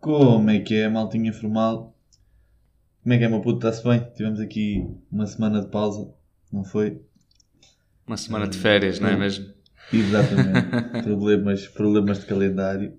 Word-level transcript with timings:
Como 0.00 0.50
é 0.50 0.58
que 0.58 0.74
é, 0.74 0.88
maltinha 0.88 1.32
formal? 1.32 1.94
Como 3.02 3.14
é 3.14 3.18
que 3.18 3.24
é, 3.24 3.28
meu 3.28 3.40
puto? 3.40 3.58
Está-se 3.58 3.84
bem? 3.84 4.00
Tivemos 4.16 4.40
aqui 4.40 4.84
uma 5.10 5.26
semana 5.26 5.60
de 5.60 5.68
pausa, 5.68 6.12
não 6.52 6.64
foi? 6.64 7.00
Uma 8.04 8.16
semana 8.16 8.48
de 8.48 8.58
férias, 8.58 8.98
não 8.98 9.08
é 9.08 9.16
mesmo? 9.16 9.46
Exatamente. 9.92 11.02
problemas, 11.04 11.68
problemas 11.68 12.18
de 12.18 12.26
calendário. 12.26 12.98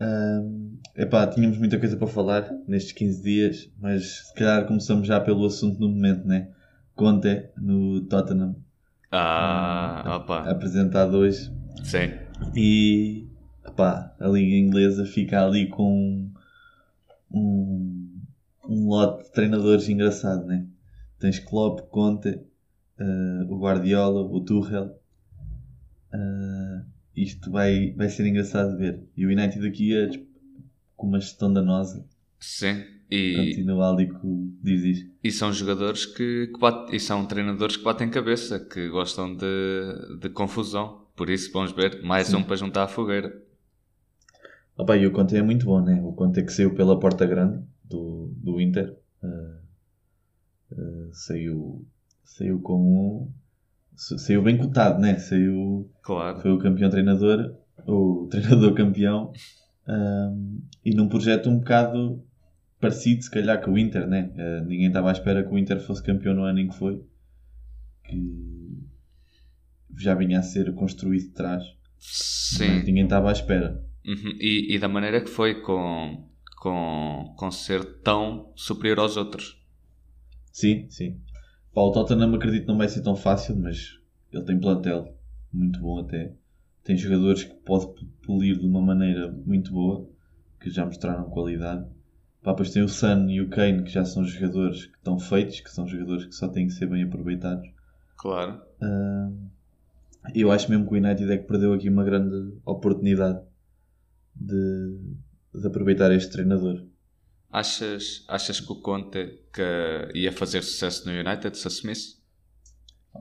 Um, 0.00 0.78
epá, 0.96 1.26
tínhamos 1.26 1.58
muita 1.58 1.78
coisa 1.78 1.98
para 1.98 2.06
falar 2.06 2.50
nestes 2.66 2.92
15 2.92 3.22
dias, 3.22 3.70
mas 3.78 4.28
se 4.28 4.34
calhar 4.34 4.66
começamos 4.66 5.06
já 5.06 5.20
pelo 5.20 5.44
assunto 5.44 5.78
do 5.78 5.86
momento, 5.86 6.26
né? 6.26 6.48
Conte 7.00 7.48
no 7.56 8.02
Tottenham. 8.02 8.54
Ah, 9.10 10.04
um, 10.06 10.10
opa. 10.16 10.50
Apresentado 10.50 11.16
hoje. 11.16 11.50
Sim. 11.82 12.12
E 12.54 13.26
epá, 13.66 14.14
a 14.20 14.28
Liga 14.28 14.54
Inglesa 14.54 15.06
fica 15.06 15.42
ali 15.42 15.66
com 15.70 16.30
um, 17.32 18.20
um 18.68 18.86
lote 18.86 19.24
de 19.24 19.32
treinadores 19.32 19.88
engraçado, 19.88 20.44
né? 20.44 20.66
Tens 21.18 21.38
Klopp, 21.38 21.88
Conte, 21.88 22.38
uh, 22.98 23.46
o 23.48 23.58
Guardiola, 23.58 24.20
o 24.20 24.38
Tuchel. 24.44 24.94
Uh, 26.12 26.84
isto 27.16 27.50
vai, 27.50 27.94
vai 27.96 28.10
ser 28.10 28.26
engraçado 28.26 28.72
de 28.72 28.76
ver. 28.76 29.08
E 29.16 29.24
o 29.24 29.30
United 29.30 29.66
aqui 29.66 29.96
é 29.96 30.06
tipo, 30.06 30.28
com 30.96 31.06
uma 31.06 31.18
gestão 31.18 31.50
danosa. 31.50 32.06
Sim. 32.38 32.84
E, 33.10 33.34
Continua 33.56 33.90
ali 33.92 34.08
com 34.08 34.52
diz 34.62 35.04
e 35.22 35.32
são 35.32 35.52
jogadores 35.52 36.06
que, 36.06 36.46
que 36.46 36.58
batem, 36.60 36.94
e 36.94 37.00
são 37.00 37.26
treinadores 37.26 37.76
que 37.76 37.82
batem 37.84 38.08
cabeça, 38.08 38.60
que 38.60 38.88
gostam 38.88 39.34
de, 39.36 40.18
de 40.20 40.28
confusão. 40.30 41.06
Por 41.16 41.28
isso, 41.28 41.50
vamos 41.52 41.72
ver, 41.72 42.02
mais 42.02 42.28
Sim. 42.28 42.36
um 42.36 42.42
para 42.42 42.56
juntar 42.56 42.84
à 42.84 42.88
fogueira. 42.88 43.36
Opa, 44.76 44.96
e 44.96 45.06
o 45.06 45.12
Conte 45.12 45.36
é 45.36 45.42
muito 45.42 45.66
bom, 45.66 45.82
né? 45.82 46.00
O 46.02 46.12
Conte 46.12 46.42
que 46.42 46.52
saiu 46.52 46.74
pela 46.74 46.98
porta 46.98 47.26
grande 47.26 47.62
do, 47.84 48.32
do 48.36 48.60
Inter. 48.60 48.96
Uh, 49.22 49.58
uh, 50.72 51.10
saiu, 51.12 51.84
saiu 52.24 52.60
como. 52.60 53.30
sa- 53.94 54.16
Saiu 54.18 54.42
bem 54.42 54.56
cotado, 54.56 55.00
né? 55.00 55.18
Saiu. 55.18 55.90
Claro. 56.02 56.40
Foi 56.40 56.52
o 56.52 56.58
campeão 56.58 56.88
treinador, 56.88 57.54
o 57.86 58.28
treinador 58.32 58.72
campeão, 58.74 59.32
um, 59.86 60.60
e 60.84 60.94
num 60.94 61.08
projeto 61.08 61.50
um 61.50 61.58
bocado 61.58 62.22
parecido, 62.80 63.22
se 63.22 63.30
calhar, 63.30 63.62
com 63.62 63.72
o 63.72 63.78
Inter, 63.78 64.06
né? 64.06 64.32
Uh, 64.34 64.64
ninguém 64.64 64.86
estava 64.86 65.10
à 65.10 65.12
espera 65.12 65.42
que 65.42 65.52
o 65.52 65.58
Inter 65.58 65.80
fosse 65.80 66.02
campeão 66.02 66.34
no 66.34 66.44
ano 66.44 66.58
em 66.58 66.68
que 66.68 66.76
foi, 66.76 67.04
que 68.04 68.78
já 69.96 70.14
vinha 70.14 70.38
a 70.38 70.42
ser 70.42 70.72
construído 70.74 71.24
de 71.24 71.30
trás, 71.30 71.62
mas 71.98 72.58
Sim. 72.58 72.82
ninguém 72.84 73.04
estava 73.04 73.28
à 73.28 73.32
espera. 73.32 73.84
Uhum. 74.06 74.36
E, 74.40 74.74
e 74.74 74.78
da 74.78 74.88
maneira 74.88 75.20
que 75.20 75.28
foi 75.28 75.60
com, 75.60 76.26
com, 76.56 77.34
com 77.36 77.50
ser 77.50 77.84
tão 78.02 78.50
superior 78.56 79.00
aos 79.00 79.16
outros. 79.16 79.60
Sim, 80.52 80.86
sim. 80.88 81.20
Pá, 81.72 81.82
o 81.82 81.92
Tottenham 81.92 82.34
acredito 82.34 82.62
que 82.62 82.68
não 82.68 82.78
vai 82.78 82.88
ser 82.88 83.02
tão 83.02 83.14
fácil, 83.14 83.56
mas 83.56 83.98
ele 84.32 84.44
tem 84.44 84.58
plantel 84.58 85.14
muito 85.52 85.80
bom 85.80 86.00
até. 86.00 86.32
Tem 86.82 86.96
jogadores 86.96 87.44
que 87.44 87.54
pode 87.54 87.86
polir 88.22 88.58
de 88.58 88.66
uma 88.66 88.80
maneira 88.80 89.30
muito 89.30 89.70
boa, 89.70 90.08
que 90.60 90.70
já 90.70 90.84
mostraram 90.84 91.30
qualidade. 91.30 91.86
Pá, 92.42 92.52
depois 92.52 92.70
tem 92.70 92.82
o 92.82 92.88
Sun 92.88 93.28
e 93.28 93.40
o 93.40 93.48
Kane, 93.50 93.84
que 93.84 93.90
já 93.90 94.04
são 94.04 94.24
jogadores 94.24 94.86
que 94.86 94.96
estão 94.96 95.18
feitos, 95.18 95.60
que 95.60 95.70
são 95.70 95.86
jogadores 95.86 96.24
que 96.24 96.34
só 96.34 96.48
têm 96.48 96.66
que 96.66 96.72
ser 96.72 96.86
bem 96.86 97.02
aproveitados. 97.02 97.68
Claro. 98.16 98.60
Ah, 98.80 99.30
eu 100.34 100.50
acho 100.50 100.70
mesmo 100.70 100.86
que 100.88 100.94
o 100.94 100.96
United 100.96 101.30
é 101.30 101.36
que 101.38 101.46
perdeu 101.46 101.72
aqui 101.74 101.88
uma 101.88 102.04
grande 102.04 102.54
oportunidade 102.64 103.40
de, 104.34 104.98
de 105.54 105.66
aproveitar 105.66 106.10
este 106.12 106.30
treinador. 106.32 106.82
Achas, 107.52 108.24
achas 108.28 108.60
que 108.60 108.72
o 108.72 108.76
Conte 108.76 109.40
que 109.52 110.12
ia 110.14 110.32
fazer 110.32 110.62
sucesso 110.62 111.06
no 111.06 111.12
United 111.12 111.56
se 111.58 111.66
assumisse? 111.66 112.16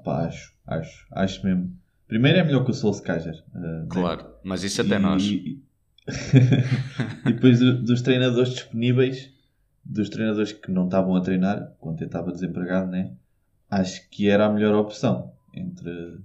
Pá, 0.04 0.28
acho, 0.28 0.54
acho, 0.68 1.08
acho 1.12 1.46
mesmo. 1.46 1.76
Primeiro 2.08 2.38
é 2.40 2.44
melhor 2.44 2.64
que 2.64 2.72
o 2.72 2.74
Solskjaer. 2.74 3.44
né? 3.54 3.88
Claro. 3.90 4.26
Mas 4.44 4.64
isso 4.64 4.82
até 4.82 4.96
E- 4.96 5.00
nós. 5.00 5.24
E, 5.24 5.62
e 7.26 7.34
depois 7.34 7.60
do- 7.60 7.84
dos 7.84 8.02
treinadores 8.02 8.50
disponíveis, 8.54 9.32
dos 9.84 10.10
treinadores 10.10 10.52
que 10.52 10.72
não 10.72 10.86
estavam 10.86 11.16
a 11.16 11.22
treinar, 11.22 11.74
quando 11.80 12.02
eu 12.02 12.08
estava 12.08 12.32
desempregado, 12.32 12.90
né? 12.92 13.14
Acho 13.70 14.08
que 14.10 14.28
era 14.30 14.46
a 14.46 14.50
melhor 14.54 14.76
opção 14.76 15.34
entre, 15.54 16.20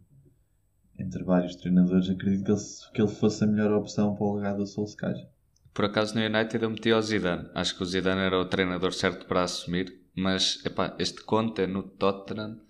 entre 0.99 1.23
vários 1.23 1.57
treinadores. 1.57 2.09
Acredito 2.09 2.45
que 2.45 2.53
ele, 2.53 2.61
que 2.95 3.03
ele 3.03 3.11
fosse 3.11 3.45
a 3.45 3.47
melhor 3.47 3.73
opção 3.73 4.15
para 4.15 4.25
o 4.25 4.37
legado 4.37 4.59
do 4.59 4.67
Solskjaer. 4.67 5.27
Por 5.73 5.85
acaso 5.87 6.15
no 6.15 6.25
United 6.25 6.63
eu 6.63 6.71
meti 6.71 6.91
ao 6.91 7.03
Zidane. 7.03 7.49
Acho 7.55 7.77
que 7.77 7.83
o 7.83 7.87
Zidane 7.87 8.21
era 8.21 8.39
o 8.39 8.45
treinador 8.47 8.93
certo 8.93 9.27
para 9.27 9.43
assumir. 9.43 9.93
Mas, 10.17 10.65
epá, 10.65 10.95
este 10.99 11.23
Conte 11.25 11.67
no 11.67 11.83
Tottenham... 11.83 12.61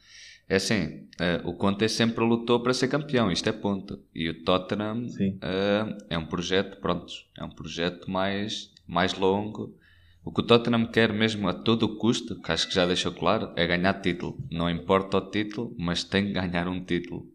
É 0.48 0.56
assim, 0.56 1.08
eh, 1.18 1.40
o 1.44 1.54
Conte 1.54 1.88
sempre 1.88 2.22
lutou 2.24 2.60
para 2.60 2.74
ser 2.74 2.88
campeão, 2.88 3.30
isto 3.30 3.48
é 3.48 3.52
ponto. 3.52 3.98
E 4.14 4.28
o 4.28 4.44
Tottenham 4.44 5.06
eh, 5.40 5.96
é 6.10 6.18
um 6.18 6.26
projeto, 6.26 6.78
pronto, 6.80 7.12
é 7.38 7.44
um 7.44 7.50
projeto 7.50 8.10
mais, 8.10 8.72
mais 8.86 9.14
longo. 9.14 9.74
O 10.22 10.32
que 10.32 10.40
o 10.40 10.46
Tottenham 10.46 10.86
quer 10.86 11.12
mesmo 11.12 11.48
a 11.48 11.54
todo 11.54 11.96
custo, 11.96 12.40
que 12.40 12.52
acho 12.52 12.68
que 12.68 12.74
já 12.74 12.86
deixou 12.86 13.12
claro, 13.12 13.52
é 13.56 13.66
ganhar 13.66 13.94
título. 14.00 14.38
Não 14.50 14.68
importa 14.68 15.18
o 15.18 15.30
título, 15.30 15.74
mas 15.78 16.04
tem 16.04 16.26
que 16.26 16.32
ganhar 16.32 16.68
um 16.68 16.82
título. 16.84 17.26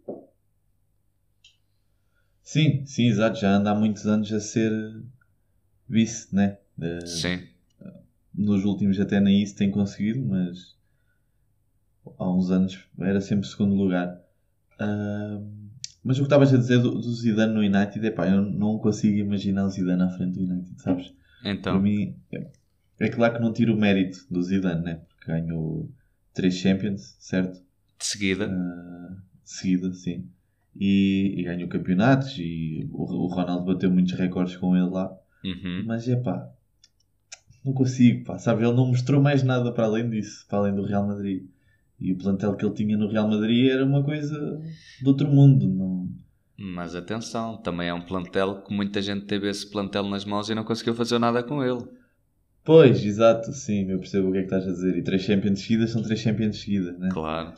Sim, 2.44 2.84
sim, 2.86 3.08
exato. 3.08 3.40
Já 3.40 3.56
anda 3.56 3.72
há 3.72 3.76
muitos 3.76 4.06
anos 4.08 4.32
a 4.34 4.40
ser 4.40 4.72
vice, 5.88 6.34
né? 6.36 6.58
Eh, 6.82 7.06
Sim, 7.06 7.48
nos 8.34 8.64
últimos 8.64 9.00
até 9.00 9.20
nem 9.20 9.44
isso 9.44 9.56
tem 9.56 9.70
conseguido, 9.70 10.20
mas 10.26 10.76
há 12.20 12.30
uns 12.32 12.52
anos 12.52 12.80
era 13.00 13.22
sempre 13.22 13.48
segundo 13.48 13.76
lugar. 13.76 14.22
Ahm, 14.80 15.70
mas 16.04 16.18
o 16.18 16.22
que 16.22 16.26
estavas 16.28 16.54
a 16.54 16.58
dizer 16.58 16.80
do, 16.80 16.92
do 16.92 17.14
Zidane 17.14 17.54
no 17.54 17.60
United, 17.62 18.06
é 18.06 18.12
pá, 18.12 18.28
eu 18.30 18.42
não 18.42 18.78
consigo 18.80 19.18
imaginar 19.18 19.66
o 19.66 19.70
Zidane 19.70 20.04
à 20.04 20.10
frente 20.10 20.34
do 20.40 20.44
United, 20.46 20.82
sabes? 20.82 21.14
Para 21.42 21.52
então, 21.52 21.80
mim, 21.80 22.16
é, 22.32 22.48
é 23.00 23.10
claro 23.10 23.36
que 23.36 23.42
não 23.42 23.54
tiro 23.54 23.76
o 23.76 23.80
mérito 23.80 24.26
do 24.32 24.42
Zidane, 24.44 24.84
né? 24.84 25.02
Porque 25.10 25.32
ganhou 25.32 25.90
três 26.34 26.56
Champions, 26.56 27.16
certo? 27.20 27.62
de 28.00 28.06
seguida, 28.06 28.46
Ah, 28.48 29.18
seguida, 29.44 29.94
sim. 29.94 30.30
E, 30.76 31.36
e 31.38 31.44
ganhou 31.44 31.68
campeonatos 31.70 32.38
e 32.38 32.88
o, 32.92 33.04
o 33.04 33.28
Ronaldo 33.28 33.66
bateu 33.66 33.92
muitos 33.92 34.14
recordes 34.14 34.56
com 34.58 34.76
ele 34.76 34.90
lá. 34.90 35.12
uhum, 35.44 35.84
Mas 35.86 36.08
é 36.08 36.16
pá, 36.16 36.50
não 37.64 37.74
consigo, 37.74 38.26
pá, 38.26 38.38
sabe? 38.38 38.64
Ele 38.64 38.74
não 38.76 38.88
mostrou 38.88 39.22
mais 39.22 39.44
nada 39.44 39.72
para 39.72 39.86
além 39.86 40.10
disso, 40.10 40.46
para 40.48 40.60
além 40.60 40.76
do 40.76 40.84
Real 40.86 41.06
Madrid. 41.08 41.46
E 42.00 42.12
o 42.14 42.18
plantel 42.18 42.56
que 42.56 42.66
ele 42.66 42.74
tinha 42.74 42.98
no 42.98 43.08
Real 43.10 43.28
Madrid 43.28 43.70
era 43.70 43.86
uma 43.86 44.04
coisa 44.04 44.62
de 45.02 45.08
outro 45.08 45.28
mundo. 45.28 45.68
Não... 45.68 46.08
Mas 46.58 46.96
atenção, 46.96 47.58
também 47.58 47.90
é 47.90 47.94
um 47.94 48.02
plantel 48.02 48.62
que 48.62 48.74
muita 48.74 49.02
gente 49.02 49.26
teve 49.26 49.50
esse 49.50 49.70
plantel 49.70 50.04
nas 50.04 50.26
mãos 50.26 50.50
e 50.50 50.56
não 50.56 50.64
conseguiu 50.64 50.94
fazer 50.94 51.20
nada 51.20 51.42
com 51.44 51.64
ele. 51.64 51.84
Pois, 52.64 53.04
exato, 53.04 53.52
sim, 53.54 53.90
eu 53.90 53.98
percebo 54.00 54.30
o 54.30 54.32
que 54.32 54.38
é 54.40 54.42
que 54.42 54.48
estás 54.48 54.68
a 54.68 54.72
dizer. 54.72 54.98
E 54.98 55.02
três 55.02 55.22
Champions 55.24 55.62
seguidas 55.62 55.92
são 55.92 56.02
três 56.02 56.20
Champions 56.20 56.60
seguidas, 56.62 56.98
né? 57.00 57.10
Claro. 57.12 57.54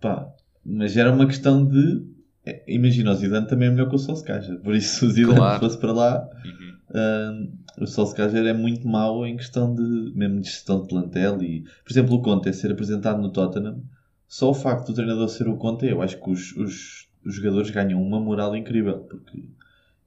Pá, 0.00 0.28
mas 0.64 0.96
era 0.96 1.12
uma 1.12 1.26
questão 1.26 1.66
de. 1.66 2.06
é, 2.46 2.62
Imagina, 2.72 3.10
o 3.10 3.14
Zidane 3.14 3.46
também 3.46 3.68
é 3.68 3.70
melhor 3.72 3.88
que 3.88 3.96
o 3.96 3.98
Solskjaer. 3.98 4.60
Por 4.60 4.74
isso, 4.74 5.00
se 5.00 5.04
o 5.04 5.10
Zidane 5.10 5.36
Claro. 5.36 5.60
fosse 5.60 5.78
para 5.78 5.92
lá, 5.92 6.28
Uhum. 6.44 6.68
Hum, 6.94 7.52
o 7.80 7.86
Solskjaer 7.86 8.46
é 8.46 8.52
muito 8.52 8.86
mau 8.86 9.26
em 9.26 9.36
questão 9.36 9.74
de 9.74 10.12
mesmo 10.14 10.40
de 10.40 10.46
gestão 10.48 10.82
de 10.82 10.88
plantel 10.88 11.42
e, 11.42 11.62
por 11.84 11.90
exemplo, 11.90 12.14
o 12.14 12.22
Conte 12.22 12.52
ser 12.52 12.72
apresentado 12.72 13.20
no 13.20 13.30
Tottenham, 13.30 13.82
só 14.26 14.50
o 14.50 14.54
facto 14.54 14.88
do 14.88 14.94
treinador 14.94 15.28
ser 15.28 15.48
o 15.48 15.56
Conte, 15.56 15.86
eu 15.86 16.02
acho 16.02 16.20
que 16.22 16.30
os, 16.30 16.54
os, 16.56 17.08
os 17.24 17.34
jogadores 17.34 17.70
ganham 17.70 18.02
uma 18.02 18.20
moral 18.20 18.54
incrível, 18.56 18.98
porque 19.00 19.48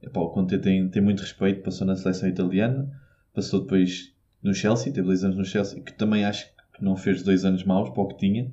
epá, 0.02 0.20
o 0.20 0.30
Conte 0.30 0.58
tem, 0.58 0.88
tem 0.88 1.02
muito 1.02 1.20
respeito, 1.20 1.62
passou 1.62 1.86
na 1.86 1.96
seleção 1.96 2.28
italiana, 2.28 2.88
passou 3.34 3.62
depois 3.62 4.12
no 4.42 4.54
Chelsea, 4.54 4.92
teve 4.92 5.06
dois 5.06 5.24
anos 5.24 5.36
no 5.36 5.44
Chelsea, 5.44 5.80
que 5.82 5.92
também 5.92 6.24
acho 6.24 6.46
que 6.74 6.82
não 6.84 6.96
fez 6.96 7.22
dois 7.22 7.44
anos 7.44 7.64
maus 7.64 7.90
para 7.90 8.02
o 8.02 8.08
que 8.08 8.16
tinha. 8.18 8.50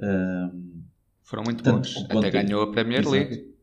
Hum, 0.00 0.82
Foram 1.22 1.42
muito 1.44 1.62
Tanto 1.64 1.76
bons. 1.88 1.96
o 1.96 2.04
Até 2.04 2.14
Conte- 2.14 2.30
ganhou 2.30 2.62
a 2.62 2.70
Premier 2.70 3.00
Exato. 3.00 3.14
League. 3.16 3.54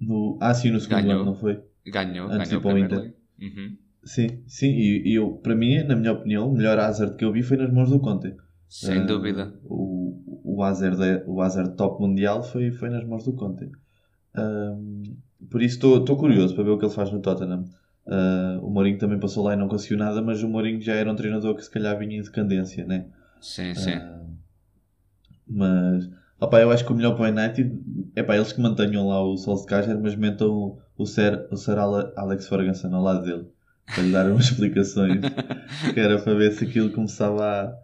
no, 0.00 0.38
ah, 0.40 0.54
sim, 0.54 0.70
no 0.70 0.80
segundo 0.80 1.02
Ganhou. 1.02 1.20
ano, 1.20 1.24
não 1.26 1.34
foi? 1.34 1.60
Ganhou, 1.86 2.28
Antes 2.30 2.48
ganhou 2.48 2.58
a 2.58 2.62
Premier 2.62 2.84
Inter. 2.86 2.98
League. 3.00 3.14
Uhum. 3.40 3.76
Sim, 4.04 4.42
sim, 4.46 4.68
e, 4.68 5.08
e 5.10 5.14
eu, 5.14 5.32
para 5.42 5.54
mim, 5.54 5.82
na 5.84 5.96
minha 5.96 6.12
opinião, 6.12 6.50
o 6.50 6.54
melhor 6.54 6.78
Hazard 6.78 7.16
que 7.16 7.24
eu 7.24 7.32
vi 7.32 7.42
foi 7.42 7.56
nas 7.56 7.72
mãos 7.72 7.88
do 7.90 7.98
Conte. 7.98 8.34
Sem 8.68 9.00
Ah, 9.00 9.06
dúvida. 9.06 9.54
O, 9.64 10.20
o, 10.44 10.62
Hazard, 10.62 11.02
é- 11.02 11.24
o 11.26 11.40
Hazard 11.40 11.74
top 11.76 12.02
mundial 12.02 12.42
foi, 12.42 12.70
foi 12.70 12.90
nas 12.90 13.04
mãos 13.04 13.24
do 13.24 13.32
Conte. 13.32 13.70
Ahm, 14.34 15.02
por 15.50 15.62
isso 15.62 15.76
estou 15.76 16.16
curioso 16.16 16.54
para 16.54 16.64
ver 16.64 16.70
o 16.70 16.78
que 16.78 16.84
ele 16.84 16.92
faz 16.92 17.10
no 17.10 17.20
Tottenham. 17.20 17.64
Ah, 18.06 18.58
o 18.62 18.68
Mourinho 18.70 18.98
também 18.98 19.18
passou 19.18 19.42
lá 19.44 19.54
e 19.54 19.56
não 19.56 19.68
conseguiu 19.68 19.96
nada, 19.96 20.20
mas 20.20 20.42
o 20.42 20.48
Mourinho 20.48 20.80
já 20.80 20.94
era 20.94 21.10
um 21.10 21.16
treinador 21.16 21.54
que 21.54 21.62
se 21.62 21.70
calhar 21.70 21.98
vinha 21.98 22.18
em 22.18 22.22
decadência, 22.22 22.84
né? 22.84 23.06
Sim, 23.40 23.74
sim. 23.74 23.92
Ah, 23.92 24.20
Mas, 25.46 26.08
opá, 26.44 26.60
eu 26.60 26.70
acho 26.70 26.84
que 26.84 26.92
o 26.92 26.94
melhor 26.94 27.16
para 27.16 27.24
o 27.24 27.28
United 27.28 27.72
é 28.14 28.22
pá, 28.22 28.36
eles 28.36 28.52
que 28.52 28.60
mantenham 28.60 29.08
lá 29.08 29.22
o 29.22 29.36
Solskjaer, 29.36 29.98
mas 30.00 30.14
metam 30.14 30.78
o 30.96 31.06
Sir, 31.06 31.46
o 31.50 31.56
Sir 31.56 31.78
Alex 31.78 32.48
Ferguson 32.48 32.94
ao 32.94 33.02
lado 33.02 33.24
dele 33.24 33.46
para 33.86 34.02
lhe 34.02 34.12
dar 34.12 34.30
umas 34.30 34.46
explicações 34.50 35.20
que 35.92 36.00
era 36.00 36.18
para 36.18 36.34
ver 36.34 36.52
se 36.52 36.64
aquilo 36.64 36.90
começava 36.90 37.74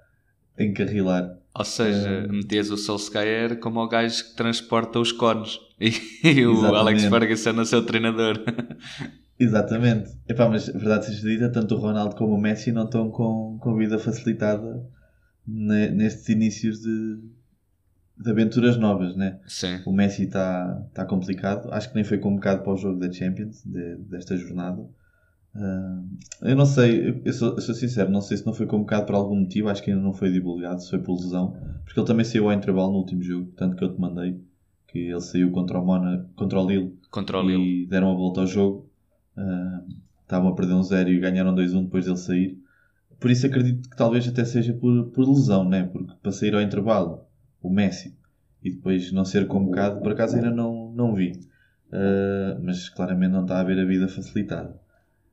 a 0.58 0.62
encarrilar. 0.62 1.36
Ou 1.54 1.64
seja, 1.64 2.08
é... 2.08 2.26
metias 2.28 2.70
o 2.70 2.76
Solskjaer 2.76 3.58
como 3.58 3.80
o 3.80 3.88
gajo 3.88 4.24
que 4.24 4.36
transporta 4.36 5.00
os 5.00 5.12
cones 5.12 5.58
e, 5.80 5.92
e 6.22 6.46
o 6.46 6.64
Alex 6.64 7.04
Ferguson 7.04 7.50
é 7.50 7.60
o 7.60 7.64
seu 7.66 7.84
treinador. 7.84 8.38
Exatamente. 9.38 10.10
Epá, 10.28 10.48
mas 10.48 10.66
verdade 10.66 11.06
seja 11.06 11.26
dita, 11.26 11.50
tanto 11.50 11.74
o 11.74 11.78
Ronaldo 11.78 12.14
como 12.14 12.34
o 12.34 12.40
Messi 12.40 12.72
não 12.72 12.84
estão 12.84 13.10
com, 13.10 13.58
com 13.58 13.74
vida 13.74 13.98
facilitada 13.98 14.86
nestes 15.46 16.28
inícios 16.28 16.80
de, 16.80 17.18
de 18.20 18.30
aventuras 18.30 18.76
novas, 18.76 19.16
né? 19.16 19.38
Sim. 19.46 19.80
O 19.86 19.92
Messi 19.92 20.24
está 20.24 20.86
tá 20.92 21.06
complicado. 21.06 21.72
Acho 21.72 21.88
que 21.88 21.94
nem 21.94 22.04
foi 22.04 22.18
convocado 22.18 22.62
para 22.62 22.72
o 22.72 22.76
jogo 22.76 23.00
da 23.00 23.10
Champions 23.10 23.64
de, 23.64 23.96
desta 23.96 24.36
jornada. 24.36 24.82
Uh, 25.52 26.06
eu 26.42 26.54
não 26.54 26.66
sei, 26.66 27.20
eu 27.24 27.32
sou, 27.32 27.54
eu 27.54 27.60
sou, 27.60 27.74
sincero, 27.74 28.10
não 28.10 28.20
sei 28.20 28.36
se 28.36 28.46
não 28.46 28.52
foi 28.52 28.66
convocado 28.66 29.06
por 29.06 29.16
algum 29.16 29.34
motivo, 29.34 29.68
acho 29.68 29.82
que 29.82 29.90
ainda 29.90 30.02
não 30.02 30.12
foi 30.12 30.30
divulgado, 30.30 30.80
se 30.80 30.88
foi 30.88 31.00
por 31.00 31.16
lesão, 31.16 31.56
porque 31.84 31.98
ele 31.98 32.06
também 32.06 32.24
saiu 32.24 32.48
ao 32.48 32.56
intervalo 32.56 32.92
no 32.92 32.98
último 32.98 33.20
jogo, 33.20 33.50
tanto 33.56 33.74
que 33.74 33.82
eu 33.82 33.92
te 33.92 34.00
mandei 34.00 34.40
que 34.86 34.98
ele 34.98 35.20
saiu 35.20 35.50
contra 35.50 35.80
o 35.80 35.84
Mona, 35.84 36.24
contra 36.36 36.60
o 36.60 36.68
Lille, 36.68 36.96
contra 37.10 37.40
o 37.40 37.42
Lille. 37.42 37.82
e 37.82 37.86
deram 37.86 38.12
a 38.12 38.14
volta 38.14 38.42
ao 38.42 38.46
jogo. 38.46 38.88
Uh, 39.36 39.92
estavam 40.22 40.50
a 40.50 40.54
perder 40.54 40.74
um 40.74 40.82
zero 40.84 41.08
e 41.08 41.18
ganharam 41.18 41.52
2-1 41.52 41.84
depois 41.84 42.04
dele 42.04 42.16
sair. 42.16 42.58
Por 43.18 43.30
isso 43.30 43.44
acredito 43.44 43.90
que 43.90 43.96
talvez 43.96 44.28
até 44.28 44.44
seja 44.44 44.72
por, 44.72 45.06
por 45.06 45.28
lesão, 45.28 45.68
né? 45.68 45.84
porque 45.84 46.12
para 46.22 46.30
sair 46.30 46.54
ao 46.54 46.62
intervalo 46.62 47.24
o 47.62 47.70
Messi 47.70 48.16
e 48.62 48.70
depois 48.70 49.10
não 49.12 49.24
ser 49.24 49.46
convocado, 49.46 50.00
por 50.00 50.12
acaso 50.12 50.36
ainda 50.36 50.50
não, 50.50 50.92
não 50.92 51.14
vi. 51.14 51.32
Uh, 51.88 52.62
mas 52.62 52.88
claramente 52.88 53.32
não 53.32 53.42
está 53.42 53.56
a 53.56 53.60
haver 53.60 53.78
a 53.78 53.84
vida 53.84 54.06
facilitada. 54.08 54.78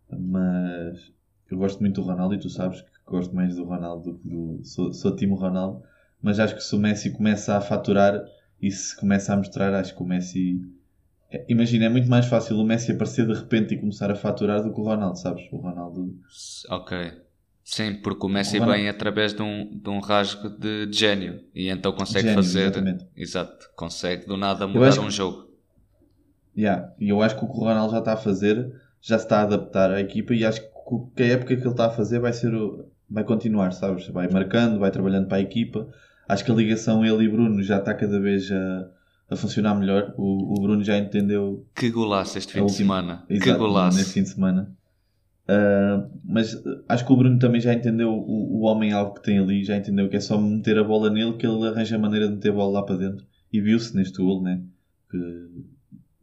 Mas 0.10 1.12
eu 1.50 1.58
gosto 1.58 1.80
muito 1.80 2.02
do 2.02 2.08
Ronaldo 2.08 2.36
e 2.36 2.40
tu 2.40 2.50
sabes 2.50 2.82
que 2.82 2.90
gosto 3.06 3.36
mais 3.36 3.56
do 3.56 3.64
Ronaldo 3.64 4.12
do 4.12 4.18
que 4.18 4.28
do. 4.28 4.60
Sou, 4.64 4.94
sou 4.94 5.16
time 5.16 5.36
Ronaldo, 5.36 5.84
mas 6.22 6.40
acho 6.40 6.56
que 6.56 6.64
se 6.64 6.76
o 6.76 6.80
Messi 6.80 7.12
começa 7.12 7.56
a 7.56 7.62
faturar 7.62 8.26
e 8.62 8.72
se 8.72 8.96
começa 8.96 9.34
a 9.34 9.38
mostrar, 9.38 9.74
acho 9.74 9.96
que 9.96 10.02
o 10.02 10.06
Messi. 10.06 10.62
É, 11.30 11.46
imagina, 11.50 11.86
é 11.86 11.90
muito 11.90 12.10
mais 12.10 12.26
fácil 12.26 12.58
o 12.58 12.66
Messi 12.66 12.92
aparecer 12.92 13.28
de 13.28 13.34
repente 13.34 13.74
e 13.74 13.78
começar 13.78 14.10
a 14.10 14.16
faturar 14.16 14.64
do 14.64 14.74
que 14.74 14.80
o 14.80 14.84
Ronaldo, 14.84 15.20
sabes? 15.20 15.44
O 15.52 15.58
Ronaldo. 15.58 16.18
Ok. 16.70 17.27
Sim, 17.70 17.96
porque 17.96 18.26
o 18.26 18.30
o 18.30 18.32
Ronaldo... 18.32 18.72
vem 18.72 18.88
através 18.88 19.34
de 19.34 19.42
um, 19.42 19.70
de 19.78 19.90
um 19.90 20.00
rasgo 20.00 20.50
de, 20.50 20.86
de 20.86 20.98
gênio 20.98 21.42
e 21.54 21.68
então 21.68 21.92
consegue 21.92 22.30
gênio, 22.30 22.42
fazer. 22.42 22.62
Exatamente. 22.62 23.06
Exato, 23.14 23.70
consegue 23.76 24.26
do 24.26 24.38
nada 24.38 24.66
mudar 24.66 24.98
um 25.02 25.12
jogo. 25.12 25.50
Yeah. 26.58 26.94
E 26.98 27.10
eu 27.10 27.22
acho 27.22 27.38
que 27.38 27.44
o 27.44 27.48
que 27.48 27.58
o 27.58 27.60
Ronaldo 27.60 27.92
já 27.92 28.00
está 28.00 28.14
a 28.14 28.18
fazer 28.18 28.72
já 29.02 29.20
se 29.20 29.26
está 29.26 29.40
a 29.40 29.42
adaptar 29.42 29.92
à 29.92 30.00
equipa 30.00 30.34
e 30.34 30.46
acho 30.46 30.62
que 31.14 31.24
a 31.24 31.28
época 31.28 31.58
que 31.58 31.62
ele 31.62 31.70
está 31.70 31.88
a 31.88 31.90
fazer 31.90 32.20
vai 32.20 32.32
ser 32.32 32.54
vai 33.10 33.26
continuar, 33.26 33.74
sabes? 33.74 34.08
Vai 34.08 34.30
marcando, 34.30 34.80
vai 34.80 34.90
trabalhando 34.90 35.28
para 35.28 35.38
a 35.38 35.42
equipa. 35.42 35.90
Acho 36.26 36.46
que 36.46 36.52
a 36.52 36.56
ligação 36.56 37.06
ele 37.06 37.26
e 37.26 37.30
Bruno 37.30 37.62
já 37.62 37.80
está 37.80 37.94
cada 37.94 38.18
vez 38.18 38.50
a, 38.50 38.88
a 39.30 39.36
funcionar 39.36 39.76
melhor. 39.76 40.14
O, 40.18 40.58
o 40.58 40.62
Bruno 40.62 40.86
já 40.86 40.98
entendeu. 40.98 41.66
Que 41.76 41.90
golaço 41.90 42.38
este 42.38 42.54
fim 42.54 42.66
de 42.66 42.72
semana. 42.72 43.26
Exato, 43.30 43.52
que 43.52 43.58
golaço. 43.58 43.98
Neste 43.98 44.14
fim 44.14 44.24
de 44.24 44.30
semana. 44.30 44.72
Uh, 45.50 46.10
mas 46.26 46.62
acho 46.90 47.06
que 47.06 47.14
o 47.14 47.16
Bruno 47.16 47.40
também 47.40 47.62
já 47.62 47.74
entendeu 47.74 48.10
o, 48.10 48.60
o 48.60 48.62
homem-alvo 48.64 49.14
que 49.14 49.24
tem 49.24 49.40
ali, 49.40 49.64
já 49.64 49.78
entendeu 49.78 50.10
que 50.10 50.18
é 50.18 50.20
só 50.20 50.38
meter 50.38 50.78
a 50.78 50.84
bola 50.84 51.10
nele 51.10 51.38
que 51.38 51.48
ele 51.48 51.66
arranja 51.66 51.96
a 51.96 52.00
maneira 52.00 52.28
de 52.28 52.36
meter 52.36 52.52
a 52.52 52.56
bola 52.56 52.80
lá 52.80 52.86
para 52.86 52.98
dentro. 52.98 53.26
E 53.52 53.62
viu-se 53.62 53.96
neste 53.96 54.18
gol, 54.18 54.44
né? 54.44 54.62
Que 55.10 55.18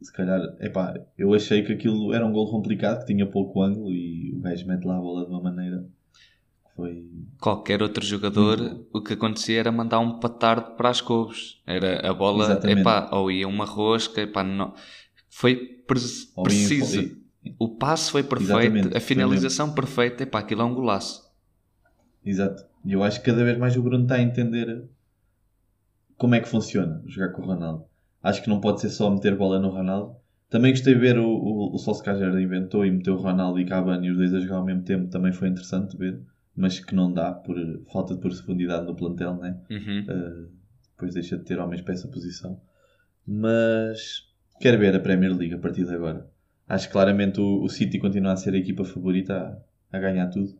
se 0.05 0.13
calhar, 0.13 0.39
epá, 0.59 0.93
eu 1.17 1.33
achei 1.33 1.63
que 1.63 1.73
aquilo 1.73 2.13
era 2.13 2.23
um 2.23 2.31
gol 2.31 2.51
complicado, 2.51 2.99
que 2.99 3.07
tinha 3.07 3.25
pouco 3.25 3.63
ângulo 3.63 3.91
e 3.91 4.31
o 4.35 4.39
gajo 4.41 4.67
mete 4.67 4.85
lá 4.85 4.97
a 4.97 5.01
bola 5.01 5.25
de 5.25 5.31
uma 5.31 5.41
maneira 5.41 5.83
que 6.63 6.75
foi. 6.75 7.09
Qualquer 7.41 7.81
outro 7.81 8.05
jogador, 8.05 8.61
uhum. 8.61 8.85
o 8.93 9.01
que 9.01 9.13
acontecia 9.13 9.59
era 9.59 9.71
mandar 9.71 9.99
um 9.99 10.19
patardo 10.19 10.75
para 10.75 10.89
as 10.89 11.01
couves. 11.01 11.59
Era 11.65 12.07
a 12.07 12.13
bola, 12.13 12.45
Exatamente. 12.45 12.81
epá, 12.81 13.09
ou 13.11 13.31
ia 13.31 13.47
uma 13.47 13.65
rosca, 13.65 14.21
epá, 14.21 14.43
não. 14.43 14.75
Foi 15.31 15.55
pre 15.55 15.99
preciso. 16.43 17.24
O 17.59 17.69
passe 17.69 18.11
foi 18.11 18.23
perfeito, 18.23 18.53
Exatamente. 18.53 18.97
a 18.97 18.99
finalização 18.99 19.73
perfeita, 19.73 20.23
epá, 20.23 20.39
aquilo 20.39 20.61
é 20.61 20.65
um 20.65 20.73
golaço. 20.73 21.31
Exato. 22.25 22.65
E 22.83 22.93
eu 22.93 23.03
acho 23.03 23.19
que 23.19 23.25
cada 23.25 23.43
vez 23.43 23.57
mais 23.57 23.75
o 23.75 23.81
Bruno 23.81 24.03
está 24.03 24.15
a 24.15 24.21
entender 24.21 24.83
como 26.17 26.35
é 26.35 26.39
que 26.39 26.47
funciona 26.47 27.01
jogar 27.07 27.29
com 27.29 27.41
o 27.41 27.45
Ronaldo. 27.45 27.85
Acho 28.21 28.41
que 28.41 28.49
não 28.49 28.59
pode 28.59 28.81
ser 28.81 28.89
só 28.89 29.09
meter 29.09 29.35
bola 29.35 29.59
no 29.59 29.69
Ronaldo. 29.69 30.15
Também 30.49 30.71
gostei 30.71 30.93
de 30.93 30.99
ver 30.99 31.19
o, 31.19 31.27
o, 31.27 31.75
o 31.75 31.77
Solskjaer 31.77 32.39
inventou 32.39 32.85
e 32.85 32.91
meteu 32.91 33.15
o 33.15 33.21
Ronaldo 33.21 33.59
e 33.59 33.65
Cavani 33.65 34.09
os 34.09 34.17
dois 34.17 34.33
a 34.33 34.39
jogar 34.39 34.57
ao 34.57 34.65
mesmo 34.65 34.83
tempo. 34.83 35.09
Também 35.09 35.31
foi 35.31 35.49
interessante 35.49 35.91
de 35.91 35.97
ver. 35.97 36.21
Mas 36.55 36.79
que 36.79 36.95
não 36.95 37.11
dá 37.11 37.33
por 37.33 37.55
falta 37.91 38.15
de 38.15 38.21
profundidade 38.21 38.85
no 38.85 38.95
plantel, 38.95 39.35
né? 39.35 39.59
Uhum. 39.69 40.05
Uh, 40.07 40.49
depois 40.91 41.13
deixa 41.13 41.37
de 41.37 41.43
ter 41.43 41.59
homens 41.59 41.81
para 41.81 41.93
essa 41.93 42.07
posição. 42.07 42.59
Mas 43.27 44.23
quero 44.61 44.79
ver 44.79 44.95
a 44.95 44.99
Premier 44.99 45.35
League 45.35 45.53
a 45.53 45.59
partir 45.59 45.85
de 45.85 45.93
agora. 45.93 46.29
Acho 46.67 46.87
que 46.87 46.93
claramente 46.93 47.39
o, 47.39 47.63
o 47.63 47.69
City 47.69 47.99
continua 47.99 48.33
a 48.33 48.37
ser 48.37 48.53
a 48.53 48.57
equipa 48.57 48.83
favorita 48.83 49.61
a, 49.91 49.97
a 49.97 49.99
ganhar 49.99 50.27
tudo. 50.29 50.55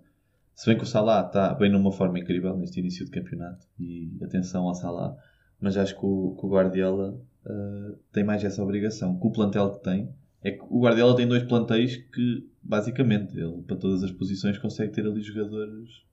Se 0.54 0.68
bem 0.68 0.78
que 0.78 0.84
o 0.84 0.88
Salah 0.88 1.25
está 1.25 1.54
bem 1.54 1.69
numa 1.69 1.92
forma 1.92 2.19
incrível 2.19 2.56
neste 2.56 2.80
início 2.80 3.06
de 3.06 3.12
campeonato. 3.12 3.68
E 3.80 4.18
atenção 4.24 4.68
ao 4.68 4.75
Salah. 4.75 5.16
Mas 5.60 5.78
acho 5.78 6.00
que 6.00 6.06
o, 6.06 6.36
que 6.40 6.46
o 6.46 6.50
Guardiola 6.50 7.19
uh, 7.46 7.98
tem 8.12 8.24
mais 8.24 8.44
essa 8.44 8.63
obrigação. 8.63 9.18
Com 9.18 9.28
o 9.28 9.31
plantel 9.31 9.72
que 9.72 9.84
tem, 9.84 10.10
é 10.42 10.52
que 10.52 10.63
o 10.69 10.81
Guardiola 10.81 11.16
tem 11.16 11.28
dois 11.28 11.44
plantéis 11.44 11.98
que, 11.98 12.48
basicamente, 12.62 13.38
ele 13.38 13.63
para 13.63 13.75
todas 13.75 14.04
as 14.04 14.12
posições 14.12 14.58
consegue 14.58 14.94
ter 14.94 15.06
ali 15.06 15.22
jogadores 15.22 16.06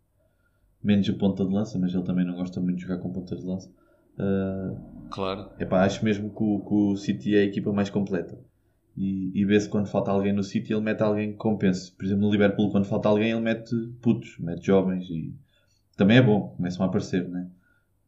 menos 0.82 1.08
o 1.08 1.14
ponta 1.14 1.44
de 1.44 1.52
lança, 1.52 1.78
mas 1.78 1.94
ele 1.94 2.02
também 2.02 2.26
não 2.26 2.34
gosta 2.34 2.60
muito 2.60 2.76
de 2.76 2.82
jogar 2.82 2.98
com 2.98 3.12
ponta 3.12 3.36
de 3.36 3.44
lança. 3.44 3.70
Uh, 4.18 5.08
claro. 5.10 5.50
Epá, 5.58 5.84
acho 5.84 6.04
mesmo 6.04 6.30
que 6.30 6.42
o, 6.42 6.60
que 6.60 6.74
o 6.74 6.96
City 6.96 7.36
é 7.36 7.40
a 7.40 7.44
equipa 7.44 7.72
mais 7.72 7.90
completa. 7.90 8.38
E, 8.96 9.32
e 9.34 9.44
vê-se 9.44 9.68
quando 9.68 9.86
falta 9.86 10.10
alguém 10.10 10.32
no 10.32 10.42
City, 10.42 10.72
ele 10.72 10.82
mete 10.82 11.02
alguém 11.02 11.32
que 11.32 11.38
compense. 11.38 11.90
Por 11.92 12.04
exemplo, 12.04 12.24
no 12.24 12.30
Liverpool, 12.30 12.70
quando 12.70 12.84
falta 12.84 13.08
alguém, 13.08 13.30
ele 13.30 13.40
mete 13.40 13.74
putos, 14.00 14.38
mete 14.38 14.66
jovens 14.66 15.08
e 15.08 15.34
também 15.96 16.18
é 16.18 16.22
bom, 16.22 16.54
começam 16.56 16.84
a 16.84 16.88
aparecer, 16.88 17.28
né? 17.28 17.48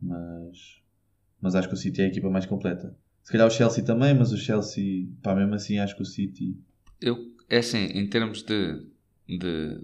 Mas, 0.01 0.83
mas 1.41 1.55
acho 1.55 1.69
que 1.69 1.75
o 1.75 1.77
City 1.77 2.03
é 2.03 2.05
a 2.05 2.09
equipa 2.09 2.29
mais 2.29 2.47
completa. 2.47 2.95
Se 3.23 3.33
calhar 3.33 3.47
o 3.47 3.51
Chelsea 3.51 3.83
também, 3.83 4.15
mas 4.15 4.33
o 4.33 4.37
Chelsea, 4.37 5.07
pá, 5.23 5.35
mesmo 5.35 5.55
assim 5.55 5.79
acho 5.79 5.97
que 5.97 6.03
o 6.03 6.07
City. 6.07 6.57
Eu, 7.01 7.17
é 7.49 7.59
assim, 7.59 7.87
em 7.87 8.07
termos 8.07 8.43
de, 8.43 8.87
de 9.27 9.81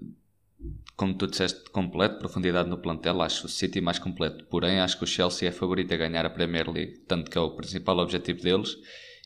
como 0.95 1.15
tu 1.15 1.25
disseste, 1.25 1.69
completo, 1.71 2.19
profundidade 2.19 2.69
no 2.69 2.77
plantel, 2.77 3.21
acho 3.21 3.47
o 3.47 3.49
City 3.49 3.81
mais 3.81 3.97
completo. 3.97 4.45
Porém, 4.45 4.79
acho 4.79 4.97
que 4.97 5.03
o 5.03 5.07
Chelsea 5.07 5.49
é 5.49 5.51
favorito 5.51 5.91
a 5.91 5.97
ganhar 5.97 6.23
a 6.25 6.29
Premier 6.29 6.69
League, 6.69 6.99
tanto 7.07 7.31
que 7.31 7.37
é 7.37 7.41
o 7.41 7.55
principal 7.55 7.97
objetivo 7.97 8.41
deles. 8.41 8.77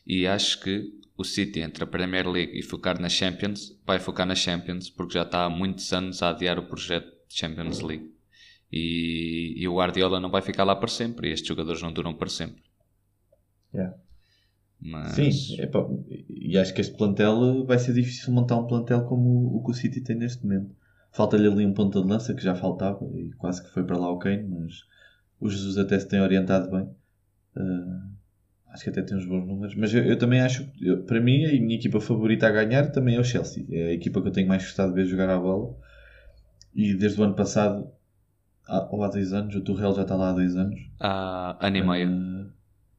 E 0.06 0.26
acho 0.26 0.60
que 0.60 0.90
o 1.16 1.24
City, 1.24 1.60
entre 1.60 1.82
a 1.82 1.86
Premier 1.86 2.28
League 2.28 2.58
e 2.58 2.62
focar 2.62 3.00
na 3.00 3.08
Champions, 3.08 3.78
vai 3.86 3.98
focar 3.98 4.26
na 4.26 4.34
Champions, 4.34 4.90
porque 4.90 5.14
já 5.14 5.22
está 5.22 5.44
há 5.44 5.50
muitos 5.50 5.92
anos 5.92 6.22
a 6.22 6.30
adiar 6.30 6.58
o 6.58 6.66
projeto 6.66 7.08
de 7.28 7.36
Champions 7.36 7.80
League. 7.80 8.14
E, 8.70 9.54
e 9.56 9.66
o 9.66 9.76
Guardiola 9.76 10.20
não 10.20 10.30
vai 10.30 10.42
ficar 10.42 10.64
lá 10.64 10.76
para 10.76 10.88
sempre, 10.88 11.28
e 11.28 11.32
estes 11.32 11.48
jogadores 11.48 11.80
não 11.80 11.92
duram 11.92 12.14
para 12.14 12.28
sempre. 12.28 12.62
Yeah. 13.72 13.96
Mas... 14.80 15.12
Sim, 15.12 15.60
epa, 15.60 15.88
e 16.28 16.58
acho 16.58 16.74
que 16.74 16.80
este 16.80 16.96
plantel 16.96 17.64
vai 17.64 17.78
ser 17.78 17.94
difícil 17.94 18.32
montar 18.32 18.56
um 18.56 18.66
plantel 18.66 19.04
como 19.04 19.56
o 19.56 19.64
que 19.64 19.70
o 19.70 19.74
City 19.74 20.02
tem 20.02 20.16
neste 20.16 20.44
momento. 20.44 20.74
Falta-lhe 21.12 21.46
ali 21.46 21.64
um 21.64 21.72
ponta 21.72 22.00
de 22.02 22.06
lança 22.06 22.34
que 22.34 22.42
já 22.42 22.54
faltava 22.54 23.02
e 23.14 23.30
quase 23.38 23.64
que 23.64 23.70
foi 23.70 23.84
para 23.84 23.96
lá 23.96 24.10
o 24.10 24.18
Kane, 24.18 24.46
mas 24.46 24.84
o 25.40 25.48
Jesus 25.48 25.78
até 25.78 25.98
se 25.98 26.06
tem 26.06 26.20
orientado 26.20 26.70
bem. 26.70 26.84
Uh, 27.56 28.15
acho 28.76 28.84
que 28.84 28.90
até 28.90 29.02
tem 29.02 29.16
uns 29.16 29.24
bons 29.24 29.46
números, 29.46 29.74
mas 29.74 29.92
eu, 29.92 30.04
eu 30.04 30.18
também 30.18 30.40
acho, 30.40 30.68
eu, 30.80 31.02
para 31.04 31.18
mim, 31.18 31.44
a 31.46 31.52
minha 31.52 31.76
equipa 31.76 31.98
favorita 31.98 32.46
a 32.46 32.50
ganhar 32.50 32.92
também 32.92 33.16
é 33.16 33.20
o 33.20 33.24
Chelsea. 33.24 33.64
É 33.70 33.88
a 33.88 33.92
equipa 33.92 34.20
que 34.20 34.28
eu 34.28 34.32
tenho 34.32 34.46
mais 34.46 34.62
gostado 34.62 34.90
de 34.90 34.96
ver 34.96 35.06
jogar 35.06 35.30
a 35.30 35.38
bola. 35.38 35.74
E 36.74 36.94
desde 36.94 37.18
o 37.18 37.24
ano 37.24 37.34
passado, 37.34 37.90
há, 38.68 38.86
ou 38.92 39.02
há 39.02 39.08
dois 39.08 39.32
anos, 39.32 39.54
o 39.54 39.62
Torrell 39.62 39.94
já 39.94 40.02
está 40.02 40.14
lá 40.14 40.30
há 40.30 40.32
dois 40.34 40.54
anos. 40.54 40.78
Há 41.00 41.56
ano 41.66 41.76
e 41.76 41.82
meio. 41.82 42.10
Uh, 42.10 42.52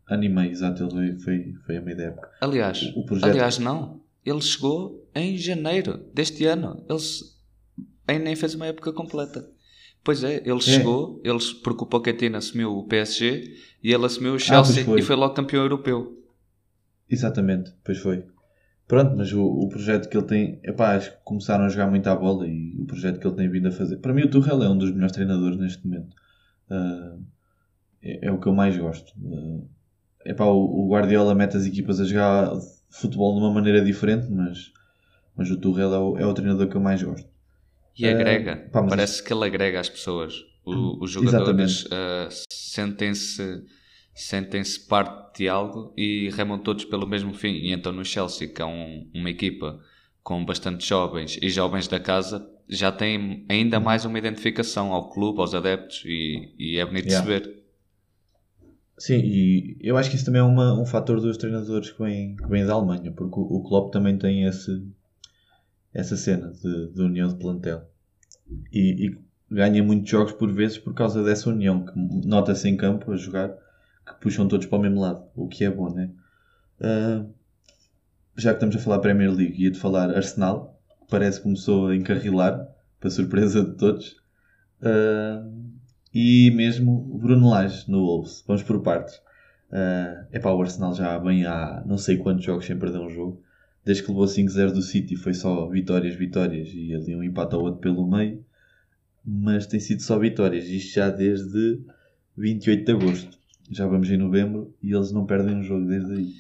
Animei, 0.07 0.49
exato, 0.49 0.83
ele 0.83 1.15
foi, 1.19 1.53
foi 1.65 1.77
a 1.77 1.81
meio 1.81 1.97
da 1.97 2.03
época. 2.05 2.31
Aliás, 2.41 2.81
o, 2.95 3.01
o 3.01 3.05
projeto... 3.05 3.29
aliás, 3.29 3.59
não. 3.59 4.01
Ele 4.25 4.41
chegou 4.41 5.07
em 5.13 5.37
janeiro 5.37 6.09
deste 6.13 6.43
ano. 6.45 6.83
Ele 6.89 6.99
ainda 8.07 8.23
nem 8.23 8.35
fez 8.35 8.55
uma 8.55 8.65
época 8.65 8.91
completa. 8.91 9.47
Pois 10.07 10.23
é, 10.23 10.37
ele 10.37 10.55
é. 10.55 10.61
chegou, 10.61 11.19
ele, 11.21 11.37
porque 11.61 11.83
o 11.83 11.85
Pochettino 11.85 12.37
assumiu 12.37 12.77
o 12.77 12.87
PSG 12.87 13.57
e 13.83 13.91
ele 13.91 14.05
assumiu 14.05 14.35
o 14.35 14.39
Chelsea 14.39 14.81
ah, 14.81 14.85
foi. 14.85 14.99
e 15.01 15.03
foi 15.03 15.17
logo 15.17 15.33
campeão 15.33 15.61
europeu. 15.63 16.17
Exatamente, 17.09 17.73
pois 17.83 17.97
foi. 17.97 18.23
Pronto, 18.87 19.17
mas 19.17 19.33
o, 19.33 19.43
o 19.43 19.67
projeto 19.67 20.07
que 20.07 20.15
ele 20.15 20.25
tem, 20.25 20.61
epá, 20.63 20.97
começaram 21.25 21.65
a 21.65 21.67
jogar 21.67 21.89
muito 21.89 22.07
à 22.07 22.15
bola 22.15 22.47
e 22.47 22.73
o 22.79 22.85
projeto 22.85 23.19
que 23.19 23.27
ele 23.27 23.35
tem 23.35 23.49
vindo 23.49 23.67
a 23.67 23.71
fazer. 23.71 23.97
Para 23.97 24.13
mim, 24.13 24.21
o 24.21 24.29
Tuchel 24.29 24.63
é 24.63 24.69
um 24.69 24.77
dos 24.77 24.91
melhores 24.91 25.11
treinadores 25.11 25.57
neste 25.57 25.85
momento. 25.85 26.15
Uh, 26.71 27.21
é, 28.01 28.27
é 28.27 28.31
o 28.31 28.39
que 28.39 28.47
eu 28.47 28.53
mais 28.53 28.77
gosto. 28.77 29.11
É 30.23 30.33
pá, 30.33 30.45
o, 30.45 30.85
o 30.85 30.89
Guardiola 30.89 31.35
mete 31.35 31.57
as 31.57 31.65
equipas 31.65 31.99
a 31.99 32.05
jogar 32.05 32.53
futebol 32.89 33.35
de 33.35 33.41
uma 33.41 33.53
maneira 33.53 33.83
diferente, 33.83 34.31
mas, 34.31 34.71
mas 35.35 35.51
o 35.51 35.57
Tuchel 35.57 35.93
é 35.93 35.99
o, 35.99 36.17
é 36.17 36.25
o 36.25 36.33
treinador 36.33 36.69
que 36.69 36.77
eu 36.77 36.81
mais 36.81 37.03
gosto. 37.03 37.27
E 37.97 38.07
agrega, 38.07 38.69
pá, 38.71 38.83
parece 38.83 39.23
que 39.23 39.33
ele 39.33 39.45
agrega 39.45 39.79
às 39.79 39.89
pessoas. 39.89 40.33
O, 40.65 41.03
os 41.03 41.11
jogadores 41.11 41.85
uh, 41.85 42.27
sentem-se 42.49 43.63
sentem-se 44.13 44.79
parte 44.87 45.39
de 45.39 45.47
algo 45.47 45.93
e 45.95 46.29
remam 46.31 46.57
todos 46.57 46.85
pelo 46.85 47.07
mesmo 47.07 47.33
fim. 47.33 47.53
E 47.53 47.71
então 47.71 47.91
no 47.91 48.03
Chelsea, 48.03 48.47
que 48.47 48.61
é 48.61 48.65
um, 48.65 49.07
uma 49.13 49.29
equipa 49.29 49.79
com 50.23 50.43
bastante 50.43 50.85
jovens 50.85 51.37
e 51.41 51.49
jovens 51.49 51.87
da 51.87 51.99
casa, 51.99 52.49
já 52.67 52.91
tem 52.91 53.45
ainda 53.47 53.79
mais 53.79 54.05
uma 54.05 54.17
identificação 54.17 54.91
ao 54.91 55.09
clube, 55.09 55.39
aos 55.39 55.53
adeptos 55.53 56.03
e, 56.05 56.53
e 56.57 56.77
é 56.79 56.85
bonito 56.85 57.07
yeah. 57.07 57.25
de 57.25 57.33
se 57.33 57.39
ver. 57.39 57.57
Sim, 58.97 59.21
e 59.23 59.77
eu 59.79 59.95
acho 59.95 60.09
que 60.09 60.15
isso 60.15 60.25
também 60.25 60.41
é 60.41 60.43
uma, 60.43 60.73
um 60.73 60.85
fator 60.85 61.21
dos 61.21 61.37
treinadores 61.37 61.91
que 61.91 62.01
vêm, 62.01 62.35
que 62.35 62.47
vêm 62.47 62.65
da 62.65 62.73
Alemanha, 62.73 63.11
porque 63.11 63.39
o, 63.39 63.43
o 63.43 63.63
Klopp 63.63 63.93
também 63.93 64.17
tem 64.17 64.45
esse, 64.45 64.83
essa 65.97 66.15
cena 66.15 66.51
de, 66.51 66.93
de 66.93 67.01
união 67.01 67.27
de 67.27 67.35
plantel. 67.35 67.89
E, 68.71 69.07
e, 69.07 69.17
ganha 69.49 69.83
muitos 69.83 70.09
jogos 70.09 70.33
por 70.33 70.53
vezes 70.53 70.77
por 70.77 70.93
causa 70.93 71.23
dessa 71.23 71.49
união, 71.49 71.85
que 71.85 71.93
nota-se 72.27 72.69
em 72.69 72.77
campo 72.77 73.11
a 73.11 73.17
jogar, 73.17 73.49
que 74.05 74.13
puxam 74.21 74.47
todos 74.47 74.67
para 74.67 74.77
o 74.77 74.81
mesmo 74.81 75.01
lado, 75.01 75.25
o 75.35 75.47
que 75.47 75.65
é 75.65 75.71
bom, 75.71 75.91
né? 75.91 76.11
Uh, 76.79 77.33
já 78.35 78.51
que 78.51 78.57
estamos 78.57 78.75
a 78.75 78.79
falar 78.79 78.99
Premier 78.99 79.31
League, 79.31 79.61
ia-te 79.61 79.79
falar 79.79 80.15
Arsenal, 80.15 80.79
que 80.99 81.07
parece 81.09 81.37
que 81.37 81.43
começou 81.43 81.87
a 81.87 81.95
encarrilar, 81.95 82.67
para 82.99 83.09
surpresa 83.09 83.63
de 83.63 83.75
todos. 83.75 84.17
Uh, 84.81 85.67
e 86.13 86.51
mesmo 86.51 87.17
Bruno 87.19 87.49
Lage 87.49 87.89
no 87.89 88.05
Wolves. 88.05 88.43
Vamos 88.47 88.63
por 88.63 88.81
partes. 88.81 89.15
Uh, 89.71 90.27
epá, 90.31 90.51
o 90.51 90.61
Arsenal 90.61 90.93
já 90.93 91.17
vem 91.17 91.45
há 91.45 91.83
não 91.85 91.97
sei 91.97 92.17
quantos 92.17 92.45
jogos 92.45 92.65
sem 92.65 92.77
perder 92.77 92.99
um 92.99 93.09
jogo. 93.09 93.41
Desde 93.87 94.03
que 94.03 94.11
levou 94.11 94.25
5-0 94.25 94.73
do 94.73 94.81
City 94.81 95.15
foi 95.15 95.33
só 95.33 95.65
vitórias, 95.69 96.13
vitórias 96.13 96.67
e 96.73 96.93
ali 96.93 97.15
um 97.15 97.23
empate 97.23 97.55
ao 97.55 97.61
outro 97.61 97.79
pelo 97.79 98.05
meio. 98.05 98.43
Mas 99.25 99.65
tem 99.65 99.79
sido 99.79 100.01
só 100.01 100.19
vitórias. 100.19 100.65
Isto 100.65 100.95
já 100.95 101.09
desde 101.09 101.79
28 102.35 102.83
de 102.83 102.91
agosto. 102.91 103.39
Já 103.71 103.87
vamos 103.87 104.11
em 104.11 104.17
novembro 104.17 104.75
e 104.83 104.93
eles 104.93 105.13
não 105.13 105.25
perdem 105.25 105.55
um 105.55 105.63
jogo 105.63 105.85
desde 105.85 106.13
aí. 106.15 106.33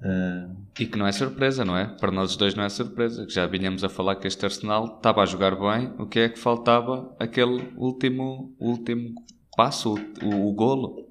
Uh... 0.00 0.56
E 0.80 0.86
que 0.86 0.98
não 0.98 1.06
é 1.06 1.12
surpresa, 1.12 1.66
não 1.66 1.76
é? 1.76 1.84
Para 1.84 2.10
nós 2.10 2.34
dois 2.34 2.54
não 2.54 2.64
é 2.64 2.68
surpresa. 2.70 3.26
Já 3.28 3.46
vinhamos 3.46 3.84
a 3.84 3.90
falar 3.90 4.16
que 4.16 4.26
este 4.26 4.46
Arsenal 4.46 4.96
estava 4.96 5.20
a 5.20 5.26
jogar 5.26 5.54
bem. 5.54 5.92
O 5.98 6.06
que 6.06 6.20
é 6.20 6.30
que 6.30 6.38
faltava? 6.38 7.14
Aquele 7.18 7.74
último, 7.76 8.56
último 8.58 9.14
passo, 9.54 9.96
o, 10.22 10.48
o 10.48 10.54
golo. 10.54 11.06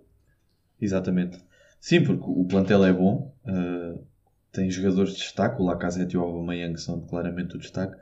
Exatamente. 0.81 1.37
Sim, 1.79 2.03
porque 2.03 2.23
o 2.25 2.43
plantel 2.45 2.83
é 2.83 2.91
bom. 2.91 3.31
Uh, 3.45 4.14
tem 4.55 4.69
jogadores 4.71 5.13
de 5.13 5.19
destaque. 5.19 5.61
O 5.61 5.65
Lacazette 5.65 6.15
e 6.15 6.17
o 6.17 6.21
Aubameyang 6.21 6.79
são 6.79 7.01
claramente 7.01 7.55
o 7.55 7.59
destaque. 7.59 7.95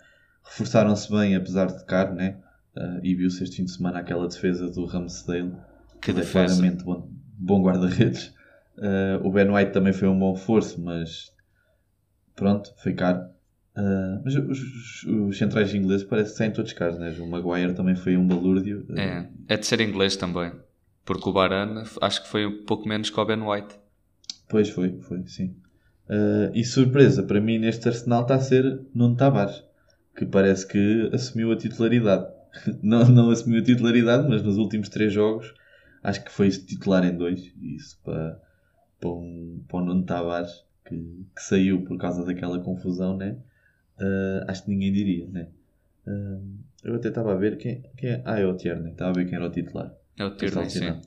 Reforçaram-se 0.43 1.11
bem, 1.11 1.35
apesar 1.35 1.67
de 1.67 1.83
caro, 1.85 2.13
né? 2.13 2.37
Uh, 2.75 2.99
e 3.03 3.15
viu-se 3.15 3.43
este 3.43 3.57
fim 3.57 3.65
de 3.65 3.71
semana 3.71 3.99
aquela 3.99 4.27
defesa 4.27 4.69
do 4.69 4.85
Ramsdale. 4.85 5.55
Que 6.01 6.11
é 6.11 6.25
claramente 6.25 6.83
bom, 6.83 7.09
bom 7.37 7.61
guarda-redes. 7.61 8.33
Uh, 8.77 9.25
o 9.25 9.31
Ben 9.31 9.49
White 9.49 9.71
também 9.71 9.93
foi 9.93 10.07
um 10.07 10.17
bom 10.17 10.33
reforço, 10.33 10.81
mas 10.81 11.31
pronto, 12.35 12.73
foi 12.77 12.93
caro. 12.93 13.21
Uh, 13.75 14.21
mas 14.23 14.35
os, 14.35 15.03
os, 15.03 15.37
centrais 15.37 15.73
ingleses 15.73 16.05
parece 16.05 16.31
que 16.31 16.37
saem 16.37 16.51
todos 16.51 16.73
caros, 16.73 16.99
né? 16.99 17.09
O 17.19 17.27
Maguire 17.27 17.73
também 17.73 17.95
foi 17.95 18.17
um 18.17 18.27
balúrdio. 18.27 18.85
É, 18.95 19.27
é 19.47 19.57
de 19.57 19.65
ser 19.65 19.81
inglês 19.81 20.15
também. 20.15 20.51
Porque 21.05 21.27
o 21.27 21.33
Barana 21.33 21.83
acho 22.01 22.23
que 22.23 22.29
foi 22.29 22.45
um 22.45 22.63
pouco 22.65 22.87
menos 22.87 23.09
que 23.09 23.19
o 23.19 23.25
Ben 23.25 23.41
White. 23.41 23.75
Pois 24.47 24.69
foi, 24.69 24.99
foi, 25.01 25.25
sim. 25.27 25.55
Uh, 26.09 26.51
e 26.53 26.63
surpresa 26.63 27.23
para 27.23 27.39
mim 27.39 27.57
neste 27.57 27.87
Arsenal 27.87 28.23
está 28.23 28.35
a 28.35 28.39
ser 28.39 28.81
Nuno 28.93 29.15
Tavares, 29.15 29.63
que 30.15 30.25
parece 30.25 30.67
que 30.67 31.09
assumiu 31.13 31.51
a 31.51 31.57
titularidade. 31.57 32.27
não, 32.83 33.07
não 33.07 33.29
assumiu 33.31 33.61
a 33.61 33.63
titularidade, 33.63 34.27
mas 34.27 34.43
nos 34.43 34.57
últimos 34.57 34.89
três 34.89 35.13
jogos 35.13 35.53
acho 36.03 36.23
que 36.23 36.31
foi 36.31 36.49
titular 36.49 37.05
em 37.05 37.15
dois. 37.15 37.53
Isso 37.61 37.99
para 38.03 38.39
para, 39.03 39.09
um, 39.09 39.63
para 39.67 39.77
o 39.77 39.85
Nuno 39.85 40.05
Tavares, 40.05 40.63
que, 40.85 40.95
que 40.95 41.41
saiu 41.41 41.83
por 41.83 41.97
causa 41.97 42.23
daquela 42.23 42.59
confusão, 42.59 43.17
né? 43.17 43.37
Uh, 43.99 44.45
acho 44.47 44.63
que 44.63 44.71
ninguém 44.71 44.93
diria, 44.93 45.27
né? 45.27 45.49
Uh, 46.07 46.57
eu 46.83 46.95
até 46.95 47.09
estava 47.09 47.33
a 47.33 47.35
ver 47.35 47.57
quem, 47.57 47.83
quem 47.97 48.11
é. 48.11 48.21
Ah, 48.25 48.39
é 48.39 48.45
o 48.45 48.55
Tierney. 48.55 48.93
Estava 48.93 49.11
a 49.11 49.13
ver 49.13 49.25
quem 49.25 49.35
era 49.35 49.47
o 49.47 49.51
titular. 49.51 49.93
É 50.17 50.25
o 50.25 50.35
Tierney, 50.35 50.69
sim. 50.69 51.01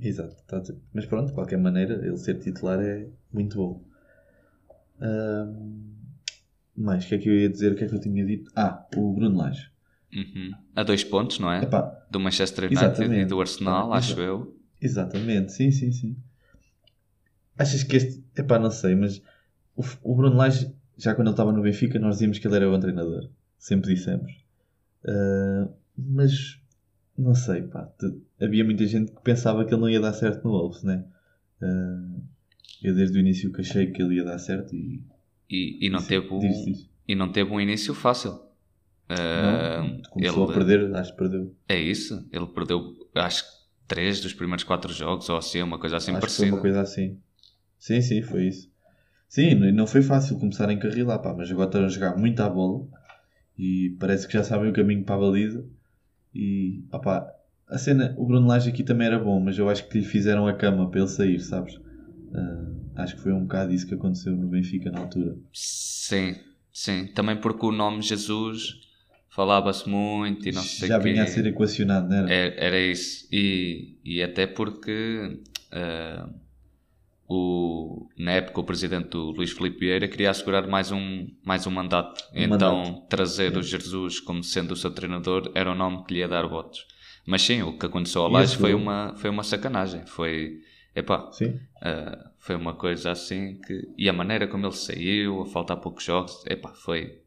Exato. 0.00 0.36
Mas 0.92 1.06
pronto, 1.06 1.28
de 1.28 1.32
qualquer 1.34 1.58
maneira, 1.58 1.94
ele 1.94 2.16
ser 2.16 2.38
titular 2.38 2.80
é 2.80 3.06
muito 3.32 3.56
bom. 3.56 3.82
Uh, 5.00 5.90
mais, 6.76 7.04
o 7.04 7.08
que 7.08 7.14
é 7.14 7.18
que 7.18 7.28
eu 7.28 7.38
ia 7.38 7.48
dizer? 7.48 7.72
O 7.72 7.74
que 7.74 7.84
é 7.84 7.88
que 7.88 7.94
eu 7.94 8.00
tinha 8.00 8.24
dito? 8.24 8.50
Ah, 8.54 8.86
o 8.96 9.12
Bruno 9.12 9.38
Lage. 9.38 9.70
Uhum. 10.14 10.52
A 10.74 10.82
dois 10.82 11.04
pontos, 11.04 11.38
não 11.38 11.52
é? 11.52 11.62
Epá, 11.62 12.04
do 12.10 12.18
Manchester 12.18 12.64
United 12.64 12.84
exatamente. 12.84 13.22
e 13.22 13.24
do 13.24 13.40
Arsenal, 13.40 13.92
acho 13.92 14.20
eu. 14.20 14.56
Exatamente, 14.80 15.52
sim, 15.52 15.70
sim, 15.70 15.92
sim. 15.92 16.16
Achas 17.56 17.82
que 17.82 17.96
este. 17.96 18.24
Epá, 18.36 18.58
não 18.58 18.70
sei, 18.70 18.94
mas 18.94 19.22
o, 19.76 19.84
o 20.02 20.14
Bruno 20.16 20.36
Lage, 20.36 20.74
já 20.96 21.14
quando 21.14 21.28
ele 21.28 21.34
estava 21.34 21.52
no 21.52 21.62
Benfica, 21.62 21.98
nós 21.98 22.16
dizíamos 22.16 22.38
que 22.38 22.46
ele 22.46 22.56
era 22.56 22.68
bom 22.68 22.80
treinador. 22.80 23.30
Sempre 23.58 23.94
dissemos. 23.94 24.32
Uh, 25.04 25.72
mas 25.96 26.60
não 27.16 27.34
sei, 27.34 27.62
pá. 27.62 27.88
Havia 28.40 28.64
muita 28.64 28.86
gente 28.86 29.12
que 29.12 29.20
pensava 29.22 29.64
que 29.64 29.74
ele 29.74 29.80
não 29.80 29.90
ia 29.90 30.00
dar 30.00 30.14
certo 30.14 30.44
no 30.44 30.52
Wolves, 30.52 30.82
né? 30.82 31.04
Uh, 31.60 32.22
eu 32.82 32.94
desde 32.94 33.18
o 33.18 33.20
início 33.20 33.52
que 33.52 33.60
achei 33.60 33.86
que 33.88 34.02
ele 34.02 34.16
ia 34.16 34.24
dar 34.24 34.38
certo 34.38 34.74
e. 34.74 35.02
E, 35.48 35.86
e 35.86 35.90
não, 35.90 36.00
teve 36.00 36.28
um, 36.32 36.40
e 37.08 37.14
não 37.16 37.32
teve 37.32 37.50
um 37.50 37.60
início 37.60 37.92
fácil. 37.92 38.30
Uh, 39.10 39.82
não, 39.82 40.02
começou 40.10 40.44
ele, 40.44 40.52
a 40.52 40.54
perder, 40.54 40.94
acho 40.94 41.10
que 41.10 41.18
perdeu. 41.18 41.56
É 41.68 41.76
isso, 41.76 42.24
ele 42.32 42.46
perdeu, 42.46 42.96
acho 43.16 43.42
que 43.42 43.60
três 43.88 44.20
dos 44.20 44.32
primeiros 44.32 44.62
quatro 44.62 44.92
jogos, 44.92 45.28
ou 45.28 45.36
assim, 45.36 45.60
uma 45.60 45.80
coisa 45.80 45.96
assim 45.96 46.12
acho 46.12 46.20
parecida. 46.20 46.46
Foi 46.46 46.56
uma 46.56 46.62
coisa 46.62 46.80
assim. 46.80 47.18
Sim, 47.76 48.00
sim, 48.00 48.22
foi 48.22 48.46
isso. 48.46 48.70
Sim, 49.28 49.54
não 49.72 49.86
foi 49.86 50.02
fácil 50.02 50.38
começar 50.38 50.68
a 50.68 50.72
encarrilar, 50.72 51.20
pá, 51.20 51.34
mas 51.34 51.50
agora 51.50 51.66
estão 51.66 51.84
a 51.84 51.88
jogar 51.88 52.16
muito 52.16 52.40
à 52.40 52.48
bola 52.48 52.86
e 53.58 53.96
parece 53.98 54.26
que 54.28 54.34
já 54.34 54.44
sabem 54.44 54.70
o 54.70 54.72
caminho 54.72 55.04
para 55.04 55.16
a 55.16 55.18
baliza. 55.18 55.64
E, 56.32 56.84
opá, 56.92 57.28
a 57.68 57.78
cena, 57.78 58.14
o 58.16 58.26
Bruno 58.26 58.46
Lage 58.46 58.70
aqui 58.70 58.84
também 58.84 59.06
era 59.06 59.18
bom, 59.18 59.40
mas 59.40 59.58
eu 59.58 59.68
acho 59.68 59.88
que 59.88 59.98
lhe 59.98 60.04
fizeram 60.04 60.46
a 60.46 60.52
cama 60.52 60.88
para 60.88 61.00
ele 61.00 61.08
sair, 61.08 61.40
sabes? 61.40 61.78
Uh, 62.30 62.80
acho 62.96 63.16
que 63.16 63.22
foi 63.22 63.32
um 63.32 63.42
bocado 63.42 63.72
isso 63.72 63.86
que 63.86 63.94
aconteceu 63.94 64.36
no 64.36 64.48
Benfica 64.48 64.90
na 64.90 65.00
altura. 65.00 65.36
Sim, 65.52 66.36
sim. 66.72 67.06
Também 67.08 67.36
porque 67.36 67.66
o 67.66 67.72
nome 67.72 68.02
Jesus 68.02 68.80
falava-se 69.28 69.88
muito 69.88 70.48
e 70.48 70.52
não 70.52 70.62
sei 70.62 70.88
Já 70.88 70.98
vinha 70.98 71.24
a 71.24 71.26
ser 71.26 71.46
equacionado, 71.46 72.08
não 72.08 72.16
era? 72.16 72.32
Era, 72.32 72.54
é, 72.54 72.66
era 72.66 72.80
isso. 72.80 73.26
E, 73.32 73.98
e 74.04 74.22
até 74.22 74.46
porque. 74.46 75.40
Uh, 75.72 76.40
o, 77.32 78.08
na 78.18 78.32
época 78.32 78.60
o 78.60 78.64
presidente 78.64 79.10
do 79.10 79.30
Luís 79.30 79.52
Filipe 79.52 79.78
Vieira 79.78 80.08
queria 80.08 80.30
assegurar 80.30 80.66
mais 80.66 80.90
um, 80.90 81.28
mais 81.44 81.64
um 81.64 81.70
mandato. 81.70 82.24
Um 82.34 82.40
então 82.40 82.78
mandato. 82.78 83.06
trazer 83.08 83.56
o 83.56 83.62
Jesus 83.62 84.18
como 84.18 84.42
sendo 84.42 84.72
o 84.72 84.76
seu 84.76 84.90
treinador 84.90 85.48
era 85.54 85.70
o 85.70 85.74
nome 85.76 86.04
que 86.04 86.14
lhe 86.14 86.20
ia 86.20 86.28
dar 86.28 86.44
votos. 86.48 86.84
Mas 87.24 87.42
sim, 87.42 87.62
o 87.62 87.78
que 87.78 87.86
aconteceu 87.86 88.22
ao 88.22 88.28
Laje 88.28 88.56
foi 88.56 88.74
uma, 88.74 89.14
foi 89.16 89.30
uma 89.30 89.44
sacanagem. 89.44 90.04
Foi, 90.06 90.60
epá, 90.94 91.30
uh, 91.30 92.30
foi 92.38 92.56
uma 92.56 92.74
coisa 92.74 93.10
assim 93.10 93.60
que... 93.60 93.88
E 93.96 94.08
a 94.08 94.12
maneira 94.12 94.46
como 94.48 94.66
ele 94.66 94.74
saiu, 94.74 95.42
a 95.42 95.46
faltar 95.46 95.76
poucos 95.78 96.04
jogos, 96.04 96.44
epá, 96.46 96.72
foi... 96.74 97.20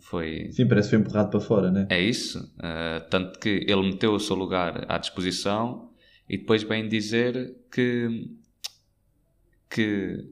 Foi... 0.00 0.48
Sim, 0.50 0.66
parece 0.66 0.88
que 0.88 0.96
foi 0.96 1.04
empurrado 1.04 1.30
para 1.30 1.40
fora, 1.40 1.70
né? 1.70 1.86
É 1.88 2.00
isso. 2.00 2.52
Uh, 2.58 3.08
tanto 3.08 3.38
que 3.38 3.64
ele 3.68 3.82
meteu 3.82 4.12
o 4.12 4.20
seu 4.20 4.34
lugar 4.34 4.84
à 4.88 4.98
disposição 4.98 5.90
e 6.28 6.36
depois 6.36 6.64
vem 6.64 6.88
dizer 6.88 7.56
que 7.70 8.28
que, 9.72 10.28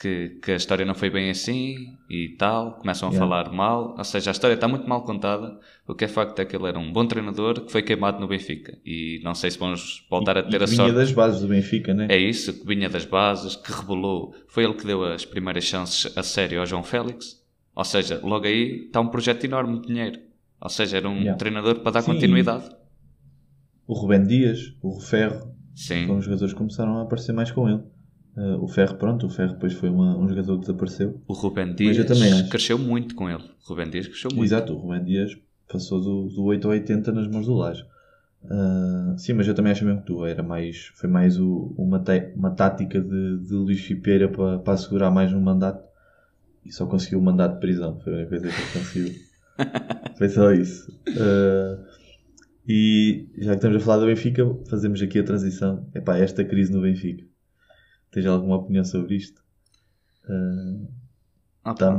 que, 0.00 0.38
que, 0.40 0.52
a 0.52 0.56
história 0.56 0.86
não 0.86 0.94
foi 0.94 1.10
bem 1.10 1.28
assim 1.28 1.98
e 2.08 2.36
tal, 2.38 2.78
começam 2.78 3.08
a 3.08 3.12
yeah. 3.12 3.26
falar 3.26 3.52
mal, 3.52 3.96
ou 3.98 4.04
seja, 4.04 4.30
a 4.30 4.32
história 4.32 4.54
está 4.54 4.68
muito 4.68 4.88
mal 4.88 5.02
contada. 5.02 5.58
O 5.88 5.94
que 5.94 6.04
é 6.04 6.08
facto 6.08 6.38
é 6.38 6.44
que 6.44 6.54
ele 6.54 6.68
era 6.68 6.78
um 6.78 6.92
bom 6.92 7.04
treinador 7.04 7.60
que 7.62 7.72
foi 7.72 7.82
queimado 7.82 8.20
no 8.20 8.28
Benfica 8.28 8.78
e 8.86 9.20
não 9.24 9.34
sei 9.34 9.50
se 9.50 9.58
vamos 9.58 10.06
voltar 10.08 10.36
e, 10.36 10.40
a 10.40 10.42
ter 10.44 10.62
a 10.62 10.66
sorte. 10.68 10.82
vinha 10.82 10.92
das 10.92 11.10
bases 11.10 11.40
do 11.40 11.48
Benfica, 11.48 11.92
né? 11.92 12.06
É 12.08 12.16
isso, 12.16 12.60
que 12.60 12.64
vinha 12.64 12.88
das 12.88 13.04
bases, 13.04 13.56
que 13.56 13.72
rebolou. 13.72 14.32
Foi 14.46 14.62
ele 14.62 14.74
que 14.74 14.86
deu 14.86 15.04
as 15.04 15.24
primeiras 15.24 15.64
chances 15.64 16.16
a 16.16 16.22
sério 16.22 16.60
ao 16.60 16.66
João 16.66 16.84
Félix. 16.84 17.42
Ou 17.74 17.84
seja, 17.84 18.20
logo 18.22 18.46
aí 18.46 18.86
está 18.86 19.00
um 19.00 19.08
projeto 19.08 19.44
enorme 19.44 19.80
de 19.80 19.88
dinheiro. 19.88 20.20
Ou 20.60 20.68
seja, 20.68 20.98
era 20.98 21.08
um 21.08 21.18
yeah. 21.18 21.36
treinador 21.36 21.80
para 21.80 21.92
dar 21.92 22.02
Sim. 22.02 22.12
continuidade. 22.12 22.68
O 23.86 23.94
Rubén 23.94 24.24
Dias, 24.24 24.74
o 24.80 25.00
Ferro, 25.00 25.54
Sim. 25.74 26.06
foram 26.06 26.18
os 26.18 26.24
jogadores 26.24 26.52
que 26.52 26.58
começaram 26.58 26.98
a 26.98 27.02
aparecer 27.02 27.32
mais 27.32 27.50
com 27.50 27.68
ele. 27.68 27.82
Uh, 28.38 28.62
o 28.62 28.68
Ferro, 28.68 28.94
pronto, 28.94 29.26
o 29.26 29.28
Ferro 29.28 29.54
depois 29.54 29.72
foi 29.72 29.88
uma, 29.88 30.16
um 30.16 30.28
jogador 30.28 30.54
que 30.54 30.60
desapareceu. 30.60 31.20
O 31.26 31.32
Rubén 31.32 31.74
Dias 31.74 31.96
cresceu 32.48 32.78
muito 32.78 33.16
com 33.16 33.28
ele. 33.28 33.42
O 33.42 33.68
Rubén 33.68 33.90
Dias 33.90 34.06
cresceu 34.06 34.30
muito. 34.30 34.44
Exato, 34.44 34.74
o 34.74 34.76
Rubén 34.76 35.02
Dias 35.02 35.36
passou 35.68 36.00
do, 36.00 36.28
do 36.28 36.44
8 36.44 36.64
ao 36.64 36.70
80 36.72 37.10
nas 37.10 37.26
mãos 37.26 37.46
do 37.46 37.54
Laje. 37.54 37.84
Uh, 38.44 39.18
sim, 39.18 39.32
mas 39.32 39.48
eu 39.48 39.54
também 39.54 39.72
acho 39.72 39.84
mesmo 39.84 40.02
que 40.02 40.06
tu. 40.06 40.24
Era 40.24 40.40
mais, 40.40 40.92
foi 40.94 41.10
mais 41.10 41.36
o, 41.36 41.74
uma, 41.76 41.98
te, 41.98 42.32
uma 42.36 42.52
tática 42.52 43.00
de, 43.00 43.38
de 43.38 43.54
Luís 43.54 43.80
Fipeira 43.80 44.28
para, 44.28 44.60
para 44.60 44.74
assegurar 44.74 45.10
mais 45.10 45.32
um 45.32 45.40
mandato 45.40 45.84
e 46.64 46.72
só 46.72 46.86
conseguiu 46.86 47.18
o 47.18 47.22
mandato 47.22 47.54
de 47.54 47.60
prisão. 47.60 47.98
Foi 47.98 48.12
a 48.12 48.16
única 48.18 48.28
coisa 48.28 48.48
que 48.48 48.78
conseguiu. 48.78 49.14
foi 50.16 50.28
só 50.28 50.52
isso. 50.52 50.92
Uh, 51.08 51.84
e 52.68 53.26
já 53.36 53.50
que 53.50 53.56
estamos 53.56 53.78
a 53.78 53.80
falar 53.80 53.98
do 53.98 54.06
Benfica, 54.06 54.46
fazemos 54.70 55.02
aqui 55.02 55.18
a 55.18 55.24
transição. 55.24 55.88
Epá, 55.92 56.18
esta 56.18 56.44
crise 56.44 56.72
no 56.72 56.82
Benfica. 56.82 57.24
Tens 58.18 58.26
alguma 58.26 58.56
opinião 58.56 58.84
sobre 58.84 59.14
isto? 59.14 59.40
Uh, 60.28 60.88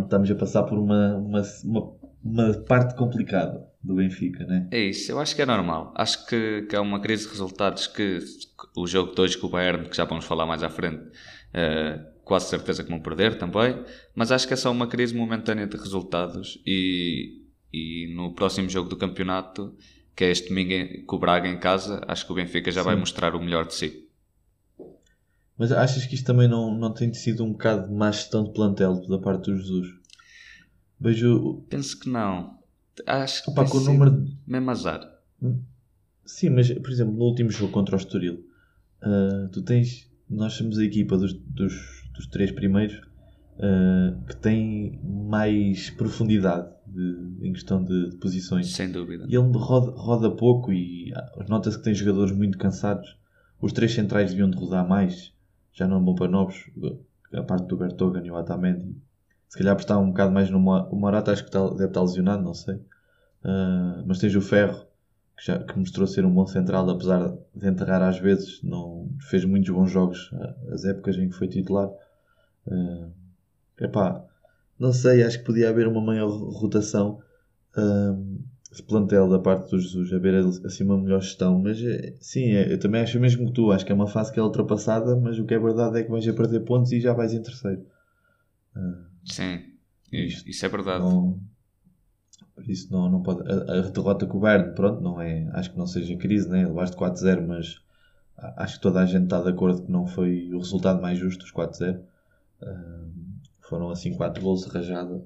estamos 0.03 0.29
a 0.29 0.35
passar 0.35 0.63
por 0.63 0.77
uma, 0.77 1.15
uma, 1.15 1.41
uma, 1.63 1.93
uma 2.21 2.53
parte 2.65 2.93
complicada 2.97 3.65
do 3.81 3.95
Benfica, 3.95 4.45
né? 4.45 4.67
É 4.69 4.81
isso, 4.81 5.13
eu 5.13 5.17
acho 5.17 5.33
que 5.33 5.41
é 5.41 5.45
normal. 5.45 5.93
Acho 5.95 6.27
que, 6.27 6.63
que 6.63 6.75
é 6.75 6.79
uma 6.81 6.99
crise 6.99 7.23
de 7.23 7.29
resultados 7.29 7.87
que 7.87 8.19
o 8.75 8.85
jogo 8.85 9.15
de 9.15 9.21
hoje 9.21 9.37
com 9.37 9.47
o 9.47 9.49
Bayern, 9.49 9.87
que 9.87 9.95
já 9.95 10.03
vamos 10.03 10.25
falar 10.25 10.45
mais 10.45 10.61
à 10.61 10.69
frente, 10.69 11.05
uh, 11.05 12.05
quase 12.25 12.49
certeza 12.49 12.83
que 12.83 12.89
vão 12.89 12.99
perder 12.99 13.37
também, 13.37 13.81
mas 14.13 14.29
acho 14.29 14.45
que 14.45 14.53
é 14.53 14.57
só 14.57 14.69
uma 14.71 14.87
crise 14.87 15.15
momentânea 15.15 15.67
de 15.67 15.77
resultados 15.77 16.61
e, 16.67 17.45
e 17.71 18.13
no 18.13 18.35
próximo 18.35 18.67
jogo 18.67 18.89
do 18.89 18.97
campeonato, 18.97 19.73
que 20.13 20.25
é 20.25 20.31
este 20.31 20.49
domingo 20.49 21.05
com 21.05 21.15
o 21.15 21.19
Braga 21.19 21.47
em 21.47 21.57
casa, 21.57 22.03
acho 22.09 22.25
que 22.25 22.31
o 22.33 22.35
Benfica 22.35 22.69
já 22.71 22.81
Sim. 22.81 22.87
vai 22.87 22.97
mostrar 22.97 23.35
o 23.35 23.39
melhor 23.39 23.65
de 23.65 23.73
si. 23.73 24.08
Mas 25.59 25.73
achas 25.73 26.05
que 26.05 26.15
isto 26.15 26.25
também 26.25 26.47
não, 26.47 26.73
não 26.73 26.93
tem 26.93 27.13
sido 27.13 27.43
um 27.43 27.51
bocado 27.51 27.89
de 27.89 27.93
má 27.93 28.09
gestão 28.09 28.45
de 28.45 28.53
plantel 28.53 29.05
da 29.09 29.19
parte 29.19 29.51
do 29.51 29.57
Jesus? 29.57 29.89
Vejo... 30.97 31.65
Penso 31.69 31.99
que 31.99 32.09
não. 32.09 32.57
Acho 33.05 33.43
que 33.43 33.51
Opa, 33.51 33.65
com 33.65 33.77
o 33.77 33.81
número 33.81 34.25
mesmo 34.47 34.71
azar. 34.71 35.01
Hum? 35.41 35.59
Sim, 36.25 36.51
mas 36.51 36.71
por 36.71 36.89
exemplo, 36.89 37.13
no 37.13 37.25
último 37.25 37.51
jogo 37.51 37.73
contra 37.73 37.95
o 37.95 37.99
Estoril, 37.99 38.45
uh, 39.03 39.49
tu 39.51 39.61
tens. 39.61 40.09
Nós 40.29 40.53
somos 40.53 40.77
a 40.77 40.83
equipa 40.85 41.17
dos, 41.17 41.33
dos, 41.33 41.73
dos 42.13 42.27
três 42.27 42.51
primeiros 42.51 42.95
uh, 43.57 44.23
que 44.27 44.37
tem 44.37 44.99
mais 45.03 45.89
profundidade 45.89 46.69
de, 46.87 47.47
em 47.47 47.51
questão 47.51 47.83
de, 47.83 48.11
de, 48.11 48.17
posições. 48.17 48.73
Sem 48.73 48.91
dúvida. 48.91 49.25
E 49.27 49.35
ele 49.35 49.51
roda, 49.57 49.91
roda 49.91 50.31
pouco 50.31 50.71
e 50.71 51.11
ah, 51.13 51.45
nota-se 51.49 51.77
que 51.77 51.83
tem 51.83 51.93
jogadores 51.93 52.31
muito 52.31 52.57
cansados. 52.57 53.17
Os 53.59 53.73
três 53.73 53.93
centrais 53.93 54.29
deviam 54.29 54.49
de 54.49 54.57
rodar 54.57 54.87
mais. 54.87 55.33
Já 55.73 55.87
não 55.87 56.03
vão 56.03 56.15
para 56.15 56.27
novos. 56.27 56.69
A 57.33 57.43
parte 57.43 57.67
do 57.67 57.77
Bertogan 57.77 58.25
e 58.25 58.31
o 58.31 58.35
Atamendi 58.35 58.95
se 59.49 59.57
calhar 59.57 59.75
estar 59.75 59.97
um 59.97 60.09
bocado 60.09 60.31
mais 60.31 60.49
no 60.49 60.59
o 60.59 60.95
Morata 60.95 61.31
acho 61.31 61.43
que 61.43 61.49
está, 61.49 61.67
deve 61.69 61.85
estar 61.85 62.01
lesionado, 62.01 62.43
não 62.43 62.53
sei. 62.53 62.75
Uh, 62.75 64.05
mas 64.05 64.19
tens 64.19 64.35
o 64.35 64.41
Ferro, 64.41 64.85
que, 65.35 65.45
já, 65.45 65.57
que 65.57 65.77
mostrou 65.77 66.05
ser 66.05 66.23
um 66.23 66.31
bom 66.31 66.45
central, 66.45 66.87
apesar 66.87 67.35
de 67.55 67.67
enterrar 67.67 68.03
às 68.03 68.19
vezes, 68.19 68.61
não 68.61 69.09
fez 69.29 69.43
muitos 69.43 69.73
bons 69.73 69.89
jogos 69.89 70.31
uh, 70.33 70.73
as 70.73 70.85
épocas 70.85 71.17
em 71.17 71.29
que 71.29 71.35
foi 71.35 71.47
titular. 71.47 71.89
Uh, 72.67 73.11
epá, 73.81 74.23
não 74.77 74.93
sei, 74.93 75.23
acho 75.23 75.39
que 75.39 75.45
podia 75.45 75.69
haver 75.69 75.87
uma 75.87 76.01
maior 76.01 76.29
rotação 76.29 77.19
uh, 77.75 78.39
de 78.71 78.83
plantel 78.83 79.27
da 79.27 79.39
parte 79.39 79.71
do 79.71 79.79
Jesus, 79.79 80.13
haver 80.13 80.35
assim 80.63 80.83
uma 80.83 80.97
melhor 80.97 81.21
gestão, 81.21 81.59
mas 81.59 81.79
sim, 82.19 82.51
é, 82.51 82.71
eu 82.71 82.79
também 82.79 83.01
acho 83.01 83.19
mesmo 83.19 83.47
que 83.47 83.53
tu, 83.53 83.71
acho 83.71 83.83
que 83.83 83.91
é 83.91 83.95
uma 83.95 84.07
fase 84.07 84.31
que 84.31 84.39
é 84.39 84.43
ultrapassada, 84.43 85.15
mas 85.15 85.39
o 85.39 85.45
que 85.45 85.55
é 85.55 85.59
verdade 85.59 85.99
é 85.99 86.03
que 86.03 86.11
vais 86.11 86.27
a 86.27 86.33
perder 86.33 86.59
pontos 86.61 86.91
e 86.91 87.01
já 87.01 87.13
vais 87.13 87.33
em 87.33 87.41
terceiro. 87.41 87.83
Uh, 88.75 89.09
Sim, 89.25 89.59
isso, 90.11 90.47
isso 90.47 90.65
é 90.65 90.69
verdade. 90.69 91.03
Não, 91.03 91.39
por 92.53 92.69
isso 92.69 92.91
não, 92.91 93.09
não 93.09 93.23
pode. 93.23 93.49
A, 93.51 93.79
a, 93.79 93.81
derrota 93.89 94.27
com 94.27 94.37
o 94.37 94.41
Bayern, 94.41 94.75
pronto, 94.75 95.01
não 95.01 95.19
é. 95.19 95.49
Acho 95.53 95.71
que 95.71 95.77
não 95.77 95.87
seja 95.87 96.15
crise, 96.17 96.47
né? 96.47 96.67
Levaste 96.67 96.95
4-0, 96.95 97.47
mas 97.47 97.81
acho 98.37 98.75
que 98.75 98.81
toda 98.81 98.99
a 98.99 99.05
gente 99.05 99.23
está 99.23 99.41
de 99.41 99.49
acordo 99.49 99.83
que 99.83 99.91
não 99.91 100.05
foi 100.05 100.53
o 100.53 100.59
resultado 100.59 101.01
mais 101.01 101.17
justo, 101.17 101.43
os 101.43 101.51
4-0. 101.51 101.99
Uh, 102.61 103.11
foram 103.61 103.89
assim 103.89 104.13
4 104.13 104.43
gols 104.43 104.65
de 104.65 104.69
rajada. 104.69 105.23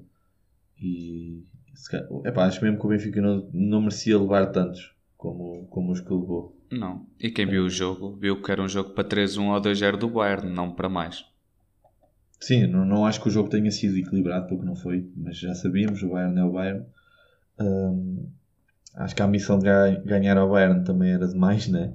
E. 0.80 1.44
Epá, 2.24 2.46
acho 2.46 2.62
mesmo 2.62 2.78
que 2.78 2.86
o 2.86 2.88
Benfica 2.88 3.20
não, 3.20 3.48
não 3.52 3.80
merecia 3.80 4.18
levar 4.18 4.46
tantos 4.46 4.94
como, 5.16 5.66
como 5.68 5.92
os 5.92 6.00
que 6.00 6.12
levou. 6.12 6.56
Não. 6.70 7.06
E 7.20 7.30
quem 7.30 7.46
viu 7.46 7.64
o 7.64 7.70
jogo, 7.70 8.16
viu 8.16 8.40
que 8.42 8.50
era 8.50 8.62
um 8.62 8.68
jogo 8.68 8.90
para 8.90 9.08
3-1 9.08 9.52
ou 9.52 9.60
2-0 9.60 9.96
do 9.96 10.08
Bayern, 10.08 10.50
não 10.50 10.72
para 10.72 10.88
mais. 10.88 11.24
Sim, 12.40 12.66
não, 12.66 12.84
não 12.84 13.06
acho 13.06 13.22
que 13.22 13.28
o 13.28 13.30
jogo 13.30 13.48
tenha 13.48 13.70
sido 13.70 13.96
equilibrado, 13.96 14.48
porque 14.48 14.66
não 14.66 14.74
foi, 14.74 15.10
mas 15.16 15.38
já 15.38 15.54
sabíamos, 15.54 16.02
o 16.02 16.10
Bayern 16.10 16.38
é 16.38 16.44
o 16.44 16.52
Bayern. 16.52 16.86
Acho 18.96 19.14
que 19.16 19.22
a 19.22 19.24
ambição 19.24 19.58
de 19.58 19.66
ganhar 20.04 20.36
ao 20.36 20.50
Bayern 20.50 20.84
também 20.84 21.12
era 21.12 21.26
demais, 21.26 21.68
né? 21.68 21.92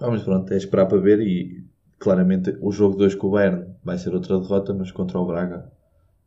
Vamos, 0.00 0.22
pronto, 0.22 0.52
é 0.52 0.56
esperar 0.56 0.86
para 0.86 0.98
ver 0.98 1.20
e 1.20 1.64
claramente 1.98 2.56
o 2.60 2.72
jogo 2.72 2.96
2 2.96 3.14
com 3.14 3.28
o 3.28 3.30
Bayern 3.32 3.66
vai 3.84 3.96
ser 3.96 4.12
outra 4.14 4.40
derrota, 4.40 4.74
mas 4.74 4.90
contra 4.90 5.18
o 5.18 5.26
Braga 5.26 5.70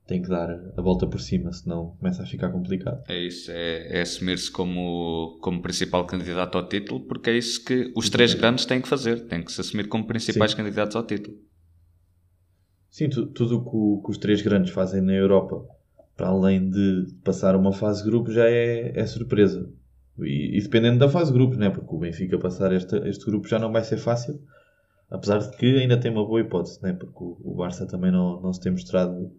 tem 0.07 0.21
que 0.21 0.29
dar 0.29 0.49
a 0.77 0.81
volta 0.81 1.07
por 1.07 1.19
cima, 1.19 1.51
senão 1.51 1.95
começa 1.97 2.21
a 2.21 2.25
ficar 2.25 2.49
complicado. 2.49 3.03
É 3.07 3.17
isso, 3.17 3.51
é, 3.51 3.97
é 3.97 4.01
assumir-se 4.01 4.51
como, 4.51 5.39
como 5.41 5.61
principal 5.61 6.05
candidato 6.05 6.57
ao 6.57 6.67
título, 6.67 7.01
porque 7.01 7.31
é 7.31 7.37
isso 7.37 7.63
que 7.63 7.91
os 7.95 8.09
três 8.09 8.33
grandes 8.33 8.65
têm 8.65 8.81
que 8.81 8.87
fazer, 8.87 9.27
têm 9.27 9.43
que 9.43 9.51
se 9.51 9.59
assumir 9.59 9.87
como 9.87 10.05
principais 10.05 10.51
Sim. 10.51 10.57
candidatos 10.57 10.95
ao 10.95 11.03
título. 11.03 11.37
Sim, 12.89 13.09
tu, 13.09 13.25
tudo 13.25 13.57
o 13.57 14.01
que, 14.03 14.11
os 14.11 14.17
três 14.17 14.41
grandes 14.41 14.71
fazem 14.71 15.01
na 15.01 15.13
Europa, 15.13 15.65
para 16.15 16.27
além 16.27 16.69
de 16.69 17.07
passar 17.23 17.55
uma 17.55 17.73
fase 17.73 18.03
de 18.03 18.09
grupo, 18.09 18.31
já 18.31 18.47
é, 18.47 18.97
é 18.97 19.05
surpresa. 19.07 19.69
E, 20.19 20.57
e, 20.57 20.61
dependendo 20.61 20.99
da 20.99 21.09
fase 21.09 21.31
de 21.31 21.37
grupo, 21.37 21.57
né? 21.57 21.71
porque 21.71 21.93
o 21.93 21.97
Benfica 21.97 22.37
passar 22.37 22.71
este, 22.71 22.95
este 23.07 23.25
grupo 23.25 23.47
já 23.47 23.57
não 23.57 23.71
vai 23.71 23.83
ser 23.83 23.97
fácil, 23.97 24.39
apesar 25.09 25.39
de 25.39 25.57
que 25.57 25.65
ainda 25.77 25.99
tem 25.99 26.11
uma 26.11 26.25
boa 26.25 26.39
hipótese, 26.39 26.81
né? 26.81 26.93
porque 26.93 27.21
o, 27.21 27.37
o 27.43 27.55
Barça 27.55 27.85
também 27.85 28.11
não, 28.11 28.39
não 28.39 28.53
se 28.53 28.61
tem 28.61 28.71
mostrado 28.71 29.29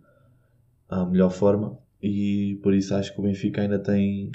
à 0.89 1.05
melhor 1.05 1.31
forma 1.31 1.79
e 2.03 2.59
por 2.63 2.75
isso 2.75 2.95
acho 2.95 3.13
que 3.13 3.21
o 3.21 3.23
Benfica 3.23 3.63
ainda 3.63 3.79
tem 3.79 4.31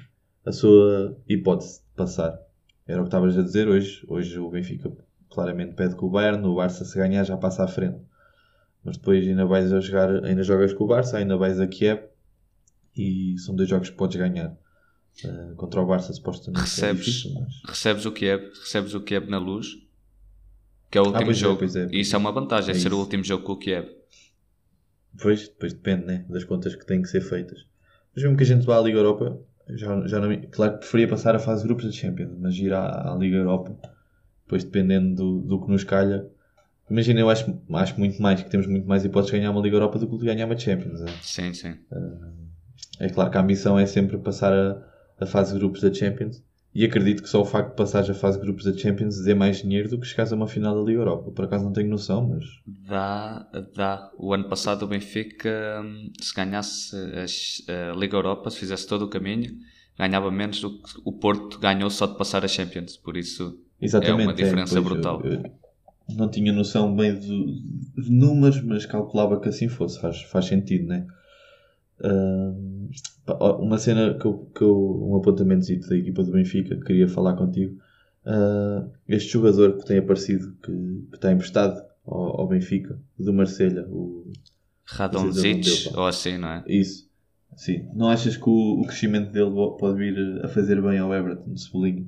a 0.46 0.52
sua 0.52 1.18
hipótese 1.28 1.80
de 1.80 1.96
passar. 1.96 2.40
Era 2.88 3.00
o 3.00 3.04
que 3.04 3.08
estavas 3.08 3.38
a 3.38 3.42
dizer 3.42 3.68
hoje. 3.68 4.04
Hoje 4.08 4.40
o 4.40 4.50
Benfica 4.50 4.92
claramente 5.30 5.76
pede 5.76 5.96
com 5.96 6.08
o 6.08 6.10
Bayern, 6.10 6.46
o 6.46 6.56
Barça 6.56 6.84
se 6.84 6.98
ganhar 6.98 7.24
já 7.24 7.38
passa 7.38 7.64
à 7.64 7.68
frente 7.68 8.00
mas 8.84 8.98
depois 8.98 9.28
ainda 9.28 9.46
vais 9.46 9.72
a 9.72 9.80
jogar, 9.80 10.24
ainda 10.24 10.44
jogas 10.44 10.74
com 10.74 10.84
o 10.84 10.88
Barça, 10.88 11.18
ainda 11.18 11.38
vais 11.38 11.60
a 11.60 11.68
Kiev 11.68 12.02
e 12.96 13.36
são 13.38 13.56
dois 13.56 13.70
jogos 13.70 13.90
que 13.90 13.96
podes 13.96 14.18
ganhar. 14.18 14.58
Uh, 15.26 15.56
contra 15.56 15.82
o 15.82 15.86
Barça 15.86 16.14
supostamente 16.14 16.62
recebes, 16.62 17.02
é 17.02 17.12
difícil, 17.12 17.34
mas... 17.34 17.62
recebes 17.66 18.06
o 18.06 18.12
Kiev, 18.12 18.44
recebes 18.60 18.94
o 18.94 19.02
Kiev 19.02 19.30
na 19.30 19.38
luz, 19.38 19.78
que 20.90 20.98
é 20.98 21.02
o 21.02 21.06
ah, 21.06 21.08
último 21.10 21.32
ah, 21.32 21.34
jogo. 21.34 21.64
É, 21.64 21.80
é, 21.80 21.88
e 21.92 22.00
isso 22.00 22.16
é 22.16 22.18
uma 22.18 22.32
vantagem, 22.32 22.74
é 22.74 22.78
ser 22.78 22.94
o 22.94 22.98
último 22.98 23.24
jogo 23.24 23.44
com 23.44 23.54
o 23.54 23.58
Kiev. 23.58 23.88
Pois, 25.20 25.48
depois 25.48 25.74
depende 25.74 26.06
né, 26.06 26.26
das 26.30 26.44
contas 26.44 26.76
que 26.76 26.86
têm 26.86 27.02
que 27.02 27.10
ser 27.10 27.22
feitas. 27.22 27.66
Mas 28.14 28.24
mesmo 28.24 28.38
que 28.38 28.44
a 28.44 28.48
gente 28.48 28.66
vá 28.66 28.78
à 28.78 28.82
Liga 28.82 28.98
Europa, 28.98 29.40
já, 29.70 30.08
já 30.08 30.20
não, 30.20 30.42
claro 30.50 30.74
que 30.74 30.80
preferia 30.80 31.08
passar 31.08 31.36
a 31.36 31.40
fase 31.40 31.62
de 31.62 31.68
grupos 31.68 31.86
da 31.86 31.92
Champions, 31.92 32.32
mas 32.40 32.56
ir 32.56 32.74
à, 32.74 33.14
à 33.14 33.16
Liga 33.16 33.38
Europa, 33.38 33.76
depois 34.44 34.64
dependendo 34.64 35.16
do, 35.16 35.42
do 35.42 35.66
que 35.66 35.72
nos 35.72 35.84
calha, 35.84 36.30
Imagina, 36.92 37.22
eu 37.22 37.30
acho, 37.30 37.58
acho 37.74 37.98
muito 37.98 38.22
mais 38.22 38.44
que 38.44 38.50
temos 38.50 38.68
muito 38.68 38.86
mais 38.86 39.06
hipóteses 39.06 39.32
de 39.32 39.38
ganhar 39.38 39.52
uma 39.52 39.62
Liga 39.62 39.78
Europa 39.78 39.98
do 39.98 40.10
que 40.10 40.18
de 40.18 40.26
ganhar 40.26 40.46
uma 40.46 40.58
Champions. 40.58 41.02
É? 41.02 41.08
Sim, 41.22 41.54
sim. 41.54 41.78
É 43.00 43.08
claro 43.08 43.32
que 43.32 43.38
a 43.38 43.42
ambição 43.42 43.80
é 43.80 43.86
sempre 43.86 44.18
passar 44.18 44.52
a, 44.52 44.84
a 45.18 45.26
fase 45.26 45.54
de 45.54 45.60
grupos 45.60 45.80
da 45.80 45.94
Champions. 45.94 46.44
E 46.74 46.86
acredito 46.86 47.22
que 47.22 47.28
só 47.28 47.42
o 47.42 47.46
facto 47.46 47.72
de 47.72 47.76
passar 47.76 48.10
a 48.10 48.14
fase 48.14 48.40
de 48.40 48.46
grupos 48.46 48.64
da 48.64 48.74
Champions 48.74 49.22
dê 49.22 49.36
mais 49.36 49.62
dinheiro 49.62 49.90
do 49.90 50.00
que 50.00 50.08
chegares 50.08 50.32
a 50.32 50.36
uma 50.38 50.48
final 50.48 50.74
da 50.74 50.82
Liga 50.82 51.02
Europa. 51.02 51.30
Por 51.32 51.44
acaso 51.44 51.66
não 51.66 51.74
tenho 51.74 51.90
noção, 51.90 52.30
mas. 52.30 52.46
Dá, 52.66 53.46
dá. 53.76 54.10
O 54.18 54.34
ano 54.34 54.48
passado 54.48 54.84
o 54.84 54.88
Benfica, 54.88 55.84
se 56.22 56.34
ganhasse 56.34 56.96
a, 57.68 57.94
Liga 57.94 58.16
Europa, 58.16 58.50
se 58.50 58.58
fizesse 58.58 58.88
todo 58.88 59.04
o 59.04 59.10
caminho, 59.10 59.54
ganhava 59.98 60.32
menos 60.32 60.62
do 60.62 60.82
que 60.82 61.02
o 61.04 61.12
Porto 61.12 61.60
ganhou 61.60 61.90
só 61.90 62.06
de 62.06 62.18
passar 62.18 62.46
a 62.46 62.48
Champions. 62.48 62.96
Por 62.96 63.18
isso 63.18 63.60
Exatamente, 63.82 64.22
é 64.22 64.24
uma 64.28 64.34
diferença 64.34 64.78
é, 64.78 64.82
brutal. 64.82 65.22
Eu, 65.26 65.34
eu, 65.34 65.44
não 66.16 66.30
tinha 66.30 66.54
noção 66.54 66.96
bem 66.96 67.14
de, 67.20 67.28
de, 68.02 68.10
números, 68.10 68.62
mas 68.62 68.86
calculava 68.86 69.42
que 69.42 69.50
assim 69.50 69.68
fosse. 69.68 70.00
Faz, 70.00 70.22
faz 70.22 70.46
sentido, 70.46 70.88
né? 70.88 71.06
Uma 73.60 73.78
cena 73.78 74.14
que 74.16 74.26
eu, 74.26 74.52
que 74.56 74.62
eu 74.62 75.08
um 75.10 75.16
apontamento 75.16 75.68
da 75.88 75.96
equipa 75.96 76.24
do 76.24 76.32
Benfica 76.32 76.76
que 76.76 76.84
queria 76.84 77.08
falar 77.08 77.36
contigo. 77.36 77.80
Uh, 78.26 78.92
este 79.08 79.34
jogador 79.34 79.78
que 79.78 79.86
tem 79.86 79.98
aparecido, 79.98 80.54
que, 80.62 80.72
que 80.72 81.16
está 81.16 81.32
emprestado 81.32 81.82
ao, 82.06 82.42
ao 82.42 82.48
Benfica, 82.48 83.00
do 83.18 83.34
Marselha, 83.34 83.88
o 83.88 84.32
Radonjic, 84.86 85.90
ou 85.96 86.06
assim, 86.06 86.38
não 86.38 86.50
é? 86.50 86.64
Isso, 86.68 87.10
sim. 87.56 87.88
Não 87.96 88.10
achas 88.10 88.38
que 88.38 88.48
o, 88.48 88.82
o, 88.82 88.86
crescimento 88.86 89.32
dele 89.32 89.50
pode 89.80 89.98
vir 89.98 90.46
a 90.46 90.48
fazer 90.50 90.80
bem 90.82 91.00
ao 91.00 91.14
Everton, 91.14 91.54
de 91.54 91.62
Cebolinha? 91.62 92.06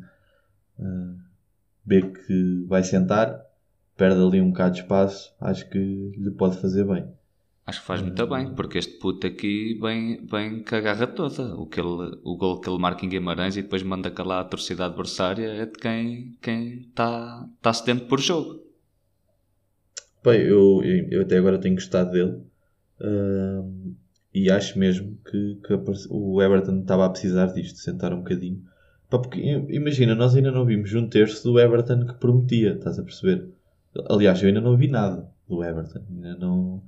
Uh, 0.78 1.18
vê 1.84 2.02
que 2.02 2.64
vai 2.68 2.84
sentar 2.84 3.44
perde 3.98 4.22
ali 4.22 4.42
um 4.42 4.50
bocado 4.50 4.76
de 4.76 4.82
espaço, 4.82 5.34
acho 5.40 5.70
que 5.70 5.78
lhe 5.78 6.32
pode 6.32 6.58
fazer 6.58 6.86
bem. 6.86 7.08
Acho 7.66 7.80
que 7.80 7.88
faz 7.88 8.02
muito 8.02 8.28
bem, 8.28 8.54
porque 8.54 8.78
este 8.78 9.00
puto 9.00 9.26
aqui 9.26 9.80
vem, 9.82 10.26
vem 10.26 10.64
com 10.64 10.76
a 10.76 10.82
garra 10.82 11.08
toda. 11.08 11.56
O, 11.56 11.66
que 11.66 11.80
ele, 11.80 12.20
o 12.24 12.36
gol 12.36 12.60
que 12.60 12.70
ele 12.70 12.78
marca 12.78 13.06
em 13.06 13.10
Guimarães 13.10 13.56
e 13.56 13.62
depois 13.62 13.82
manda 13.84 14.12
calar 14.12 14.42
a 14.42 14.48
torcida 14.48 14.86
adversária 14.86 15.48
é 15.48 15.66
de 15.66 15.78
quem 16.42 16.82
está 16.90 17.48
tá 17.62 17.74
sedento 17.74 18.06
por 18.06 18.20
jogo. 18.20 18.62
Bem, 20.24 20.42
eu, 20.42 20.82
eu 21.10 21.22
até 21.22 21.38
agora 21.38 21.58
tenho 21.58 21.76
gostado 21.76 22.12
dele. 22.12 22.42
Uh, 23.00 23.96
e 24.34 24.52
acho 24.52 24.78
mesmo 24.78 25.18
que, 25.26 25.60
que 25.66 25.74
o 26.10 26.42
Everton 26.42 26.82
estava 26.82 27.06
a 27.06 27.10
precisar 27.10 27.48
disto, 27.48 27.80
sentar 27.80 28.14
um 28.14 28.18
bocadinho. 28.18 28.62
Pá, 29.10 29.20
porque 29.20 29.40
imagina, 29.70 30.16
nós 30.16 30.36
ainda 30.36 30.52
não 30.52 30.66
vimos 30.66 30.94
um 30.94 31.08
terço 31.08 31.44
do 31.44 31.60
Everton 31.60 32.08
que 32.08 32.14
prometia, 32.16 32.74
estás 32.74 33.00
a 33.00 33.04
perceber? 33.04 33.48
Aliás, 34.10 34.42
eu 34.42 34.50
ainda 34.50 34.60
não 34.60 34.76
vi 34.76 34.88
nada 34.88 35.30
do 35.48 35.64
Everton. 35.64 36.02
Ainda 36.10 36.36
não 36.36 36.82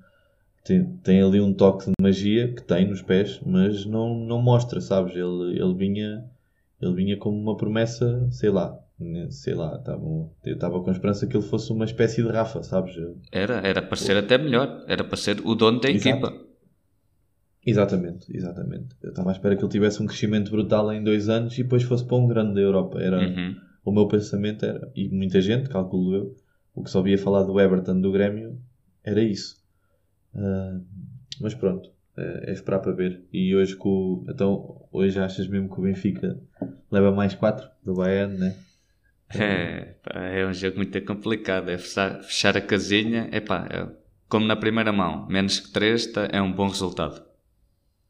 tem, 0.65 0.83
tem 1.03 1.21
ali 1.21 1.39
um 1.39 1.53
toque 1.53 1.85
de 1.85 1.93
magia 2.01 2.51
que 2.51 2.63
tem 2.63 2.89
nos 2.89 3.01
pés, 3.01 3.39
mas 3.45 3.85
não, 3.85 4.17
não 4.17 4.41
mostra, 4.41 4.81
sabes? 4.81 5.13
Ele, 5.15 5.57
ele 5.57 5.73
vinha 5.75 6.25
ele 6.81 6.93
vinha 6.93 7.17
como 7.17 7.39
uma 7.39 7.55
promessa, 7.55 8.27
sei 8.31 8.49
lá, 8.49 8.77
sei 9.29 9.53
lá, 9.53 9.77
tava, 9.79 10.03
eu 10.45 10.53
estava 10.53 10.81
com 10.81 10.89
a 10.89 10.93
esperança 10.93 11.25
que 11.25 11.35
ele 11.37 11.45
fosse 11.45 11.71
uma 11.71 11.85
espécie 11.85 12.21
de 12.21 12.29
Rafa, 12.29 12.63
sabes? 12.63 12.95
Era, 13.31 13.55
era 13.65 13.81
para 13.81 13.95
ser 13.95 14.17
até 14.17 14.37
melhor, 14.37 14.83
era 14.87 15.03
para 15.03 15.15
ser 15.15 15.39
o 15.45 15.55
dono 15.55 15.79
da 15.79 15.89
Exato. 15.89 16.09
equipa. 16.09 16.45
Exatamente, 17.65 18.35
exatamente. 18.35 18.95
Eu 19.01 19.09
estava 19.09 19.29
à 19.29 19.33
espera 19.33 19.55
que 19.55 19.63
ele 19.63 19.71
tivesse 19.71 20.01
um 20.01 20.05
crescimento 20.05 20.51
brutal 20.51 20.91
em 20.93 21.03
dois 21.03 21.29
anos 21.29 21.57
e 21.57 21.63
depois 21.63 21.83
fosse 21.83 22.05
para 22.05 22.17
um 22.17 22.27
grande 22.27 22.53
da 22.53 22.61
Europa. 22.61 22.99
Era, 22.99 23.19
uhum. 23.19 23.55
O 23.83 23.91
meu 23.91 24.07
pensamento 24.07 24.65
era, 24.65 24.91
e 24.95 25.09
muita 25.09 25.39
gente, 25.41 25.69
calculo 25.69 26.15
eu, 26.15 26.35
o 26.73 26.83
que 26.83 26.89
só 26.89 27.01
via 27.01 27.17
falar 27.17 27.43
do 27.43 27.59
Everton 27.59 27.99
do 28.01 28.11
Grêmio, 28.11 28.59
era 29.03 29.21
isso. 29.21 29.55
Uh, 30.35 30.83
mas 31.39 31.53
pronto, 31.53 31.89
é, 32.17 32.49
é, 32.49 32.53
esperar 32.53 32.79
para 32.79 32.91
ver. 32.91 33.23
E 33.31 33.55
hoje 33.55 33.75
com 33.75 34.25
Então, 34.29 34.87
hoje 34.91 35.19
achas 35.19 35.47
mesmo 35.47 35.69
que 35.73 35.79
o 35.79 35.83
Benfica 35.83 36.39
leva 36.91 37.11
mais 37.11 37.33
4 37.33 37.67
do 37.83 37.95
Bayern, 37.95 38.37
né? 38.37 38.55
É, 39.37 39.95
é 40.41 40.45
um 40.45 40.53
jogo 40.53 40.77
muito 40.77 41.01
complicado. 41.03 41.69
É 41.69 41.77
fechar, 41.77 42.23
fechar 42.23 42.55
a 42.55 42.61
casinha. 42.61 43.27
É 43.31 43.39
pá, 43.39 43.67
é, 43.71 43.87
como 44.29 44.45
na 44.45 44.55
primeira 44.55 44.93
mão, 44.93 45.27
menos 45.27 45.59
que 45.59 45.71
3 45.71 46.07
tá, 46.07 46.29
é 46.31 46.41
um 46.41 46.53
bom 46.53 46.67
resultado. 46.67 47.25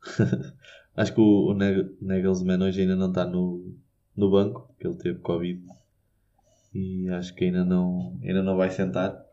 Acho 0.95 1.13
que 1.13 1.19
o, 1.19 1.51
o 1.51 1.53
Nagelsmann 1.53 2.61
hoje 2.61 2.81
ainda 2.81 2.95
não 2.95 3.09
está 3.09 3.25
no, 3.25 3.75
no 4.15 4.31
banco, 4.31 4.73
que 4.79 4.87
ele 4.87 4.97
teve 4.97 5.19
Covid. 5.19 5.61
E 6.73 7.09
acho 7.09 7.33
que 7.35 7.45
ainda 7.45 7.65
não, 7.65 8.17
ainda 8.21 8.41
não 8.43 8.55
vai 8.55 8.69
sentar. 8.69 9.24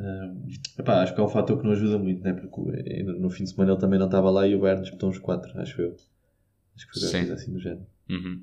Uh, 0.00 0.48
epá, 0.78 1.02
acho 1.02 1.14
que 1.14 1.20
é 1.20 1.24
um 1.24 1.28
fator 1.28 1.58
que 1.58 1.64
não 1.64 1.72
ajuda 1.72 1.98
muito, 1.98 2.22
né? 2.24 2.32
porque 2.32 3.02
no 3.02 3.28
fim 3.28 3.44
de 3.44 3.50
semana 3.50 3.72
ele 3.72 3.80
também 3.80 3.98
não 3.98 4.06
estava 4.06 4.30
lá 4.30 4.46
e 4.46 4.54
o 4.54 4.60
Bayern 4.60 4.80
disputou 4.82 5.10
uns 5.10 5.18
4, 5.18 5.60
acho 5.60 5.82
eu. 5.82 5.94
Acho 6.74 6.86
que 6.86 7.00
foi 7.00 7.10
coisa 7.10 7.34
assim 7.34 7.52
do 7.52 7.60
género. 7.60 7.86
Uhum. 8.08 8.42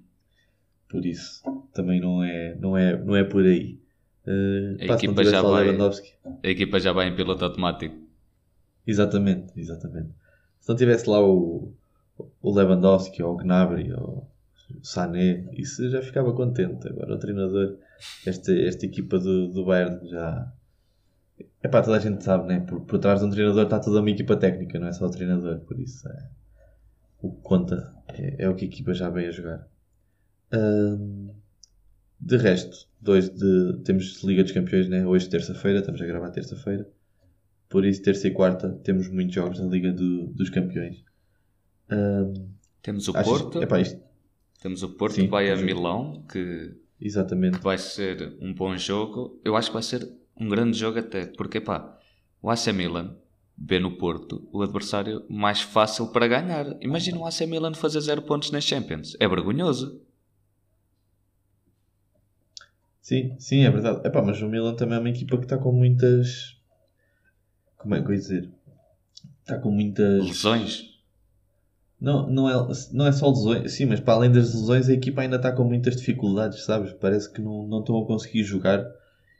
Por 0.87 1.05
isso, 1.05 1.41
também 1.73 1.99
não 1.99 2.23
é, 2.23 2.55
não 2.55 2.77
é, 2.77 3.03
não 3.03 3.15
é 3.15 3.23
por 3.23 3.43
aí. 3.43 3.79
Uh, 4.25 4.83
a, 4.83 4.87
pá, 4.87 4.93
equipa 4.95 5.23
já 5.23 5.41
vai, 5.41 5.69
a 5.69 6.47
equipa 6.47 6.79
já 6.79 6.91
vai 6.91 7.07
em 7.07 7.15
piloto 7.15 7.43
automático. 7.43 7.95
Exatamente, 8.85 9.51
exatamente. 9.59 10.11
Se 10.59 10.69
não 10.69 10.75
tivesse 10.75 11.09
lá 11.09 11.21
o, 11.21 11.73
o 12.41 12.55
Lewandowski 12.55 13.23
ou 13.23 13.33
o 13.33 13.37
Gnabry 13.37 13.91
ou 13.93 14.29
o 14.75 14.85
Sané, 14.85 15.45
isso 15.53 15.89
já 15.89 16.01
ficava 16.01 16.33
contente. 16.33 16.87
Agora 16.87 17.15
o 17.15 17.19
treinador, 17.19 17.77
esta, 18.25 18.53
esta 18.53 18.85
equipa 18.85 19.17
do, 19.17 19.47
do 19.47 19.65
Bayern 19.65 20.07
já. 20.09 20.51
É 21.61 21.67
para 21.67 21.83
toda 21.83 21.97
a 21.97 21.99
gente 21.99 22.23
sabe, 22.23 22.47
né? 22.47 22.59
Por, 22.61 22.81
por 22.81 22.99
trás 22.99 23.19
de 23.19 23.25
um 23.25 23.29
treinador 23.29 23.63
está 23.63 23.79
toda 23.79 23.99
uma 23.99 24.09
equipa 24.09 24.35
técnica, 24.35 24.79
não 24.79 24.87
é 24.87 24.93
só 24.93 25.05
o 25.05 25.11
treinador, 25.11 25.59
por 25.61 25.79
isso 25.79 26.07
é. 26.07 26.29
O 27.21 27.31
que 27.31 27.41
conta 27.41 27.93
é, 28.07 28.43
é 28.43 28.49
o 28.49 28.55
que 28.55 28.65
a 28.65 28.67
equipa 28.67 28.93
já 28.93 29.09
veio 29.09 29.29
a 29.29 29.31
jogar. 29.31 29.67
de 32.19 32.37
resto, 32.37 32.87
dois 32.99 33.29
de, 33.29 33.81
temos 33.83 34.23
Liga 34.23 34.43
dos 34.43 34.51
Campeões, 34.51 34.87
né? 34.87 35.05
Hoje, 35.05 35.29
terça-feira, 35.29 35.79
estamos 35.79 36.01
a 36.01 36.05
gravar 36.05 36.29
terça-feira. 36.31 36.87
Por 37.69 37.85
isso, 37.85 38.01
terça 38.01 38.27
e 38.27 38.31
quarta, 38.31 38.69
temos 38.83 39.09
muitos 39.09 39.35
jogos 39.35 39.59
na 39.59 39.67
Liga 39.67 39.91
do, 39.91 40.27
dos 40.27 40.49
Campeões. 40.49 41.03
Temos 42.81 43.07
o 43.07 43.13
Porto. 43.13 43.61
Epá, 43.61 43.79
isto... 43.79 43.99
Temos 44.61 44.81
o 44.83 44.89
Porto 44.89 45.15
Sim, 45.15 45.25
que 45.25 45.27
vai 45.27 45.51
a 45.51 45.55
Milão, 45.55 46.23
que, 46.31 46.75
Exatamente. 46.99 47.59
vai 47.59 47.77
ser 47.77 48.37
um 48.41 48.53
bom 48.53 48.75
jogo. 48.75 49.39
Eu 49.43 49.55
acho 49.55 49.69
que 49.69 49.73
vai 49.73 49.83
ser 49.83 50.07
um 50.39 50.47
grande 50.47 50.77
jogo 50.77 50.99
até, 50.99 51.25
porque 51.25 51.59
pá, 51.59 51.97
o 52.41 52.49
AC 52.49 52.67
Milan 52.67 53.15
vê 53.57 53.79
no 53.79 53.97
Porto 53.97 54.47
o 54.51 54.61
adversário 54.61 55.25
mais 55.29 55.61
fácil 55.61 56.07
para 56.07 56.27
ganhar. 56.27 56.77
Imagina 56.81 57.17
o 57.17 57.25
AC 57.25 57.41
Milan 57.41 57.73
fazer 57.73 58.01
zero 58.01 58.21
pontos 58.21 58.51
nas 58.51 58.63
Champions. 58.63 59.15
É 59.19 59.27
vergonhoso. 59.27 60.01
Sim, 63.01 63.35
sim, 63.39 63.63
é 63.63 63.71
verdade. 63.71 64.05
Epá, 64.05 64.21
mas 64.21 64.41
o 64.41 64.49
Milan 64.49 64.75
também 64.75 64.97
é 64.97 64.99
uma 64.99 65.09
equipa 65.09 65.37
que 65.37 65.43
está 65.43 65.57
com 65.57 65.71
muitas. 65.71 66.57
Como 67.77 67.95
é 67.95 68.01
que 68.01 68.07
eu 68.07 68.11
ia 68.11 68.19
dizer? 68.19 68.51
Está 69.41 69.57
com 69.57 69.71
muitas. 69.71 70.25
Lesões? 70.25 70.97
Não, 71.99 72.29
não, 72.29 72.49
é, 72.49 72.73
não 72.91 73.07
é 73.07 73.11
só 73.11 73.29
lesões, 73.29 73.71
sim, 73.71 73.85
mas 73.85 73.99
para 73.99 74.13
além 74.13 74.31
das 74.31 74.53
lesões 74.53 74.87
a 74.87 74.93
equipa 74.93 75.21
ainda 75.21 75.37
está 75.37 75.51
com 75.51 75.63
muitas 75.63 75.95
dificuldades, 75.95 76.63
sabes? 76.63 76.93
Parece 76.93 77.31
que 77.31 77.41
não, 77.41 77.65
não 77.65 77.79
estão 77.79 77.97
a 77.97 78.05
conseguir 78.05 78.43
jogar. 78.43 78.85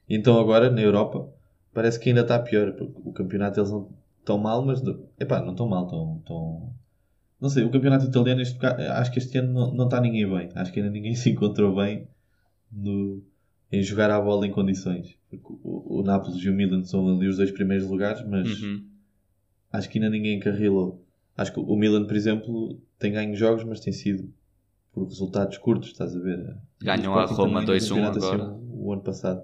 Então 0.10 0.40
agora, 0.40 0.70
na 0.70 0.82
Europa, 0.82 1.30
parece 1.74 2.00
que 2.00 2.10
ainda 2.10 2.22
está 2.22 2.40
pior, 2.40 2.74
porque 2.74 3.02
o 3.04 3.12
campeonato 3.12 3.60
eles 3.60 3.72
não 3.72 3.90
estão 4.20 4.38
mal, 4.38 4.66
mas 4.66 4.82
epá, 5.20 5.42
não 5.42 5.52
estão 5.52 5.68
mal, 5.68 5.86
estão, 5.86 6.18
estão... 6.20 6.74
Não 7.40 7.50
sei, 7.50 7.64
o 7.64 7.70
campeonato 7.70 8.06
italiano 8.06 8.42
este, 8.42 8.58
acho 8.66 9.12
que 9.12 9.20
este 9.20 9.38
ano 9.38 9.54
não, 9.54 9.74
não 9.74 9.86
está 9.86 10.02
ninguém 10.02 10.28
bem. 10.28 10.50
Acho 10.56 10.72
que 10.72 10.80
ainda 10.80 10.92
ninguém 10.92 11.14
se 11.16 11.30
encontrou 11.30 11.76
bem 11.76 12.08
no, 12.72 13.22
em 13.72 13.82
jogar 13.82 14.10
a 14.10 14.20
bola 14.20 14.48
em 14.48 14.52
condições. 14.52 15.16
Porque 15.30 15.46
o, 15.64 16.00
o 16.00 16.04
Nápoles 16.04 16.42
e 16.44 16.50
o 16.50 16.54
Milan 16.54 16.84
são 16.84 17.08
ali 17.08 17.28
os 17.28 17.38
dois 17.38 17.52
primeiros 17.52 17.88
lugares, 17.88 18.26
mas 18.28 18.62
uhum. 18.62 18.84
acho 19.72 19.90
que 19.90 19.98
ainda 19.98 20.10
ninguém 20.10 20.38
encarrilou. 20.38 21.04
Acho 21.36 21.54
que 21.54 21.60
o 21.60 21.76
Milan, 21.76 22.06
por 22.06 22.16
exemplo, 22.16 22.82
tem 22.98 23.12
ganho 23.12 23.36
jogos, 23.36 23.64
mas 23.64 23.80
tem 23.80 23.94
sido 23.94 24.34
por 24.92 25.06
resultados 25.06 25.58
curtos, 25.60 25.90
estás 25.90 26.16
a 26.16 26.20
ver? 26.20 26.58
Ganham 26.82 27.14
a 27.14 27.26
Roma 27.26 27.64
2-1 27.64 28.04
agora. 28.04 28.44
Assim, 28.44 28.70
o 28.72 28.92
ano 28.92 29.02
passado. 29.04 29.44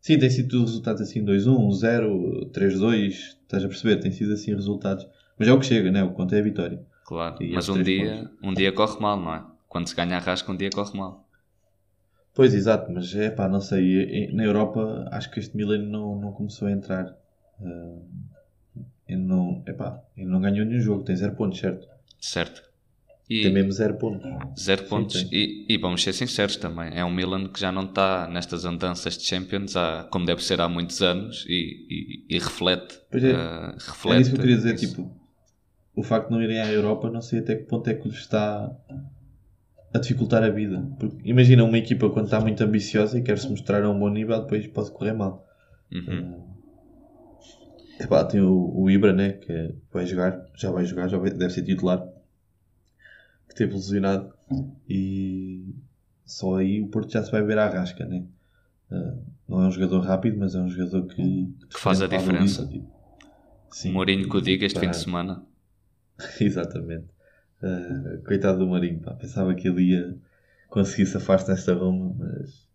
Sim, 0.00 0.18
tem 0.18 0.30
sido 0.30 0.60
resultados 0.60 1.02
assim 1.02 1.24
2-1, 1.24 1.72
0, 1.72 2.50
3-2, 2.52 3.08
estás 3.08 3.64
a 3.64 3.68
perceber? 3.68 3.96
Tem 3.96 4.12
sido 4.12 4.32
assim 4.32 4.54
resultados. 4.54 5.06
Mas 5.38 5.48
é 5.48 5.52
o 5.52 5.58
que 5.58 5.66
chega, 5.66 5.90
né? 5.90 6.02
O 6.02 6.12
quanto 6.12 6.34
é 6.34 6.38
a 6.38 6.42
vitória. 6.42 6.80
Claro, 7.04 7.42
e 7.42 7.52
mas 7.52 7.68
um 7.68 7.82
dia, 7.82 8.30
um 8.42 8.54
dia 8.54 8.72
corre 8.72 9.00
mal, 9.00 9.18
não 9.18 9.34
é? 9.34 9.44
Quando 9.68 9.88
se 9.88 9.94
ganha 9.94 10.16
a 10.16 10.20
rasca, 10.20 10.50
um 10.50 10.56
dia 10.56 10.70
corre 10.70 10.96
mal. 10.96 11.26
Pois, 12.34 12.52
exato, 12.52 12.92
mas 12.92 13.14
é 13.14 13.30
pá, 13.30 13.48
não 13.48 13.60
sei. 13.60 14.30
Na 14.32 14.44
Europa, 14.44 15.08
acho 15.10 15.30
que 15.30 15.40
este 15.40 15.56
Milan 15.56 15.78
não, 15.78 16.20
não 16.20 16.32
começou 16.32 16.68
a 16.68 16.72
entrar. 16.72 17.16
Uh, 17.60 18.04
ele 19.08 19.22
não, 19.22 19.62
epá, 19.66 20.02
ele 20.16 20.28
não 20.28 20.40
ganhou 20.40 20.66
nenhum 20.66 20.80
jogo, 20.80 21.04
tem 21.04 21.16
0 21.16 21.34
pontos, 21.34 21.58
certo? 21.58 21.88
Certo. 22.20 22.62
E 23.28 23.42
tem 23.42 23.52
mesmo 23.52 23.72
0 23.72 23.94
pontos. 23.94 24.62
0 24.62 24.84
pontos. 24.84 25.20
Sim, 25.20 25.28
e, 25.32 25.66
e, 25.68 25.78
vamos 25.78 26.02
ser 26.02 26.12
sinceros 26.12 26.56
também, 26.56 26.96
é 26.96 27.04
um 27.04 27.10
Milan 27.12 27.48
que 27.48 27.58
já 27.58 27.72
não 27.72 27.84
está 27.84 28.28
nestas 28.28 28.64
andanças 28.64 29.18
de 29.18 29.24
Champions 29.24 29.76
há, 29.76 30.06
como 30.10 30.24
deve 30.24 30.44
ser 30.44 30.60
há 30.60 30.68
muitos 30.68 31.02
anos 31.02 31.44
e, 31.48 32.24
e, 32.30 32.36
e 32.36 32.38
reflete. 32.38 33.00
Pois 33.10 33.24
é, 33.24 33.32
uh, 33.32 33.72
reflete 33.72 34.16
é 34.16 34.20
isso 34.20 34.30
que 34.30 34.36
eu 34.36 34.40
queria 34.40 34.56
dizer, 34.56 34.74
isso. 34.74 34.88
tipo, 34.88 35.10
o 35.96 36.02
facto 36.04 36.28
de 36.28 36.34
não 36.34 36.42
irem 36.42 36.60
à 36.60 36.70
Europa, 36.70 37.10
não 37.10 37.20
sei 37.20 37.40
até 37.40 37.56
que 37.56 37.64
ponto 37.64 37.88
é 37.90 37.94
que 37.94 38.08
lhes 38.08 38.18
está 38.18 38.70
a 39.92 39.98
dificultar 39.98 40.44
a 40.44 40.50
vida. 40.50 40.88
Porque 40.98 41.16
imagina 41.24 41.64
uma 41.64 41.78
equipa 41.78 42.08
quando 42.10 42.26
está 42.26 42.40
muito 42.40 42.62
ambiciosa 42.62 43.18
e 43.18 43.22
quer 43.22 43.38
se 43.38 43.48
mostrar 43.48 43.82
a 43.82 43.90
um 43.90 43.98
bom 43.98 44.08
nível, 44.08 44.40
depois 44.40 44.66
pode 44.68 44.92
correr 44.92 45.14
mal. 45.14 45.44
Uhum. 45.92 46.32
Uh, 46.32 46.56
Epá, 47.98 48.24
tem 48.24 48.40
o, 48.40 48.72
o 48.74 48.90
Ibra, 48.90 49.12
né? 49.12 49.32
Que 49.32 49.74
vai 49.92 50.06
jogar, 50.06 50.44
já 50.54 50.70
vai 50.70 50.84
jogar, 50.84 51.08
já 51.08 51.18
vai, 51.18 51.30
deve 51.30 51.52
ser 51.52 51.62
titular. 51.62 52.06
Que 53.56 53.64
teve 53.64 53.74
lesionado. 53.74 54.34
E 54.86 55.74
só 56.26 56.56
aí 56.56 56.82
o 56.82 56.88
Porto 56.88 57.10
já 57.10 57.22
se 57.22 57.32
vai 57.32 57.42
ver 57.42 57.58
à 57.58 57.68
rasca, 57.68 58.04
né? 58.04 58.24
Uh, 58.90 59.22
não 59.48 59.62
é 59.62 59.68
um 59.68 59.70
jogador 59.70 60.00
rápido, 60.00 60.38
mas 60.38 60.54
é 60.54 60.58
um 60.58 60.68
jogador 60.68 61.06
que, 61.06 61.54
que 61.70 61.80
faz 61.80 62.02
a 62.02 62.06
diferença. 62.06 62.68
Sim, 63.70 63.92
Mourinho 63.92 64.28
que 64.28 64.36
o 64.36 64.40
diga 64.42 64.66
este 64.66 64.78
para... 64.78 64.88
fim 64.88 64.90
de 64.90 65.02
semana. 65.02 65.42
Exatamente. 66.38 67.06
Uh, 67.62 68.22
coitado 68.24 68.58
do 68.58 68.66
Mourinho, 68.66 69.00
pá. 69.00 69.14
pensava 69.14 69.54
que 69.54 69.66
ele 69.66 69.84
ia 69.84 70.16
conseguir 70.68 71.06
safar-se 71.06 71.48
nesta 71.48 71.72
Roma, 71.72 72.14
mas 72.18 72.68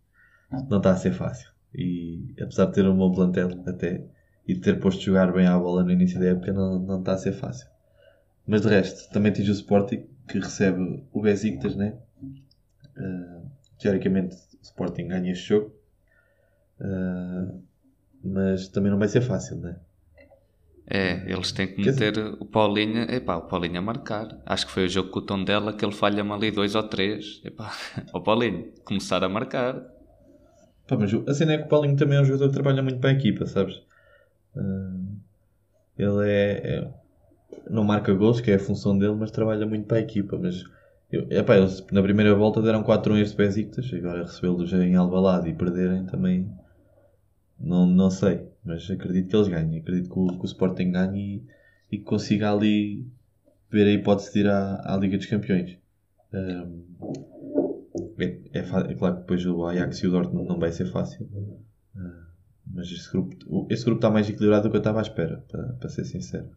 não 0.68 0.78
está 0.78 0.90
a 0.90 0.96
ser 0.96 1.12
fácil. 1.12 1.48
E 1.72 2.34
apesar 2.40 2.66
de 2.66 2.72
ter 2.72 2.86
um 2.86 2.96
bom 2.96 3.12
plantel, 3.12 3.62
até 3.66 4.04
e 4.48 4.56
ter 4.56 4.80
posto 4.80 4.98
de 4.98 5.06
jogar 5.06 5.32
bem 5.32 5.46
à 5.46 5.56
bola 5.56 5.84
no 5.84 5.92
início 5.92 6.18
da 6.18 6.26
época 6.26 6.52
não, 6.52 6.80
não 6.80 6.98
está 6.98 7.12
a 7.12 7.18
ser 7.18 7.32
fácil. 7.32 7.68
Mas 8.46 8.62
de 8.62 8.68
resto, 8.68 9.08
também 9.12 9.32
tens 9.32 9.48
o 9.48 9.52
Sporting 9.52 10.04
que 10.32 10.38
recebe 10.38 11.04
o 11.12 11.20
Besiktas, 11.20 11.76
né? 11.76 11.94
Uh, 12.96 13.50
teoricamente 13.78 14.34
o 14.34 14.62
Sporting 14.62 15.08
ganha 15.08 15.32
este 15.32 15.48
jogo, 15.48 15.74
uh, 16.80 17.62
mas 18.24 18.68
também 18.68 18.90
não 18.90 18.98
vai 18.98 19.08
ser 19.08 19.20
fácil, 19.20 19.56
né? 19.58 19.76
É, 20.86 21.30
eles 21.30 21.52
têm 21.52 21.68
que 21.68 21.80
meter 21.80 22.18
o 22.18 22.44
Paulinho, 22.44 23.02
epá, 23.10 23.36
o 23.36 23.42
Paulinho 23.42 23.78
a 23.78 23.82
marcar. 23.82 24.42
Acho 24.44 24.66
que 24.66 24.72
foi 24.72 24.86
o 24.86 24.88
jogo 24.88 25.10
com 25.10 25.20
o 25.20 25.22
tom 25.22 25.44
dela 25.44 25.72
que 25.72 25.84
ele 25.84 25.92
falha-me 25.92 26.32
ali 26.32 26.50
dois 26.50 26.74
ou 26.74 26.82
três. 26.82 27.40
Epá, 27.44 27.72
o 28.12 28.20
Paulinho, 28.20 28.72
começar 28.84 29.22
a 29.22 29.28
marcar. 29.28 29.80
Pá, 30.88 30.96
mas 30.96 31.14
a 31.14 31.34
cena 31.34 31.52
é 31.52 31.58
que 31.58 31.64
o 31.64 31.68
Paulinho 31.68 31.96
também 31.96 32.18
é 32.18 32.20
um 32.20 32.24
jogador 32.24 32.48
que 32.48 32.54
trabalha 32.54 32.82
muito 32.82 32.98
para 32.98 33.10
a 33.10 33.12
equipa, 33.12 33.46
sabes? 33.46 33.76
Uh, 34.56 35.16
ele 35.96 36.28
é, 36.28 36.52
é, 36.64 36.90
Não 37.68 37.84
marca 37.84 38.12
gols, 38.12 38.40
que 38.40 38.50
é 38.50 38.54
a 38.54 38.58
função 38.58 38.96
dele, 38.96 39.14
mas 39.14 39.30
trabalha 39.30 39.66
muito 39.66 39.86
para 39.86 39.98
a 39.98 40.00
equipa. 40.00 40.38
Mas 40.38 40.64
eu, 41.10 41.26
epá, 41.30 41.56
eles 41.56 41.84
na 41.92 42.02
primeira 42.02 42.34
volta 42.34 42.62
deram 42.62 42.82
4 42.82 43.12
1 43.12 43.18
este 43.18 43.36
Besiktas, 43.36 43.92
agora 43.92 44.22
recebê-los 44.22 44.72
em 44.72 44.96
Albalade 44.96 45.50
e 45.50 45.54
perderem 45.54 46.06
também. 46.06 46.50
Não, 47.58 47.86
não 47.86 48.10
sei, 48.10 48.48
mas 48.64 48.90
acredito 48.90 49.28
que 49.28 49.36
eles 49.36 49.48
ganhem. 49.48 49.80
Acredito 49.80 50.10
que 50.10 50.18
o, 50.18 50.26
que 50.26 50.44
o 50.44 50.46
Sporting 50.46 50.90
ganhe 50.90 51.44
e, 51.90 51.96
e 51.96 51.98
que 51.98 52.04
consiga 52.04 52.52
ali 52.52 53.06
ver 53.70 53.86
a 53.86 53.92
hipótese 53.92 54.32
de 54.32 54.40
ir 54.40 54.48
à, 54.48 54.82
à 54.84 54.96
Liga 54.96 55.16
dos 55.16 55.26
Campeões. 55.26 55.78
Um, 56.32 56.82
é, 58.18 58.24
é, 58.52 58.58
é, 58.58 58.94
claro 58.94 59.16
que 59.16 59.20
depois 59.20 59.44
o 59.46 59.66
Ajax 59.66 59.98
e 59.98 60.06
o 60.06 60.10
Dortmund 60.10 60.48
não 60.48 60.58
vai 60.58 60.72
ser 60.72 60.86
fácil. 60.86 61.26
Uh, 61.94 62.22
mas 62.66 62.90
este 62.90 63.10
grupo, 63.10 63.66
este 63.70 63.84
grupo 63.84 63.98
está 63.98 64.10
mais 64.10 64.28
equilibrado 64.28 64.64
do 64.64 64.70
que 64.70 64.76
eu 64.76 64.80
estava 64.80 64.98
à 64.98 65.02
espera, 65.02 65.44
para, 65.50 65.72
para 65.74 65.88
ser 65.88 66.04
sincero. 66.04 66.48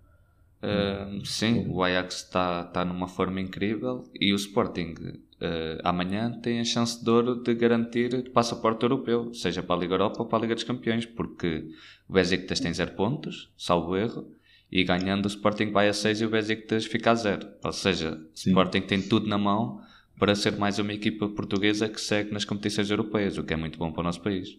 Uh, 0.64 1.24
sim, 1.26 1.68
o 1.70 1.84
Ajax 1.84 2.24
está 2.24 2.64
tá 2.64 2.84
numa 2.84 3.08
forma 3.08 3.40
incrível 3.40 4.04
e 4.20 4.34
o 4.34 4.36
Sporting 4.36 4.96
uh, 5.42 5.82
amanhã 5.84 6.32
tem 6.42 6.60
a 6.60 6.64
chance 6.64 7.04
de 7.04 7.10
ouro 7.10 7.44
de 7.44 7.54
garantir 7.54 8.32
passaporte 8.32 8.84
europeu, 8.84 9.34
seja 9.34 9.62
para 9.62 9.76
a 9.76 9.80
Liga 9.80 9.94
Europa 9.94 10.24
ou 10.24 10.26
para 10.28 10.40
a 10.40 10.42
Liga 10.42 10.56
dos 10.56 10.64
Campeões, 10.64 11.06
porque 11.06 11.70
o 12.08 12.14
Besiktas 12.14 12.60
tem 12.60 12.74
0 12.74 12.92
pontos, 12.92 13.54
salvo 13.58 13.96
erro, 13.96 14.32
e 14.72 14.84
ganhando 14.84 15.26
o 15.26 15.28
Sporting 15.28 15.72
vai 15.72 15.88
a 15.88 15.94
6 15.94 16.22
e 16.22 16.26
o 16.26 16.30
Besiktas 16.30 16.86
fica 16.86 17.12
a 17.12 17.16
0. 17.16 17.48
Ou 17.64 17.72
seja, 17.72 18.14
o 18.14 18.34
Sporting 18.34 18.82
tem 18.82 19.02
tudo 19.02 19.28
na 19.28 19.38
mão 19.38 19.80
para 20.18 20.34
ser 20.34 20.58
mais 20.58 20.80
uma 20.80 20.94
equipa 20.94 21.28
portuguesa 21.30 21.90
que 21.90 22.00
segue 22.00 22.32
nas 22.32 22.46
competições 22.46 22.90
europeias, 22.90 23.38
o 23.38 23.44
que 23.44 23.54
é 23.54 23.58
muito 23.58 23.78
bom 23.78 23.92
para 23.92 24.02
o 24.02 24.04
nosso 24.04 24.22
país. 24.22 24.50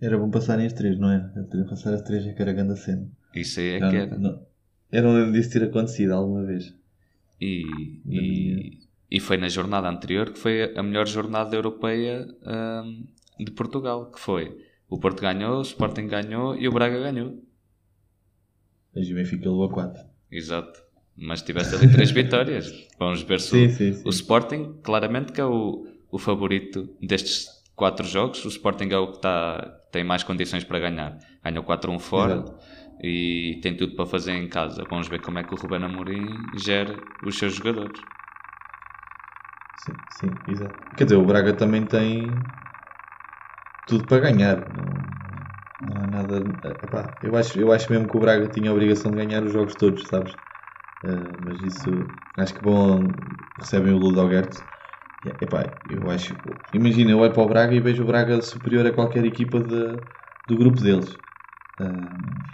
Era 0.00 0.18
bom 0.18 0.30
passarem 0.30 0.66
as 0.66 0.72
três, 0.72 0.98
não 0.98 1.10
é? 1.10 1.18
Passar 1.68 1.94
as 1.94 2.02
três 2.02 2.26
é 2.26 2.32
que 2.32 2.42
era 2.42 2.52
grande 2.52 2.72
a 2.72 2.76
cena. 2.76 3.08
Isso 3.34 3.58
aí 3.58 3.70
é 3.70 3.80
não, 3.80 3.90
que 3.90 3.96
era. 3.96 4.18
Não, 4.18 4.47
eu 4.90 5.02
não 5.02 5.14
lembro 5.14 5.32
disso 5.32 5.50
ter 5.52 5.64
acontecido 5.64 6.12
alguma 6.12 6.44
vez. 6.44 6.74
E, 7.40 7.62
e, 8.06 8.78
e, 9.10 9.20
foi 9.20 9.36
na 9.36 9.48
jornada 9.48 9.88
anterior 9.88 10.32
que 10.32 10.38
foi 10.38 10.74
a 10.76 10.82
melhor 10.82 11.06
jornada 11.06 11.54
europeia 11.54 12.26
um, 12.42 13.06
de 13.38 13.52
Portugal, 13.52 14.10
que 14.10 14.18
foi 14.18 14.56
o 14.88 14.98
Porto 14.98 15.20
ganhou, 15.20 15.58
o 15.58 15.62
Sporting 15.62 16.08
ganhou 16.08 16.56
e 16.56 16.66
o 16.66 16.72
Braga 16.72 16.98
ganhou. 16.98 17.40
Mas 18.94 19.08
o 19.08 19.14
Benfica 19.14 19.48
levou 19.48 19.64
a 19.64 19.70
4. 19.70 20.02
Exato. 20.32 20.82
Mas 21.14 21.42
tiveste 21.42 21.74
ali 21.74 21.92
três 21.92 22.10
vitórias. 22.10 22.72
Vamos 22.98 23.22
ver 23.22 23.40
se 23.40 23.50
sim, 23.50 23.66
o, 23.66 23.70
sim, 23.70 23.92
sim. 23.92 24.02
o 24.04 24.10
Sporting, 24.10 24.80
claramente 24.82 25.32
que 25.32 25.40
é 25.40 25.44
o, 25.44 25.86
o 26.10 26.18
favorito 26.18 26.88
destes 27.00 27.48
quatro 27.76 28.06
jogos. 28.06 28.44
O 28.44 28.48
Sporting 28.48 28.88
é 28.90 28.98
o 28.98 29.12
que 29.12 29.20
tá, 29.20 29.78
tem 29.92 30.02
mais 30.02 30.22
condições 30.22 30.64
para 30.64 30.80
ganhar. 30.80 31.18
Ganhou 31.44 31.62
4-1 31.62 31.98
fora. 32.00 32.34
Exato 32.34 32.77
e 33.02 33.60
tem 33.62 33.76
tudo 33.76 33.94
para 33.96 34.06
fazer 34.06 34.32
em 34.32 34.48
casa. 34.48 34.84
Vamos 34.86 35.08
ver 35.08 35.20
como 35.20 35.38
é 35.38 35.44
que 35.44 35.52
o 35.54 35.56
Ruben 35.56 35.84
Amorim 35.84 36.50
gera 36.54 37.02
os 37.22 37.38
seus 37.38 37.54
jogadores. 37.54 38.06
Sim, 39.74 40.04
sim, 40.08 40.42
exato. 40.46 40.76
Quer 40.96 41.04
dizer, 41.04 41.16
o 41.16 41.24
Braga 41.24 41.54
também 41.56 41.86
tem 41.86 42.44
tudo 43.84 44.06
para 44.06 44.20
ganhar. 44.30 44.70
Não, 44.72 46.00
há 46.02 46.06
nada. 46.06 46.40
Epá, 46.82 47.16
eu, 47.22 47.36
acho, 47.36 47.58
eu 47.58 47.72
acho 47.72 47.90
mesmo 47.90 48.08
que 48.08 48.16
o 48.16 48.20
Braga 48.20 48.48
tinha 48.48 48.70
a 48.70 48.72
obrigação 48.72 49.10
de 49.12 49.16
ganhar 49.18 49.42
os 49.44 49.52
jogos 49.52 49.76
todos, 49.76 50.08
sabes? 50.08 50.34
Uh, 51.02 51.38
mas 51.40 51.60
isso 51.62 52.16
acho 52.36 52.54
que 52.54 52.62
vão 52.64 53.14
recebem 53.58 53.92
o 53.94 53.98
Ludogert. 53.98 54.64
Epá, 55.24 55.80
eu 55.86 56.08
acho. 56.10 56.36
Imagina, 56.72 57.12
eu 57.12 57.20
olho 57.20 57.32
para 57.34 57.42
o 57.42 57.48
Braga 57.48 57.74
e 57.74 57.80
vejo 57.80 58.04
o 58.04 58.06
Braga 58.06 58.42
superior 58.42 58.86
a 58.86 58.92
qualquer 58.92 59.24
equipa 59.24 59.60
de, 59.62 60.00
do 60.46 60.58
grupo 60.58 60.80
deles. 60.80 61.16
Uh, 61.80 62.44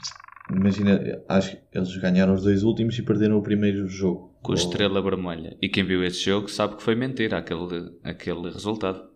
Imagina, 0.51 1.01
acho 1.29 1.57
que 1.57 1.79
eles 1.79 1.97
ganharam 1.97 2.35
os 2.35 2.43
dois 2.43 2.63
últimos 2.63 2.99
e 2.99 3.03
perderam 3.03 3.39
o 3.39 3.43
primeiro 3.43 3.87
jogo. 3.87 4.35
Com 4.43 4.53
a 4.53 4.57
estrela 4.57 5.01
vermelha. 5.01 5.57
E 5.61 5.69
quem 5.69 5.85
viu 5.85 6.05
esse 6.05 6.23
jogo 6.23 6.49
sabe 6.49 6.77
que 6.77 6.83
foi 6.83 6.95
mentira 6.95 7.39
aquele, 7.39 7.93
aquele 8.03 8.51
resultado. 8.51 9.09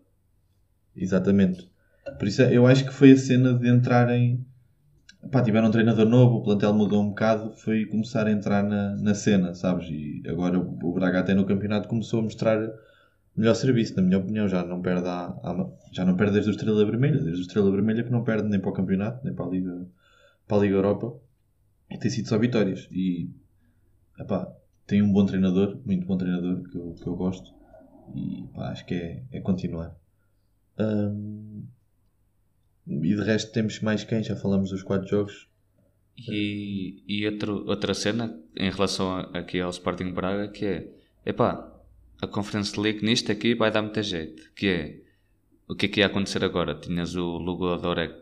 Exatamente. 0.97 1.69
Por 2.19 2.27
isso 2.27 2.43
eu 2.43 2.67
acho 2.67 2.87
que 2.87 2.93
foi 2.93 3.13
a 3.13 3.17
cena 3.17 3.53
de 3.53 3.69
entrarem. 3.69 4.45
Pá, 5.31 5.43
tiveram 5.43 5.69
um 5.69 5.71
treinador 5.71 6.07
novo, 6.07 6.37
o 6.37 6.43
plantel 6.43 6.73
mudou 6.73 7.03
um 7.03 7.09
bocado, 7.09 7.53
foi 7.59 7.85
começar 7.85 8.27
a 8.27 8.31
entrar 8.31 8.63
na, 8.63 8.97
na 8.97 9.15
cena, 9.15 9.53
sabes? 9.53 9.89
E 9.91 10.23
agora 10.27 10.59
o 10.59 10.93
Braga 10.93 11.21
até 11.21 11.35
no 11.35 11.45
campeonato 11.45 11.89
começou 11.89 12.21
a 12.21 12.23
mostrar 12.23 12.59
melhor 13.37 13.55
serviço, 13.55 13.97
na 13.97 14.03
minha 14.03 14.19
opinião. 14.19 14.49
Já 14.49 14.65
não 14.65 14.81
perde, 14.81 15.09
a, 15.09 15.27
a, 15.27 15.71
já 15.93 16.07
não 16.07 16.17
perde 16.17 16.35
desde 16.35 16.51
o 16.51 16.53
Estrela 16.53 16.85
Vermelha, 16.87 17.21
desde 17.21 17.41
o 17.41 17.43
Estrela 17.43 17.71
Vermelha 17.71 18.03
que 18.03 18.11
não 18.11 18.25
perde 18.25 18.49
nem 18.49 18.61
para 18.61 18.71
o 18.71 18.73
campeonato, 18.73 19.23
nem 19.25 19.35
para 19.35 19.45
a 19.45 19.49
Liga 19.49 19.87
para 20.49 20.57
a 20.57 20.61
Liga 20.63 20.75
Europa 20.75 21.15
e 21.91 21.99
tem 21.99 22.11
sido 22.11 22.29
só 22.29 22.39
vitórias. 22.39 22.89
E 22.91 23.31
epá, 24.19 24.51
tem 24.87 25.03
um 25.03 25.13
bom 25.13 25.25
treinador, 25.25 25.81
muito 25.85 26.07
bom 26.07 26.17
treinador, 26.17 26.63
que 26.69 26.77
eu, 26.77 26.95
que 26.95 27.07
eu 27.07 27.15
gosto. 27.15 27.55
E 28.15 28.45
epá, 28.45 28.71
acho 28.71 28.85
que 28.87 28.95
é, 28.95 29.23
é 29.31 29.41
continuar. 29.41 29.95
E 32.87 33.15
de 33.15 33.23
resto 33.23 33.53
temos 33.53 33.81
mais 33.81 34.03
quem? 34.05 34.23
Já 34.23 34.35
falamos 34.35 34.71
dos 34.71 34.83
quatro 34.83 35.07
jogos. 35.07 35.49
E, 36.17 37.05
e 37.07 37.27
outro, 37.27 37.65
outra 37.69 37.95
cena 37.95 38.37
em 38.57 38.71
relação 38.71 39.19
aqui 39.35 39.61
ao 39.61 39.71
Sporting 39.71 40.13
Braga 40.13 40.49
que 40.49 40.65
é 40.65 40.93
epá, 41.25 41.73
a 42.21 42.27
Conference 42.27 42.79
League 42.79 43.05
nisto 43.05 43.31
aqui 43.31 43.55
vai 43.55 43.71
dar 43.71 43.83
muita 43.83 44.03
jeito. 44.03 44.53
Que 44.55 44.67
é 44.69 45.01
o 45.69 45.75
que 45.75 45.87
é 45.87 45.89
que 45.89 46.01
ia 46.01 46.07
acontecer 46.07 46.43
agora? 46.43 46.75
Tinhas 46.75 47.15
o 47.15 47.37
Lugo 47.37 47.77
Dorek 47.77 48.15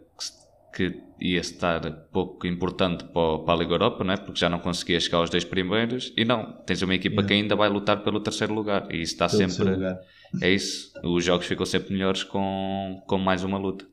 que 0.75 1.01
ia 1.21 1.41
estar 1.41 1.81
pouco 2.13 2.47
importante 2.47 3.05
para, 3.05 3.53
a 3.53 3.57
Liga 3.57 3.75
Europa, 3.75 4.05
não 4.05 4.15
é? 4.15 4.17
porque 4.17 4.39
já 4.39 4.49
não 4.49 4.59
conseguia 4.59 5.01
chegar 5.01 5.19
aos 5.19 5.31
dois 5.31 5.45
primeiros. 5.45 6.13
E 6.17 6.25
não, 6.25 6.53
tens 6.65 6.83
uma 6.83 6.95
equipa 6.95 7.17
yeah. 7.17 7.29
que 7.29 7.35
ainda 7.35 7.57
vai 7.57 7.69
lutar 7.69 8.03
pelo 8.03 8.21
terceiro 8.21 8.55
lugar. 8.55 8.87
E 8.91 9.01
isso 9.01 9.15
está 9.15 9.29
pelo 9.29 9.51
sempre. 9.51 9.97
É 10.43 10.51
isso. 10.51 10.93
Os 11.03 11.25
jogos 11.25 11.47
ficam 11.47 11.65
sempre 11.65 11.93
melhores 11.93 12.23
com, 12.23 13.03
com 13.07 13.19
mais 13.19 13.45
uma 13.45 13.59
luta. 13.59 13.85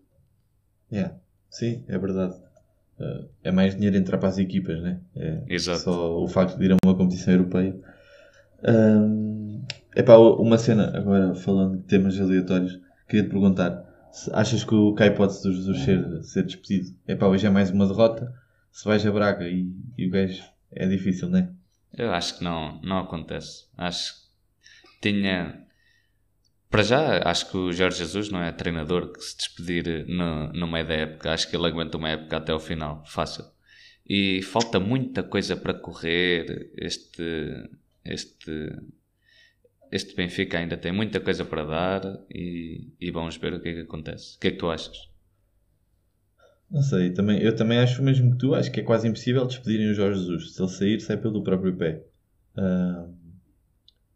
Yeah. 0.91 1.15
Sim, 1.49 1.83
é 1.87 1.97
verdade. 1.97 2.35
Uh, 2.99 3.29
é 3.43 3.51
mais 3.51 3.75
dinheiro 3.75 3.95
entrar 3.97 4.17
para 4.17 4.29
as 4.29 4.37
equipas, 4.37 4.81
né? 4.81 4.99
É 5.15 5.43
Exato. 5.47 5.79
Só 5.79 6.21
o 6.21 6.27
facto 6.27 6.57
de 6.57 6.65
ir 6.65 6.71
a 6.71 6.77
uma 6.83 6.95
competição 6.95 7.33
europeia. 7.33 7.75
Um, 8.67 9.63
epá, 9.95 10.17
uma 10.17 10.57
cena, 10.57 10.95
agora 10.95 11.35
falando 11.35 11.77
de 11.77 11.83
temas 11.83 12.19
aleatórios, 12.19 12.79
queria 13.07 13.23
te 13.23 13.29
perguntar 13.29 13.92
achas 14.31 14.63
que, 14.63 14.73
o, 14.73 14.95
hipótese 14.99 15.43
do 15.43 15.53
Jesus 15.53 15.79
ser, 15.83 16.23
ser 16.23 16.43
despedido? 16.43 16.95
É 17.07 17.15
pá, 17.15 17.27
hoje 17.27 17.47
é 17.47 17.49
mais 17.49 17.71
uma 17.71 17.87
derrota. 17.87 18.33
Se 18.71 18.85
vais 18.85 19.05
a 19.05 19.11
Braga 19.11 19.47
e, 19.47 19.71
e 19.97 20.07
o 20.07 20.11
gajo 20.11 20.43
é 20.71 20.87
difícil, 20.87 21.29
não 21.29 21.39
é? 21.39 21.49
Eu 21.95 22.11
acho 22.11 22.37
que 22.37 22.43
não, 22.43 22.81
não 22.81 22.99
acontece. 22.99 23.65
Acho 23.77 24.13
que 24.13 25.11
tinha. 25.11 25.61
Para 26.69 26.81
já, 26.81 27.21
acho 27.29 27.51
que 27.51 27.57
o 27.57 27.71
Jorge 27.71 27.99
Jesus 27.99 28.29
não 28.29 28.41
é 28.41 28.51
treinador 28.51 29.11
que 29.11 29.21
se 29.21 29.37
despedir 29.37 30.07
no, 30.07 30.67
meio 30.67 30.87
da 30.87 30.93
época. 30.93 31.31
Acho 31.31 31.47
que 31.47 31.55
ele 31.55 31.67
aguenta 31.67 31.97
uma 31.97 32.09
época 32.09 32.37
até 32.37 32.53
o 32.53 32.59
final, 32.59 33.03
fácil. 33.05 33.45
E 34.07 34.41
falta 34.41 34.79
muita 34.79 35.21
coisa 35.21 35.55
para 35.55 35.75
correr. 35.75 36.71
Este, 36.75 37.69
este 38.03 38.75
este 39.93 40.15
Benfica 40.15 40.57
ainda 40.57 40.75
tem 40.75 40.91
muita 40.91 41.19
coisa 41.19 41.45
para 41.45 41.63
dar 41.63 42.01
e, 42.33 42.91
e 42.99 43.11
vamos 43.11 43.37
ver 43.37 43.53
o 43.53 43.61
que 43.61 43.69
é 43.69 43.73
que 43.75 43.79
acontece. 43.81 44.37
O 44.37 44.39
que 44.39 44.47
é 44.47 44.51
que 44.51 44.57
tu 44.57 44.67
achas? 44.67 44.97
Não 46.69 46.81
sei, 46.81 47.11
também, 47.11 47.39
eu 47.39 47.55
também 47.55 47.77
acho 47.77 48.01
o 48.01 48.03
mesmo 48.03 48.31
que 48.31 48.37
tu, 48.39 48.55
acho 48.55 48.71
que 48.71 48.79
é 48.79 48.83
quase 48.83 49.07
impossível 49.07 49.45
despedirem 49.45 49.91
o 49.91 49.93
Jorge 49.93 50.19
Jesus. 50.19 50.55
Se 50.55 50.61
ele 50.63 50.69
sair, 50.71 50.99
sai 50.99 51.17
pelo 51.17 51.43
próprio 51.43 51.77
pé. 51.77 52.03
Uh, 52.57 53.13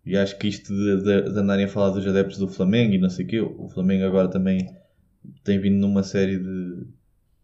e 0.03 0.17
acho 0.17 0.35
que 0.39 0.47
isto 0.47 0.73
de, 0.73 1.03
de, 1.03 1.31
de, 1.31 1.39
andarem 1.39 1.65
a 1.65 1.67
falar 1.67 1.91
dos 1.91 2.07
adeptos 2.07 2.39
do 2.39 2.47
Flamengo 2.47 2.95
e 2.95 2.97
não 2.97 3.09
sei 3.11 3.25
o 3.25 3.27
quê, 3.27 3.39
o 3.39 3.69
Flamengo 3.69 4.03
agora 4.05 4.29
também 4.29 4.75
tem 5.43 5.59
vindo 5.59 5.77
numa 5.77 6.01
série 6.01 6.39
de. 6.39 6.87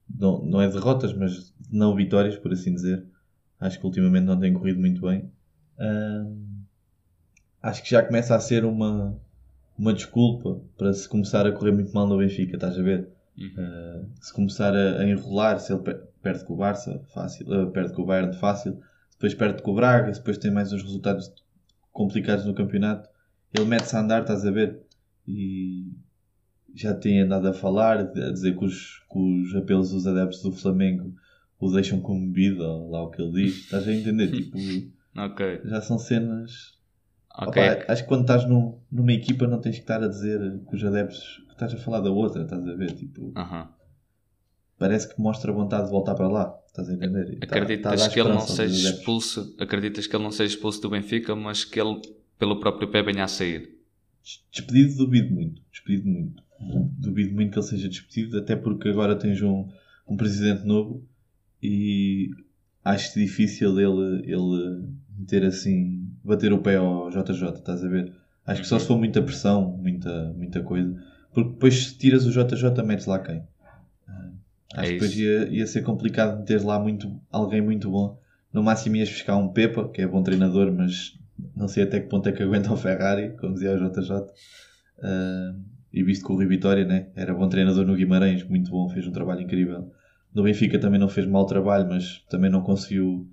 Não, 0.09 0.43
não 0.43 0.59
é 0.59 0.67
derrotas, 0.67 1.13
mas 1.13 1.53
não 1.71 1.95
vitórias, 1.95 2.35
por 2.35 2.51
assim 2.51 2.73
dizer. 2.73 3.05
Acho 3.59 3.79
que 3.79 3.85
ultimamente 3.85 4.25
não 4.25 4.39
tem 4.39 4.51
corrido 4.51 4.79
muito 4.79 5.01
bem. 5.01 5.31
Uh, 5.77 6.62
acho 7.63 7.81
que 7.81 7.89
já 7.89 8.03
começa 8.03 8.35
a 8.35 8.39
ser 8.39 8.65
uma, 8.65 9.17
uma 9.77 9.93
desculpa 9.93 10.61
para 10.77 10.91
se 10.93 11.07
começar 11.07 11.47
a 11.47 11.51
correr 11.51 11.71
muito 11.71 11.93
mal 11.93 12.05
no 12.05 12.17
Benfica, 12.17 12.55
estás 12.55 12.77
a 12.77 12.83
ver? 12.83 13.07
Uhum. 13.37 13.47
Uh, 13.57 14.09
se 14.21 14.33
começar 14.33 14.75
a, 14.75 14.99
a, 14.99 15.09
enrolar, 15.09 15.59
se 15.59 15.73
ele 15.73 15.81
perde 16.21 16.45
com 16.45 16.53
o 16.53 16.57
Barça, 16.57 17.01
fácil, 17.13 17.47
uh, 17.49 17.71
perde 17.71 17.93
com 17.93 18.03
o 18.03 18.05
Bayern, 18.05 18.35
fácil, 18.35 18.79
depois 19.13 19.33
perde 19.33 19.63
com 19.63 19.71
o 19.71 19.75
Braga, 19.75 20.11
depois 20.11 20.37
tem 20.37 20.51
mais 20.51 20.71
uns 20.73 20.83
resultados 20.83 21.33
complicados 21.91 22.45
no 22.45 22.53
campeonato, 22.53 23.09
ele 23.53 23.65
mete-se 23.65 23.95
a 23.95 24.01
andar, 24.01 24.21
estás 24.21 24.45
a 24.45 24.51
ver? 24.51 24.81
E 25.27 25.93
já 26.75 26.93
tem 26.93 27.21
andado 27.21 27.47
a 27.47 27.53
falar, 27.53 27.99
a 27.99 28.31
dizer 28.31 28.57
que 28.57 28.65
os, 28.65 28.99
que 29.09 29.17
os 29.17 29.55
apelos 29.55 29.91
dos 29.91 30.05
adeptos 30.05 30.41
do 30.41 30.51
Flamengo 30.51 31.13
o 31.59 31.71
deixam 31.71 32.01
com 32.01 32.19
bebida, 32.19 32.67
lá 32.67 33.03
o 33.03 33.09
que 33.09 33.21
ele 33.21 33.45
diz. 33.45 33.55
Estás 33.55 33.87
a 33.87 33.93
entender? 33.93 34.27
Tipo, 34.35 34.57
Ok. 35.15 35.61
já 35.63 35.81
são 35.81 35.97
cenas. 35.97 36.77
Ok. 37.35 37.61
Opa, 37.61 37.85
acho 37.91 38.03
que 38.03 38.07
quando 38.09 38.21
estás 38.21 38.47
num- 38.47 38.77
numa 38.91 39.11
equipa 39.13 39.47
não 39.47 39.59
tens 39.59 39.75
que 39.75 39.81
estar 39.81 40.03
a 40.03 40.07
dizer 40.07 40.39
que 40.69 40.75
os 40.75 40.83
adeptos 40.83 41.43
que 41.47 41.53
estás 41.53 41.73
a 41.73 41.77
falar 41.77 41.99
da 42.01 42.11
outra, 42.11 42.43
estás 42.43 42.67
a 42.67 42.73
ver? 42.75 42.93
Tipo, 42.93 43.31
Aham. 43.35 43.69
parece 44.77 45.13
que 45.13 45.19
mostra 45.21 45.51
vontade 45.51 45.85
de 45.85 45.91
voltar 45.91 46.15
para 46.15 46.27
lá. 46.27 46.55
Estás 46.67 46.89
a 46.89 46.93
entender? 46.93 47.39
Tá- 47.39 47.47
tá 47.47 47.55
Acreditas 47.57 47.99
dar 48.01 48.09
que 48.09 48.19
ele 48.19 48.29
não 48.29 48.39
seja 48.41 48.89
expulso? 48.89 49.55
Acreditas 49.59 50.07
que 50.07 50.15
ele 50.15 50.23
não 50.23 50.31
seja 50.31 50.53
expulso 50.55 50.81
do 50.81 50.89
Benfica, 50.89 51.35
mas 51.35 51.63
que 51.65 51.79
ele, 51.79 52.01
pelo 52.37 52.59
próprio 52.59 52.87
pé, 52.89 53.01
venha 53.03 53.23
a 53.23 53.27
sair? 53.27 53.77
Despedido, 54.51 54.95
duvido 54.97 55.33
muito. 55.33 55.61
Despedido 55.71 56.07
muito. 56.07 56.43
Duvido 56.97 57.33
muito 57.33 57.51
que 57.51 57.59
ele 57.59 57.65
seja 57.65 57.89
despedido, 57.89 58.37
até 58.39 58.55
porque 58.55 58.89
agora 58.89 59.15
tens 59.15 59.41
um, 59.41 59.67
um 60.07 60.15
presidente 60.15 60.65
novo 60.65 61.03
e 61.61 62.29
acho 62.83 63.13
difícil 63.19 63.77
ele, 63.79 64.31
ele 64.31 64.87
meter 65.17 65.43
assim, 65.45 66.02
bater 66.23 66.53
o 66.53 66.59
pé 66.59 66.77
ao 66.77 67.09
JJ, 67.09 67.49
estás 67.55 67.83
a 67.83 67.87
ver? 67.87 68.13
Acho 68.45 68.61
que 68.61 68.67
só 68.67 68.77
se 68.77 68.87
for 68.87 68.97
muita 68.97 69.21
pressão, 69.21 69.77
muita, 69.77 70.33
muita 70.33 70.61
coisa, 70.61 70.93
porque 71.33 71.49
depois 71.51 71.85
se 71.85 71.97
tiras 71.97 72.25
o 72.25 72.31
JJ, 72.31 72.83
metes 72.83 73.05
lá 73.05 73.19
quem? 73.19 73.43
Ah, 74.07 74.29
Acho 74.75 74.81
É 74.81 74.85
que 74.85 74.93
depois 74.93 75.17
ia, 75.17 75.47
ia 75.49 75.67
ser 75.67 75.81
complicado 75.81 76.39
meter 76.39 76.63
lá 76.63 76.79
muito, 76.79 77.19
alguém 77.31 77.61
muito 77.61 77.89
bom. 77.89 78.19
No 78.51 78.61
máximo 78.61 78.97
ias 78.97 79.09
buscar 79.09 79.35
um 79.37 79.49
Pepa, 79.49 79.87
que 79.89 80.01
é 80.01 80.07
bom 80.07 80.21
treinador, 80.21 80.71
mas 80.71 81.17
não 81.55 81.67
sei 81.67 81.83
até 81.83 81.99
que 81.99 82.07
ponto 82.07 82.27
é 82.29 82.31
que 82.31 82.43
aguenta 82.43 82.71
o 82.71 82.77
Ferrari, 82.77 83.35
como 83.37 83.53
dizia 83.53 83.73
o 83.73 83.89
JJ. 83.89 84.25
Ah, 85.01 85.53
e 85.93 86.03
visto 86.03 86.25
que 86.25 86.31
o 86.31 86.35
Rui 86.35 86.47
Vitória 86.47 86.85
né, 86.85 87.07
era 87.15 87.33
bom 87.33 87.47
treinador 87.47 87.85
no 87.85 87.95
Guimarães, 87.95 88.43
muito 88.43 88.71
bom, 88.71 88.89
fez 88.89 89.05
um 89.07 89.11
trabalho 89.11 89.41
incrível. 89.41 89.91
No 90.33 90.41
Benfica 90.41 90.79
também 90.79 90.99
não 90.99 91.07
fez 91.07 91.27
mau 91.27 91.45
trabalho, 91.45 91.87
mas 91.87 92.23
também 92.29 92.49
não 92.49 92.63
conseguiu 92.63 93.27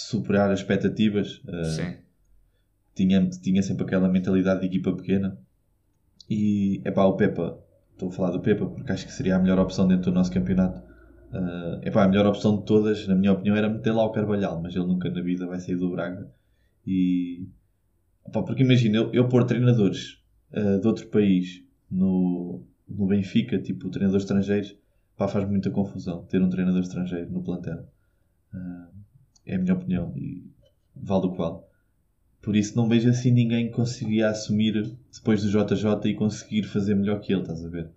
superar 0.00 0.50
as 0.50 0.60
expectativas. 0.60 1.40
Ah, 1.48 1.64
Sim. 1.64 1.96
tinha, 2.94 3.28
tinha 3.28 3.62
sempre 3.62 3.84
aquela 3.84 4.08
mentalidade 4.08 4.60
de 4.60 4.66
equipa 4.66 4.92
pequena. 4.92 5.38
E, 6.28 6.80
epá, 6.84 7.04
o 7.04 7.16
Pepa, 7.16 7.58
estou 7.92 8.08
a 8.08 8.12
falar 8.12 8.30
do 8.30 8.40
Pepa 8.40 8.66
porque 8.66 8.92
acho 8.92 9.06
que 9.06 9.12
seria 9.12 9.36
a 9.36 9.38
melhor 9.38 9.58
opção 9.58 9.86
dentro 9.86 10.10
do 10.10 10.14
nosso 10.14 10.32
campeonato. 10.32 10.80
Uh, 11.32 11.86
epá, 11.86 12.04
a 12.04 12.08
melhor 12.08 12.26
opção 12.26 12.58
de 12.58 12.64
todas, 12.64 13.06
na 13.06 13.14
minha 13.14 13.32
opinião, 13.32 13.56
era 13.56 13.68
meter 13.68 13.92
lá 13.92 14.04
o 14.04 14.10
Carvalhal, 14.10 14.60
mas 14.60 14.74
ele 14.74 14.86
nunca 14.86 15.10
na 15.10 15.20
vida 15.20 15.46
vai 15.46 15.60
sair 15.60 15.76
do 15.76 15.90
Braga. 15.90 16.30
E, 16.86 17.48
epá, 18.26 18.42
porque 18.42 18.62
imagina, 18.62 18.96
eu, 18.96 19.12
eu 19.12 19.28
pôr 19.28 19.44
treinadores 19.44 20.22
uh, 20.52 20.80
de 20.80 20.86
outro 20.86 21.06
país 21.08 21.64
no, 21.90 22.62
no 22.88 23.06
Benfica, 23.06 23.58
tipo 23.58 23.90
treinadores 23.90 24.24
estrangeiros, 24.24 24.76
pá, 25.16 25.28
faz 25.28 25.48
muita 25.48 25.70
confusão 25.70 26.24
ter 26.24 26.42
um 26.42 26.48
treinador 26.48 26.80
estrangeiro 26.80 27.30
no 27.30 27.42
plantel. 27.42 27.86
Uh, 28.54 28.99
é 29.44 29.56
a 29.56 29.58
minha 29.58 29.74
opinião 29.74 30.12
e 30.16 30.44
vale 30.94 31.26
o 31.26 31.32
que 31.32 31.38
vale. 31.38 31.58
Por 32.42 32.56
isso 32.56 32.76
não 32.76 32.88
vejo 32.88 33.08
assim 33.08 33.30
ninguém 33.30 33.68
que 33.68 33.74
conseguia 33.74 34.28
assumir 34.28 34.96
depois 35.12 35.42
do 35.42 35.50
JJ 35.50 36.10
e 36.10 36.14
conseguir 36.14 36.62
fazer 36.62 36.94
melhor 36.94 37.20
que 37.20 37.32
ele, 37.32 37.42
estás 37.42 37.64
a 37.64 37.68
ver? 37.68 37.90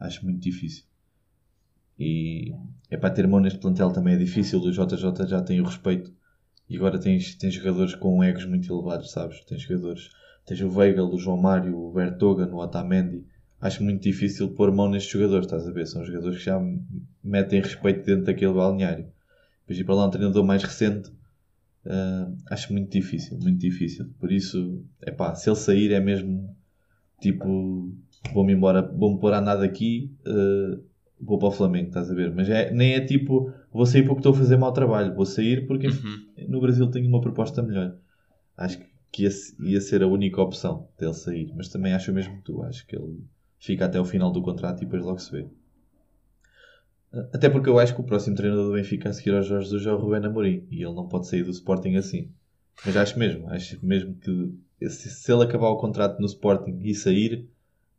Acho 0.00 0.24
muito 0.24 0.40
difícil. 0.40 0.84
E 1.98 2.54
é 2.90 2.96
para 2.96 3.10
ter 3.10 3.26
mão 3.26 3.40
neste 3.40 3.58
plantel 3.58 3.90
também 3.92 4.14
é 4.14 4.18
difícil. 4.18 4.60
O 4.60 4.70
JJ 4.70 5.26
já 5.26 5.42
tem 5.42 5.60
o 5.60 5.64
respeito. 5.64 6.12
E 6.68 6.76
agora 6.76 6.98
tens, 6.98 7.34
tens 7.34 7.54
jogadores 7.54 7.94
com 7.94 8.22
egos 8.22 8.44
muito 8.44 8.72
elevados, 8.72 9.10
sabes? 9.10 9.44
Tens 9.44 9.62
jogadores. 9.62 10.10
Tens 10.46 10.60
o 10.60 10.68
Weigl, 10.68 11.12
o 11.12 11.18
João 11.18 11.36
Mário, 11.36 11.76
o 11.76 11.92
Bertogan, 11.92 12.48
o 12.52 12.58
Otamendi. 12.58 13.26
Acho 13.60 13.82
muito 13.82 14.02
difícil 14.02 14.50
pôr 14.54 14.72
mão 14.72 14.88
nestes 14.88 15.12
jogadores, 15.12 15.46
estás 15.46 15.66
a 15.66 15.72
ver? 15.72 15.86
São 15.86 16.04
jogadores 16.04 16.38
que 16.38 16.44
já 16.44 16.60
metem 17.22 17.60
respeito 17.60 18.04
dentro 18.04 18.26
daquele 18.26 18.52
balneário. 18.52 19.10
Depois 19.68 19.78
ir 19.78 19.84
para 19.84 19.94
lá 19.94 20.06
um 20.06 20.10
treinador 20.10 20.44
mais 20.44 20.62
recente 20.62 21.12
Uh, 21.88 22.36
acho 22.50 22.70
muito 22.72 22.90
difícil, 22.90 23.38
muito 23.38 23.58
difícil. 23.58 24.06
Por 24.18 24.30
isso, 24.30 24.84
é 25.00 25.10
pá, 25.10 25.34
se 25.34 25.48
ele 25.48 25.56
sair 25.56 25.92
é 25.92 26.00
mesmo 26.00 26.54
tipo, 27.18 27.94
vou-me 28.32 28.52
embora, 28.52 28.82
vou-me 28.82 29.18
pôr 29.18 29.32
a 29.32 29.38
andar 29.38 29.56
daqui, 29.56 30.14
uh, 30.26 30.84
vou 31.18 31.38
para 31.38 31.48
o 31.48 31.52
Flamengo, 31.52 31.88
estás 31.88 32.10
a 32.10 32.14
ver? 32.14 32.34
Mas 32.34 32.48
é, 32.50 32.70
nem 32.72 32.92
é 32.92 33.00
tipo, 33.00 33.50
vou 33.72 33.86
sair 33.86 34.02
porque 34.02 34.18
estou 34.18 34.32
a 34.32 34.36
fazer 34.36 34.58
mau 34.58 34.72
trabalho, 34.72 35.14
vou 35.14 35.24
sair 35.24 35.66
porque 35.66 35.86
Uhum. 35.86 36.48
no 36.48 36.60
Brasil 36.60 36.90
tenho 36.90 37.08
uma 37.08 37.22
proposta 37.22 37.62
melhor. 37.62 37.96
Acho 38.56 38.78
que 39.10 39.22
ia, 39.22 39.30
ia 39.60 39.80
ser 39.80 40.02
a 40.02 40.06
única 40.06 40.42
opção 40.42 40.88
dele 40.98 41.14
sair, 41.14 41.50
mas 41.56 41.68
também 41.68 41.94
acho 41.94 42.10
o 42.10 42.14
mesmo 42.14 42.36
que 42.36 42.42
tu, 42.42 42.62
acho 42.64 42.86
que 42.86 42.96
ele 42.96 43.24
fica 43.58 43.86
até 43.86 43.98
o 43.98 44.04
final 44.04 44.30
do 44.30 44.42
contrato 44.42 44.82
e 44.82 44.84
depois 44.84 45.02
logo 45.02 45.20
se 45.20 45.32
vê. 45.32 45.46
Até 47.32 47.48
porque 47.48 47.68
eu 47.68 47.78
acho 47.78 47.94
que 47.94 48.00
o 48.00 48.04
próximo 48.04 48.36
treinador 48.36 48.66
do 48.66 48.74
Benfica 48.74 49.08
a 49.08 49.12
seguir 49.12 49.34
ao 49.34 49.42
Jorge 49.42 49.64
Jesus 49.70 49.86
é 49.86 49.92
o 49.92 49.96
Rubén 49.96 50.26
Amorim 50.26 50.66
e 50.70 50.82
ele 50.82 50.94
não 50.94 51.08
pode 51.08 51.26
sair 51.26 51.42
do 51.42 51.50
Sporting 51.50 51.96
assim. 51.96 52.30
Mas 52.84 52.96
acho 52.96 53.18
mesmo, 53.18 53.48
acho 53.48 53.78
mesmo 53.84 54.14
que 54.16 54.88
se, 54.88 55.10
se 55.10 55.32
ele 55.32 55.42
acabar 55.44 55.68
o 55.68 55.78
contrato 55.78 56.20
no 56.20 56.26
Sporting 56.26 56.78
e 56.82 56.94
sair, 56.94 57.48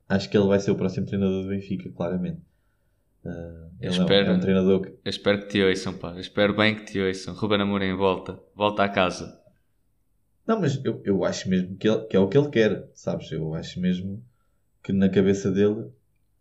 acho 0.08 0.30
que 0.30 0.38
ele 0.38 0.48
vai 0.48 0.60
ser 0.60 0.72
o 0.72 0.76
próximo 0.76 1.06
treinador 1.08 1.44
do 1.44 1.50
Benfica, 1.50 1.90
claramente. 1.90 2.42
Uh, 3.26 3.70
ele 3.82 3.88
é 3.88 3.90
um, 3.90 3.92
espero. 3.92 4.28
é 4.30 4.34
um 4.34 4.40
treinador 4.40 4.82
que 4.82 4.90
Eu 4.90 4.96
espero 5.10 5.40
que 5.42 5.48
te 5.48 5.62
ouçam, 5.62 5.94
pá. 5.98 6.14
Eu 6.14 6.20
espero 6.20 6.56
bem 6.56 6.76
que 6.76 6.86
te 6.86 7.00
ouçam. 7.02 7.34
Ruben 7.34 7.62
Amorim, 7.62 7.94
volta. 7.96 8.40
Volta 8.56 8.84
à 8.84 8.90
casa. 8.90 9.38
Não, 10.48 10.60
mas 10.62 10.80
eu, 10.84 11.02
eu 11.04 11.26
acho 11.26 11.50
mesmo 11.50 11.76
que, 11.78 11.88
ele- 11.88 12.06
que 12.06 12.16
é 12.16 12.20
o 12.20 12.28
que 12.28 12.38
ele 12.38 12.50
quer, 12.50 12.90
sabes? 12.94 13.32
Eu 13.32 13.54
acho 13.54 13.80
mesmo 13.80 14.24
que 14.84 14.92
na 14.94 15.10
cabeça 15.10 15.52
dele 15.52 15.90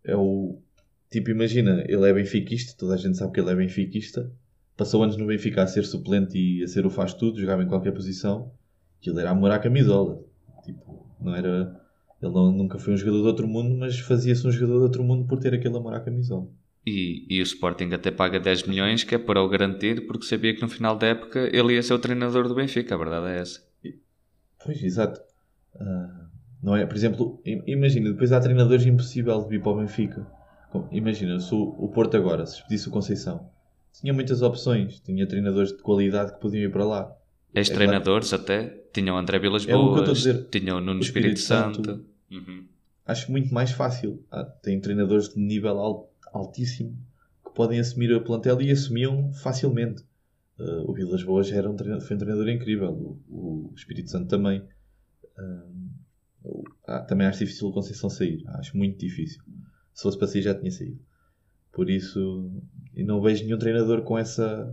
é 0.05 0.17
o. 0.17 0.61
Tipo, 1.11 1.31
imagina, 1.31 1.85
ele 1.88 2.09
é 2.09 2.12
benfiquista, 2.12 2.75
toda 2.79 2.94
a 2.94 2.97
gente 2.97 3.16
sabe 3.16 3.33
que 3.33 3.40
ele 3.40 3.51
é 3.51 3.55
benfiquista. 3.55 4.31
Passou 4.77 5.03
anos 5.03 5.16
no 5.16 5.27
Benfica 5.27 5.62
a 5.62 5.66
ser 5.66 5.85
suplente 5.85 6.38
e 6.38 6.62
a 6.62 6.68
ser 6.68 6.87
o 6.87 6.90
faz-tudo, 6.90 7.40
jogava 7.40 7.62
em 7.64 7.66
qualquer 7.66 7.92
posição. 7.92 8.53
Que 9.01 9.11
ele 9.11 9.21
era 9.21 9.31
amor 9.31 9.51
à 9.51 9.59
camisola. 9.59 10.23
Tipo, 10.64 11.05
não 11.21 11.35
era. 11.35 11.75
Ele 12.23 12.33
não- 12.33 12.53
nunca 12.53 12.79
foi 12.79 12.94
um 12.94 12.97
jogador 12.97 13.23
de 13.23 13.27
outro 13.27 13.49
mundo, 13.49 13.75
mas 13.77 13.99
fazia-se 13.99 14.47
um 14.47 14.53
jogador 14.53 14.77
de 14.79 14.83
outro 14.85 15.03
mundo 15.03 15.27
por 15.27 15.38
ter 15.40 15.53
aquele 15.55 15.77
amor 15.77 15.94
à 15.94 16.01
camisola. 16.01 16.47
E, 16.87 17.27
e 17.29 17.40
o 17.40 17.42
Sporting 17.42 17.90
até 17.92 18.11
paga 18.12 18.38
10 18.38 18.62
milhões, 18.64 19.03
que 19.03 19.14
é 19.14 19.18
para 19.18 19.42
o 19.42 19.49
garantir, 19.49 20.07
porque 20.07 20.27
sabia 20.27 20.55
que 20.55 20.62
no 20.62 20.68
final 20.68 20.97
da 20.97 21.09
época 21.09 21.49
ele 21.53 21.75
ia 21.75 21.83
ser 21.83 21.94
o 21.94 21.99
treinador 21.99 22.47
do 22.47 22.55
Benfica. 22.55 22.94
A 22.94 22.99
verdade 22.99 23.27
é 23.29 23.40
essa. 23.40 23.61
Pois, 24.64 24.83
exato. 24.83 25.21
Ah, 25.81 26.27
não 26.62 26.77
é? 26.77 26.87
Por 26.87 26.97
exemplo, 26.97 27.40
im- 27.44 27.62
imagina, 27.66 28.11
depois 28.11 28.31
há 28.33 28.40
treinadores 28.40 28.87
impossível 28.87 29.42
de 29.42 29.49
vir 29.49 29.61
para 29.62 29.73
o 29.73 29.77
Benfica. 29.79 30.27
Imagina, 30.93 31.41
se 31.41 31.55
o, 31.55 31.89
Porto 31.89 32.17
agora, 32.17 32.45
se 32.47 32.63
pedisse 32.63 32.89
o 32.89 32.91
Conceição, 32.91 33.49
tinha 33.93 34.13
muitas 34.13 34.43
opções, 34.43 35.01
tinha 35.01 35.27
treinadores 35.27 35.73
de 35.73 35.83
qualidade 35.83 36.33
que 36.35 36.41
podiam 36.41 36.63
ir 36.65 36.71
para 36.71 36.85
lá. 36.85 37.17
Ex-treinadores 37.55 38.33
até. 38.33 38.69
Tinham 38.93 39.17
o 39.17 39.19
André 39.19 39.39
Vilas 39.39 39.67
É 39.67 39.73
Boas, 39.73 40.23
tinham 40.51 40.77
o 40.79 40.81
Nuno 40.81 41.01
O 41.01 41.03
Espírito 41.03 41.39
Espírito 41.39 41.41
Santo. 41.41 41.85
Santo. 41.85 42.05
Uhum. 42.31 42.67
Acho 43.07 43.31
muito 43.33 43.53
mais 43.53 43.71
fácil. 43.71 44.23
Ah, 44.31 44.45
tem 44.45 44.79
treinadores 44.81 45.31
de 45.31 45.41
nível 45.41 45.79
al- 45.79 46.13
altíssimo 46.33 46.95
que 47.45 47.55
podem 47.55 47.81
assumir 47.81 48.13
a 48.15 48.21
plantel 48.21 48.61
e 48.61 48.71
assumiam 48.71 49.33
facilmente. 49.33 50.03
Ah, 50.61 50.83
o 50.87 50.93
Vilas 50.93 51.23
Boas 51.23 51.51
era 51.51 51.69
um 51.71 51.75
treinador, 51.77 52.07
foi 52.07 52.17
um 52.17 52.19
treinador 52.19 52.49
incrível, 52.51 52.91
o, 52.91 53.71
o 53.71 53.73
Espírito 53.75 54.11
Santo 54.11 54.27
também. 54.29 54.63
Ah, 56.87 57.01
também 57.01 57.27
acho 57.27 57.39
difícil 57.41 57.69
o 57.69 57.73
Conceição 57.73 58.09
sair, 58.09 58.43
acho 58.49 58.77
muito 58.77 58.99
difícil. 58.99 59.43
Se 59.99 60.05
fosse 60.05 60.17
para 60.17 60.29
sair 60.29 60.43
já 60.43 60.55
tinha 60.55 60.71
saído. 60.71 61.01
Por 61.73 61.91
isso, 61.91 62.53
e 62.95 63.03
não 63.03 63.21
vejo 63.21 63.43
nenhum 63.43 63.59
treinador 63.59 64.03
com 64.03 64.17
essa 64.17 64.73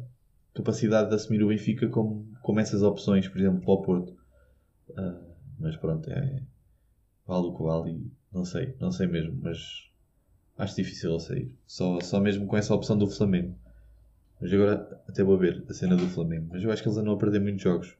capacidade 0.53 1.09
de 1.09 1.15
assumir 1.15 1.41
o 1.41 1.47
Benfica 1.47 1.89
como, 1.89 2.31
como 2.43 2.59
essas 2.59 2.83
opções, 2.83 3.27
por 3.27 3.39
exemplo, 3.39 3.59
para 3.59 3.71
o 3.73 3.81
Porto. 3.81 4.15
Ah, 4.95 5.19
mas 5.57 5.75
pronto, 5.77 6.07
é, 6.11 6.43
vale 7.25 7.47
o 7.47 7.55
que 7.55 7.63
vale 7.63 7.91
e 7.91 8.11
não 8.31 8.45
sei, 8.45 8.75
não 8.79 8.91
sei 8.91 9.07
mesmo, 9.07 9.35
mas 9.41 9.89
acho 10.59 10.75
difícil 10.75 11.09
ele 11.09 11.19
sair. 11.19 11.55
Só, 11.65 11.99
só 12.01 12.21
mesmo 12.21 12.45
com 12.45 12.55
essa 12.55 12.75
opção 12.75 12.95
do 12.95 13.09
Flamengo. 13.09 13.57
Mas 14.39 14.53
agora 14.53 15.01
até 15.07 15.23
vou 15.23 15.39
ver 15.39 15.65
a 15.67 15.73
cena 15.73 15.95
do 15.95 16.07
Flamengo. 16.07 16.49
Mas 16.51 16.63
eu 16.63 16.69
acho 16.71 16.83
que 16.83 16.87
eles 16.87 16.99
andam 16.99 17.15
a 17.15 17.17
perder 17.17 17.41
muitos 17.41 17.63
jogos. 17.63 17.97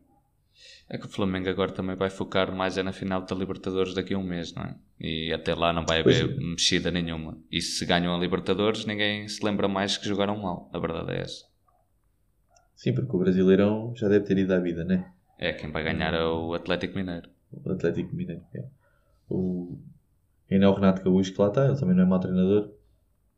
É 0.89 0.97
que 0.97 1.05
o 1.05 1.09
Flamengo 1.09 1.49
agora 1.49 1.71
também 1.71 1.95
vai 1.95 2.09
focar 2.09 2.55
mais 2.55 2.77
é 2.77 2.83
na 2.83 2.91
final 2.91 3.21
da 3.21 3.35
Libertadores 3.35 3.93
daqui 3.93 4.13
a 4.13 4.17
um 4.17 4.23
mês, 4.23 4.53
não 4.53 4.63
é? 4.63 4.75
E 4.99 5.33
até 5.33 5.55
lá 5.55 5.73
não 5.73 5.85
vai 5.85 5.99
haver 5.99 6.37
mexida 6.37 6.91
nenhuma. 6.91 7.37
E 7.51 7.61
se 7.61 7.85
ganham 7.85 8.15
a 8.15 8.19
Libertadores, 8.19 8.85
ninguém 8.85 9.27
se 9.27 9.43
lembra 9.43 9.67
mais 9.67 9.97
que 9.97 10.07
jogaram 10.07 10.37
mal. 10.37 10.69
A 10.73 10.79
verdade 10.79 11.11
é 11.13 11.21
essa. 11.21 11.45
Sim, 12.75 12.93
porque 12.93 13.15
o 13.15 13.19
Brasileirão 13.19 13.93
já 13.95 14.07
deve 14.07 14.25
ter 14.25 14.37
ido 14.37 14.53
à 14.53 14.59
vida, 14.59 14.83
né? 14.83 15.11
É 15.39 15.53
quem 15.53 15.71
vai 15.71 15.83
ganhar 15.83 16.13
é 16.13 16.23
o 16.23 16.53
Atlético 16.53 16.95
Mineiro. 16.95 17.29
O 17.51 17.71
Atlético 17.71 18.15
Mineiro. 18.15 18.43
é. 18.53 18.65
O... 19.29 19.77
Ainda 20.49 20.65
é 20.65 20.67
o 20.67 20.73
Renato 20.73 21.03
Gaúcho 21.03 21.33
que 21.33 21.41
lá 21.41 21.47
está, 21.47 21.65
ele 21.65 21.79
também 21.79 21.95
não 21.95 22.03
é 22.03 22.05
mau 22.05 22.19
treinador. 22.19 22.71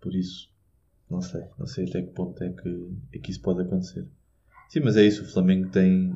Por 0.01 0.13
isso, 0.13 0.51
não 1.09 1.21
sei. 1.21 1.43
Não 1.57 1.65
sei 1.65 1.87
até 1.87 2.01
que 2.01 2.11
ponto 2.11 2.43
é 2.43 2.49
que, 2.49 2.97
é 3.13 3.19
que 3.19 3.31
isso 3.31 3.41
pode 3.41 3.61
acontecer. 3.61 4.05
Sim, 4.69 4.81
mas 4.81 4.97
é 4.97 5.03
isso. 5.03 5.23
O 5.23 5.31
Flamengo 5.31 5.69
tem. 5.69 6.13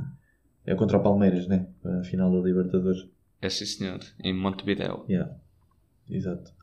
É 0.72 0.76
contra 0.76 0.98
o 0.98 1.04
Palmeiras, 1.04 1.48
né? 1.48 1.68
A 1.84 2.04
final 2.04 2.32
da 2.32 2.40
Libertadores. 2.48 3.06
É 3.42 3.50
sim 3.50 3.66
senhor. 3.66 4.00
Em 4.24 4.34
Montevideo. 4.34 5.04
Yeah. 5.10 5.36
Exato. 6.10 6.54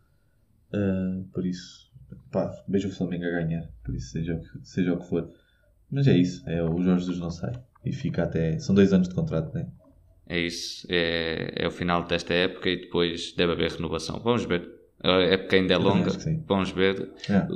Ah, 0.72 1.20
por 1.32 1.44
isso, 1.44 1.90
pá, 2.30 2.50
vejo 2.66 2.88
o 2.88 2.92
Flamengo 2.92 3.26
a 3.26 3.30
ganhar, 3.30 3.68
por 3.84 3.94
isso 3.94 4.12
seja 4.12 4.34
o 4.34 4.40
que, 4.40 4.66
seja 4.66 4.94
o 4.94 4.98
que 4.98 5.06
for. 5.06 5.30
Mas 5.90 6.06
é 6.06 6.16
isso, 6.16 6.48
é 6.48 6.62
o 6.62 6.80
Jorge 6.82 7.00
Jesus 7.00 7.18
não 7.18 7.30
sai. 7.30 7.52
E 7.84 7.92
fica 7.92 8.22
até. 8.22 8.58
São 8.58 8.74
dois 8.74 8.92
anos 8.92 9.08
de 9.08 9.14
contrato, 9.14 9.54
né? 9.54 9.68
É 10.26 10.38
isso, 10.38 10.86
é, 10.90 11.52
é 11.56 11.66
o 11.66 11.70
final 11.70 12.04
desta 12.04 12.32
época 12.32 12.68
e 12.68 12.80
depois 12.80 13.32
deve 13.32 13.52
haver 13.52 13.72
renovação. 13.72 14.20
Vamos 14.20 14.44
ver. 14.44 14.68
A 15.02 15.20
época 15.20 15.56
ainda 15.56 15.74
é 15.74 15.78
longa, 15.78 16.10
vamos 16.46 16.70
ver. 16.70 17.12
É. 17.28 17.46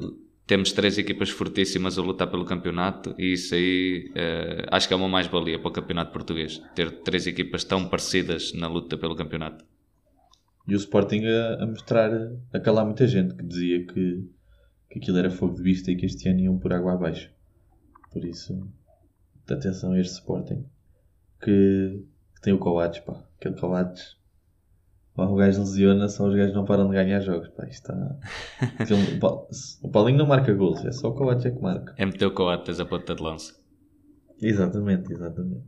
Temos 0.52 0.70
três 0.70 0.98
equipas 0.98 1.30
fortíssimas 1.30 1.96
a 1.96 2.02
lutar 2.02 2.30
pelo 2.30 2.44
campeonato 2.44 3.14
e 3.18 3.32
isso 3.32 3.54
aí 3.54 4.12
eh, 4.14 4.66
acho 4.70 4.86
que 4.86 4.92
é 4.92 4.96
uma 4.98 5.08
mais-valia 5.08 5.58
para 5.58 5.68
o 5.68 5.72
campeonato 5.72 6.12
português. 6.12 6.60
Ter 6.74 6.90
três 7.00 7.26
equipas 7.26 7.64
tão 7.64 7.88
parecidas 7.88 8.52
na 8.52 8.68
luta 8.68 8.98
pelo 8.98 9.16
campeonato. 9.16 9.64
E 10.68 10.74
o 10.74 10.76
Sporting 10.76 11.24
a, 11.24 11.62
a 11.62 11.66
mostrar, 11.66 12.10
a 12.52 12.60
calar 12.60 12.84
muita 12.84 13.06
gente 13.06 13.34
que 13.34 13.42
dizia 13.42 13.86
que, 13.86 14.28
que 14.90 14.98
aquilo 14.98 15.16
era 15.16 15.30
fogo 15.30 15.54
de 15.54 15.62
vista 15.62 15.90
e 15.90 15.96
que 15.96 16.04
este 16.04 16.28
ano 16.28 16.40
iam 16.40 16.58
por 16.58 16.74
água 16.74 16.92
abaixo. 16.92 17.30
Por 18.12 18.22
isso, 18.22 18.68
atenção 19.48 19.92
a 19.92 20.00
este 20.00 20.16
Sporting. 20.16 20.66
Que, 21.40 22.04
que 22.34 22.42
tem 22.42 22.52
o 22.52 22.58
Coates, 22.58 23.00
pá. 23.00 23.24
Aquele 23.38 23.58
Coates. 23.58 24.18
Pá, 25.14 25.26
o 25.26 25.34
gajo 25.36 25.60
lesiona, 25.60 26.08
só 26.08 26.26
os 26.26 26.34
gajos 26.34 26.54
não 26.54 26.64
param 26.64 26.88
de 26.88 26.94
ganhar 26.94 27.20
jogos. 27.20 27.48
Pá, 27.50 27.66
está... 27.66 27.92
O 29.16 29.20
Pa- 29.20 29.46
o 29.82 29.88
Paulinho 29.90 30.18
não 30.18 30.26
marca 30.26 30.52
golos, 30.54 30.84
é 30.84 30.92
só 30.92 31.08
o 31.10 31.14
Coates 31.14 31.44
é 31.46 31.50
que 31.50 31.60
marca. 31.60 31.94
É 31.98 32.06
meter 32.06 32.26
o 32.26 32.32
Coates 32.34 32.80
a 32.80 32.84
ponta 32.86 33.14
de 33.14 33.22
lança. 33.22 33.54
Exatamente, 34.40 35.12
exatamente. 35.12 35.64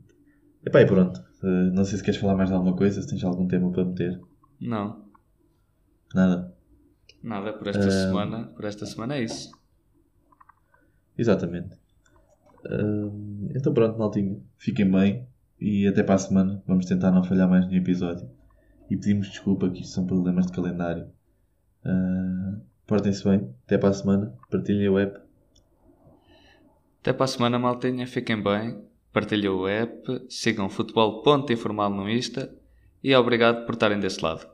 Epá, 0.65 0.81
e 0.81 0.87
pronto. 0.87 1.21
Eh, 1.43 1.71
não 1.75 1.85
sei 1.85 1.99
se 1.99 2.05
queres 2.05 2.19
falar 2.19 2.35
mais 2.37 2.49
de 2.49 2.55
alguma 2.55 2.75
coisa, 2.75 3.01
se 3.03 3.07
tens 3.09 3.23
algum 3.23 3.47
tema 3.47 3.71
para 3.71 3.85
meter. 3.85 4.19
Não, 4.61 5.05
Nada. 6.15 6.55
nada 7.23 7.53
por 7.53 7.69
esta 7.69 7.87
Ah. 7.87 7.91
semana. 7.91 8.45
Por 8.47 8.65
esta 8.65 8.87
semana 8.87 9.17
é 9.17 9.25
isso. 9.25 9.51
Exatamente. 11.19 11.77
Hum, 12.69 13.49
então 13.55 13.75
pronto, 13.75 13.99
maltinho. 13.99 14.43
Fiquem 14.57 14.91
bem 14.91 15.27
e 15.61 15.87
até 15.87 16.03
para 16.03 16.15
a 16.15 16.19
semana. 16.19 16.63
Vamos 16.67 16.87
tentar 16.87 17.11
não 17.11 17.23
falhar 17.23 17.49
mais 17.49 17.67
no 17.67 17.75
episódio. 17.75 18.29
E 18.91 18.97
pedimos 18.97 19.29
desculpa 19.29 19.69
que 19.71 19.81
isto 19.81 19.95
são 19.95 20.07
problemas 20.07 20.47
de 20.47 20.53
calendário. 20.53 21.09
Ah, 21.85 22.55
Portem-se 22.87 23.25
bem. 23.25 23.49
Até 23.65 23.79
para 23.79 23.91
a 23.91 23.95
semana. 23.95 24.35
Partilhem 24.51 24.89
o 24.89 24.99
app. 24.99 25.19
Até 27.01 27.13
para 27.13 27.25
a 27.25 27.29
semana, 27.29 27.59
maltinha. 27.59 28.07
Fiquem 28.07 28.43
bem. 28.43 28.83
Partilhem 29.13 29.49
o 29.49 29.67
app. 29.67 30.27
Sigam 30.29 30.69
futebol.informal 30.69 31.91
no 31.91 32.09
Insta. 32.09 32.55
E 33.03 33.15
obrigado 33.15 33.65
por 33.65 33.75
estarem 33.75 33.99
desse 34.01 34.23
lado. 34.23 34.47